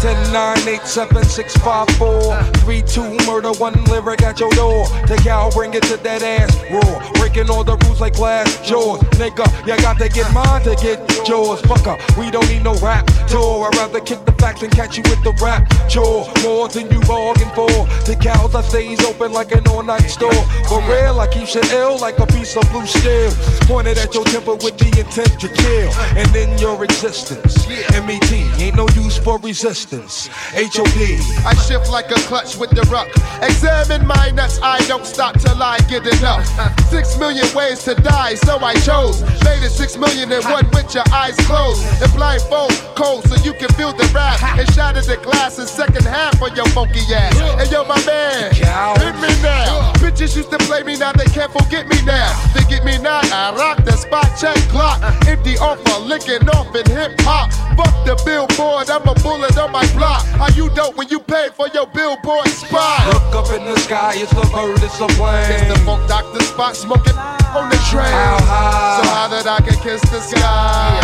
Ten 0.00 0.32
nine 0.32 0.66
eight 0.66 0.86
seven 0.86 1.22
six 1.24 1.54
five 1.58 1.86
four 1.98 2.34
three 2.64 2.80
two 2.80 3.04
murder 3.26 3.52
one 3.52 3.74
lyric 3.84 4.22
at 4.22 4.40
your 4.40 4.48
door. 4.52 4.86
Take 5.06 5.26
out, 5.26 5.52
bring 5.52 5.74
it 5.74 5.82
to 5.84 5.98
that 5.98 6.22
ass 6.22 6.56
roar. 6.72 7.12
Breaking 7.20 7.50
all 7.50 7.64
the 7.64 7.76
rules 7.84 8.00
like 8.00 8.14
glass 8.14 8.48
jaws, 8.66 8.98
nigga. 9.20 9.44
You 9.66 9.76
got 9.82 9.98
to 9.98 10.08
get 10.08 10.32
mine 10.32 10.62
to 10.62 10.74
get 10.76 10.98
yours. 11.28 11.60
Fucker, 11.62 12.00
we 12.16 12.30
don't 12.30 12.48
need 12.48 12.64
no 12.64 12.74
rap 12.78 13.06
tour. 13.28 13.68
I'd 13.68 13.76
rather 13.76 14.00
kick 14.00 14.24
the 14.24 14.32
facts 14.32 14.62
and 14.62 14.72
catch 14.72 14.96
you 14.96 15.02
with 15.02 15.22
the 15.22 15.36
rap 15.44 15.68
chore. 15.86 16.26
More 16.42 16.66
than 16.68 16.90
you 16.90 17.00
bargained 17.00 17.52
for. 17.52 17.68
The 18.08 18.16
cows 18.18 18.54
I 18.54 18.62
stays 18.62 19.04
open 19.04 19.32
like 19.32 19.52
an 19.52 19.68
all 19.68 19.82
night 19.82 20.08
store. 20.08 20.32
For 20.66 20.80
real, 20.88 21.20
I 21.20 21.28
keep 21.30 21.46
shit 21.46 21.70
ill 21.72 21.98
like 21.98 22.18
a 22.18 22.26
piece 22.26 22.56
of 22.56 22.64
blue 22.72 22.86
steel. 22.86 23.32
Pointed 23.68 23.98
at 23.98 24.14
your 24.14 24.24
temper 24.24 24.54
with 24.54 24.78
the 24.78 24.88
intent 24.98 25.38
to 25.40 25.48
kill. 25.48 25.92
And 26.16 26.26
then 26.30 26.56
your 26.58 26.82
existence. 26.84 27.68
MET 27.68 28.32
ain't 28.32 28.76
no 28.76 28.88
use 28.96 29.18
for 29.18 29.38
resistance. 29.40 29.89
HOD. 29.90 31.02
I 31.44 31.54
shift 31.66 31.90
like 31.90 32.10
a 32.12 32.20
clutch 32.30 32.56
with 32.56 32.70
the 32.70 32.82
ruck. 32.92 33.08
Examine 33.42 34.06
my 34.06 34.30
nuts, 34.30 34.60
I 34.62 34.78
don't 34.86 35.04
stop 35.04 35.38
till 35.40 35.60
I 35.60 35.78
get 35.88 36.06
enough. 36.06 36.46
Six 36.90 37.18
million 37.18 37.46
ways 37.54 37.82
to 37.84 37.94
die, 37.96 38.34
so 38.34 38.58
I 38.58 38.74
chose. 38.74 39.22
Made 39.42 39.62
it 39.62 39.70
six 39.70 39.96
million 39.96 40.30
and 40.30 40.44
one 40.44 40.68
with 40.70 40.94
your 40.94 41.04
eyes 41.12 41.36
closed. 41.46 41.82
And 42.02 42.12
blindfold 42.12 42.72
cold 42.94 43.24
so 43.26 43.34
you 43.42 43.52
can 43.54 43.68
feel 43.74 43.92
the 43.92 44.06
rap. 44.14 44.42
And 44.58 44.68
shatter 44.74 45.02
the 45.02 45.16
glass 45.16 45.58
in 45.58 45.66
second 45.66 46.06
half 46.06 46.40
of 46.40 46.56
your 46.56 46.66
funky 46.70 47.00
ass. 47.12 47.34
And 47.58 47.70
yo, 47.70 47.84
my 47.84 47.98
man, 48.06 48.54
hit 48.54 49.14
me 49.18 49.30
now. 49.42 49.92
Bitches 49.98 50.36
used 50.36 50.50
to 50.50 50.58
play 50.68 50.82
me, 50.82 50.96
now 50.98 51.12
they 51.12 51.26
can't 51.26 51.52
forget 51.52 51.88
me 51.88 51.96
now. 52.04 52.30
They 52.54 52.64
get 52.68 52.84
me 52.84 52.98
now, 52.98 53.20
I 53.22 53.54
rock 53.56 53.84
the 53.84 53.96
spot, 53.96 54.28
check 54.38 54.56
clock. 54.68 55.00
Empty 55.26 55.58
offer, 55.58 55.98
licking 56.04 56.48
off 56.50 56.74
in 56.74 56.86
hip 56.86 57.18
hop. 57.22 57.50
Fuck 57.76 57.94
the 58.04 58.14
billboard, 58.24 58.90
I'm 58.90 59.06
a 59.08 59.14
bullet 59.22 59.56
on 59.58 59.72
my 59.72 59.79
block. 59.94 60.24
How 60.38 60.48
you 60.48 60.70
dope 60.70 60.96
when 60.96 61.08
you 61.08 61.20
pay 61.20 61.48
for 61.54 61.68
your 61.68 61.86
billboard 61.86 62.48
spot? 62.48 63.06
Look 63.12 63.34
up 63.34 63.52
in 63.52 63.64
the 63.64 63.78
sky, 63.80 64.14
it's 64.16 64.32
a 64.32 64.46
bird, 64.52 64.82
it's 64.82 65.00
a 65.00 65.06
plane. 65.18 65.50
It's 65.52 65.72
the 65.72 65.78
Funk 65.84 66.08
Doctor 66.08 66.40
Spock, 66.40 66.74
smoking 66.74 67.16
on 67.56 67.68
the 67.68 67.76
train. 67.90 68.10
How 68.10 68.38
high? 68.40 69.02
So 69.02 69.08
high 69.08 69.28
that 69.28 69.46
I 69.46 69.60
can 69.60 69.78
kiss 69.80 70.00
the 70.10 70.20
sky. 70.20 71.00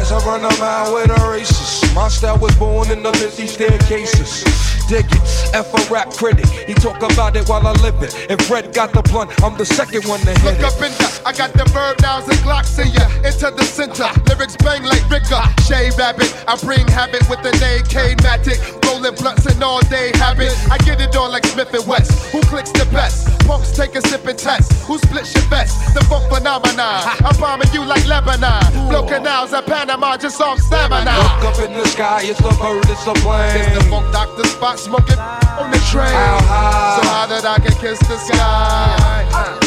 As 0.00 0.12
I 0.12 0.18
run 0.24 0.44
a 0.44 0.58
mile 0.58 0.94
with 0.94 1.10
a 1.10 1.14
racist. 1.14 1.94
My 1.94 2.08
style 2.08 2.38
was 2.38 2.54
born 2.56 2.90
in 2.90 3.02
the 3.02 3.12
busy 3.12 3.46
staircases. 3.46 4.44
Dig 4.90 5.06
it, 5.06 5.54
F 5.54 5.72
a 5.72 5.94
rap 5.94 6.10
critic. 6.10 6.46
He 6.66 6.74
talk 6.74 6.96
about 7.00 7.36
it 7.36 7.48
while 7.48 7.64
I 7.64 7.70
live 7.74 8.02
it. 8.02 8.12
If 8.28 8.40
Fred 8.48 8.74
got 8.74 8.92
the 8.92 9.02
blunt, 9.02 9.30
I'm 9.40 9.56
the 9.56 9.64
second 9.64 10.04
one 10.06 10.18
to 10.26 10.32
hit 10.32 10.42
Look 10.42 10.58
it. 10.58 10.64
up 10.64 10.74
in 10.82 10.90
the, 10.98 11.22
I 11.24 11.32
got 11.32 11.52
the 11.52 11.64
verb 11.66 12.00
nouns 12.02 12.26
and 12.26 12.38
glocks 12.38 12.76
in 12.76 12.90
ya. 12.90 13.06
Into 13.22 13.54
the 13.54 13.62
center, 13.62 14.10
lyrics 14.26 14.56
bang 14.56 14.82
like 14.82 15.08
Ricker. 15.08 15.42
Shay 15.62 15.90
Rabbit, 15.96 16.34
I 16.48 16.56
bring 16.56 16.88
habit 16.88 17.22
with 17.30 17.38
an 17.46 17.54
AK 17.54 18.18
Matic. 18.18 18.79
Rolling 18.90 19.14
blunts 19.14 19.46
and 19.46 19.62
all 19.62 19.80
day 19.82 20.10
habit. 20.14 20.50
I 20.68 20.76
get 20.78 21.00
it 21.00 21.14
on 21.14 21.30
like 21.30 21.46
Smith 21.46 21.72
and 21.72 21.86
West. 21.86 22.10
Who 22.32 22.40
clicks 22.42 22.72
the 22.72 22.86
best? 22.90 23.28
Punks 23.46 23.70
take 23.70 23.94
a 23.94 24.02
sip 24.02 24.26
and 24.26 24.36
test. 24.36 24.72
Who 24.86 24.98
splits 24.98 25.32
your 25.34 25.44
vest? 25.44 25.94
The 25.94 26.02
funk 26.06 26.26
phenomenon. 26.32 27.06
I'm 27.22 27.38
bombing 27.38 27.72
you 27.72 27.84
like 27.84 28.04
Lebanon. 28.06 28.90
Blow 28.90 29.06
canals 29.06 29.52
at 29.52 29.66
Panama 29.66 30.16
just 30.16 30.40
off 30.40 30.58
stamina. 30.58 31.12
Look 31.14 31.54
up 31.54 31.58
in 31.62 31.72
the 31.72 31.86
sky, 31.86 32.22
it's 32.24 32.40
a 32.40 32.50
bird, 32.58 32.84
it's 32.90 33.06
a 33.06 33.14
plane. 33.22 33.62
It's 33.62 33.78
the 33.78 33.84
Funk 33.90 34.12
Doctor 34.12 34.42
Spock 34.42 34.78
smoking 34.78 35.18
on 35.18 35.70
the 35.70 35.78
train. 35.90 36.10
How 36.10 36.40
high? 36.42 37.00
So 37.00 37.08
high 37.08 37.26
that 37.30 37.44
I 37.44 37.58
can 37.62 37.74
kiss 37.78 37.98
the 38.00 38.18
sky. 38.18 39.60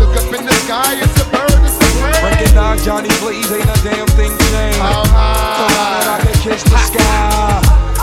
Look 0.00 0.16
up 0.16 0.32
in 0.32 0.46
the 0.46 0.54
sky, 0.64 0.96
plane. 2.40 2.54
Recognize 2.54 2.84
Johnny 2.84 3.08
Blaze, 3.20 3.52
ain't 3.52 3.64
a 3.64 3.82
damn 3.82 4.06
thing 4.08 4.30
changed. 4.30 4.78
High? 4.78 5.04
So 5.04 5.74
high 5.74 6.00
that 6.00 6.08
I 6.08 6.24
can 6.24 6.42
kiss 6.42 6.62
the 6.64 6.78
sky. 6.78 7.99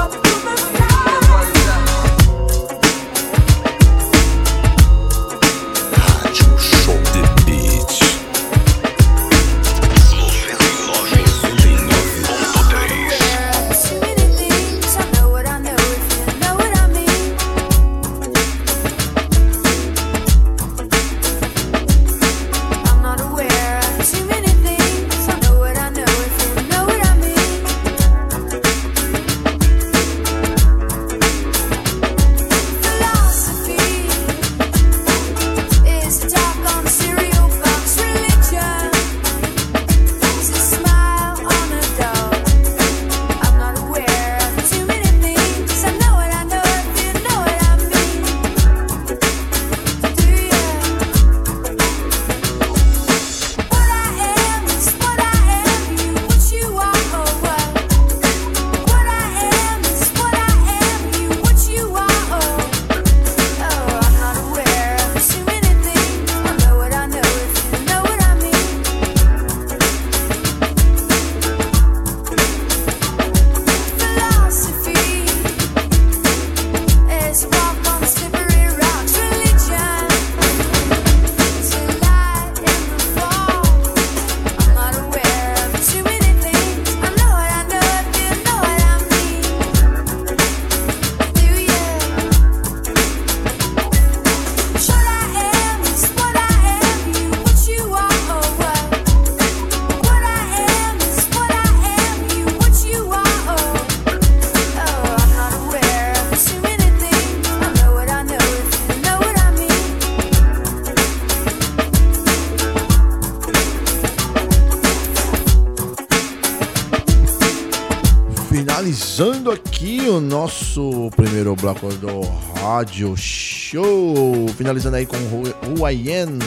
Primeiro 121.38 121.56
bloco 121.56 121.94
do 121.94 122.22
Rádio 122.60 123.16
Show. 123.16 124.48
Finalizando 124.58 124.96
aí 124.96 125.06
com 125.06 125.18
o 125.18 125.88
Ian 125.88 126.40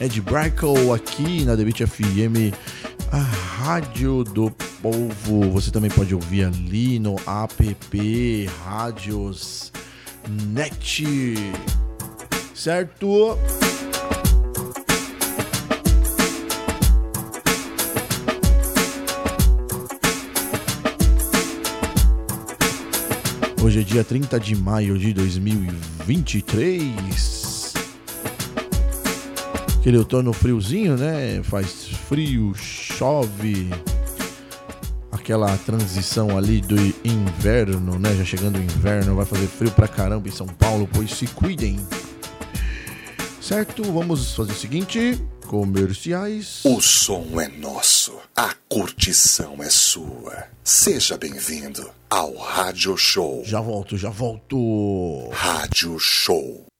Ed 0.00 0.20
Brackle 0.20 0.92
aqui 0.92 1.44
na 1.44 1.56
The 1.56 1.62
Beat 1.62 1.86
FM, 1.86 2.52
a 3.12 3.18
Rádio 3.18 4.24
do 4.24 4.50
Povo. 4.82 5.48
Você 5.52 5.70
também 5.70 5.92
pode 5.92 6.12
ouvir 6.12 6.46
ali 6.46 6.98
no 6.98 7.14
app 7.24 8.50
Rádios 8.64 9.70
Net. 10.28 11.04
Certo? 12.52 13.38
Hoje 23.72 23.80
é 23.80 23.84
dia 23.84 24.04
30 24.04 24.38
de 24.38 24.54
maio 24.54 24.98
de 24.98 25.14
2023. 25.14 27.72
Aquele 29.78 29.96
outono 29.96 30.30
friozinho, 30.34 30.98
né? 30.98 31.42
Faz 31.42 31.86
frio, 32.06 32.52
chove. 32.54 33.70
Aquela 35.10 35.56
transição 35.56 36.36
ali 36.36 36.60
do 36.60 36.76
inverno, 37.02 37.98
né? 37.98 38.14
Já 38.14 38.26
chegando 38.26 38.58
o 38.58 38.62
inverno, 38.62 39.16
vai 39.16 39.24
fazer 39.24 39.46
frio 39.46 39.70
pra 39.70 39.88
caramba 39.88 40.28
em 40.28 40.32
São 40.32 40.48
Paulo, 40.48 40.86
pois 40.92 41.10
se 41.10 41.26
cuidem. 41.28 41.80
Certo? 43.52 43.82
Vamos 43.82 44.34
fazer 44.34 44.52
o 44.52 44.54
seguinte: 44.54 45.20
comerciais. 45.46 46.62
O 46.64 46.80
som 46.80 47.38
é 47.38 47.48
nosso, 47.48 48.18
a 48.34 48.54
curtição 48.66 49.62
é 49.62 49.68
sua. 49.68 50.44
Seja 50.64 51.18
bem-vindo 51.18 51.90
ao 52.08 52.34
Rádio 52.34 52.96
Show. 52.96 53.42
Já 53.44 53.60
volto, 53.60 53.98
já 53.98 54.08
volto. 54.08 55.28
Rádio 55.32 55.98
Show. 55.98 56.71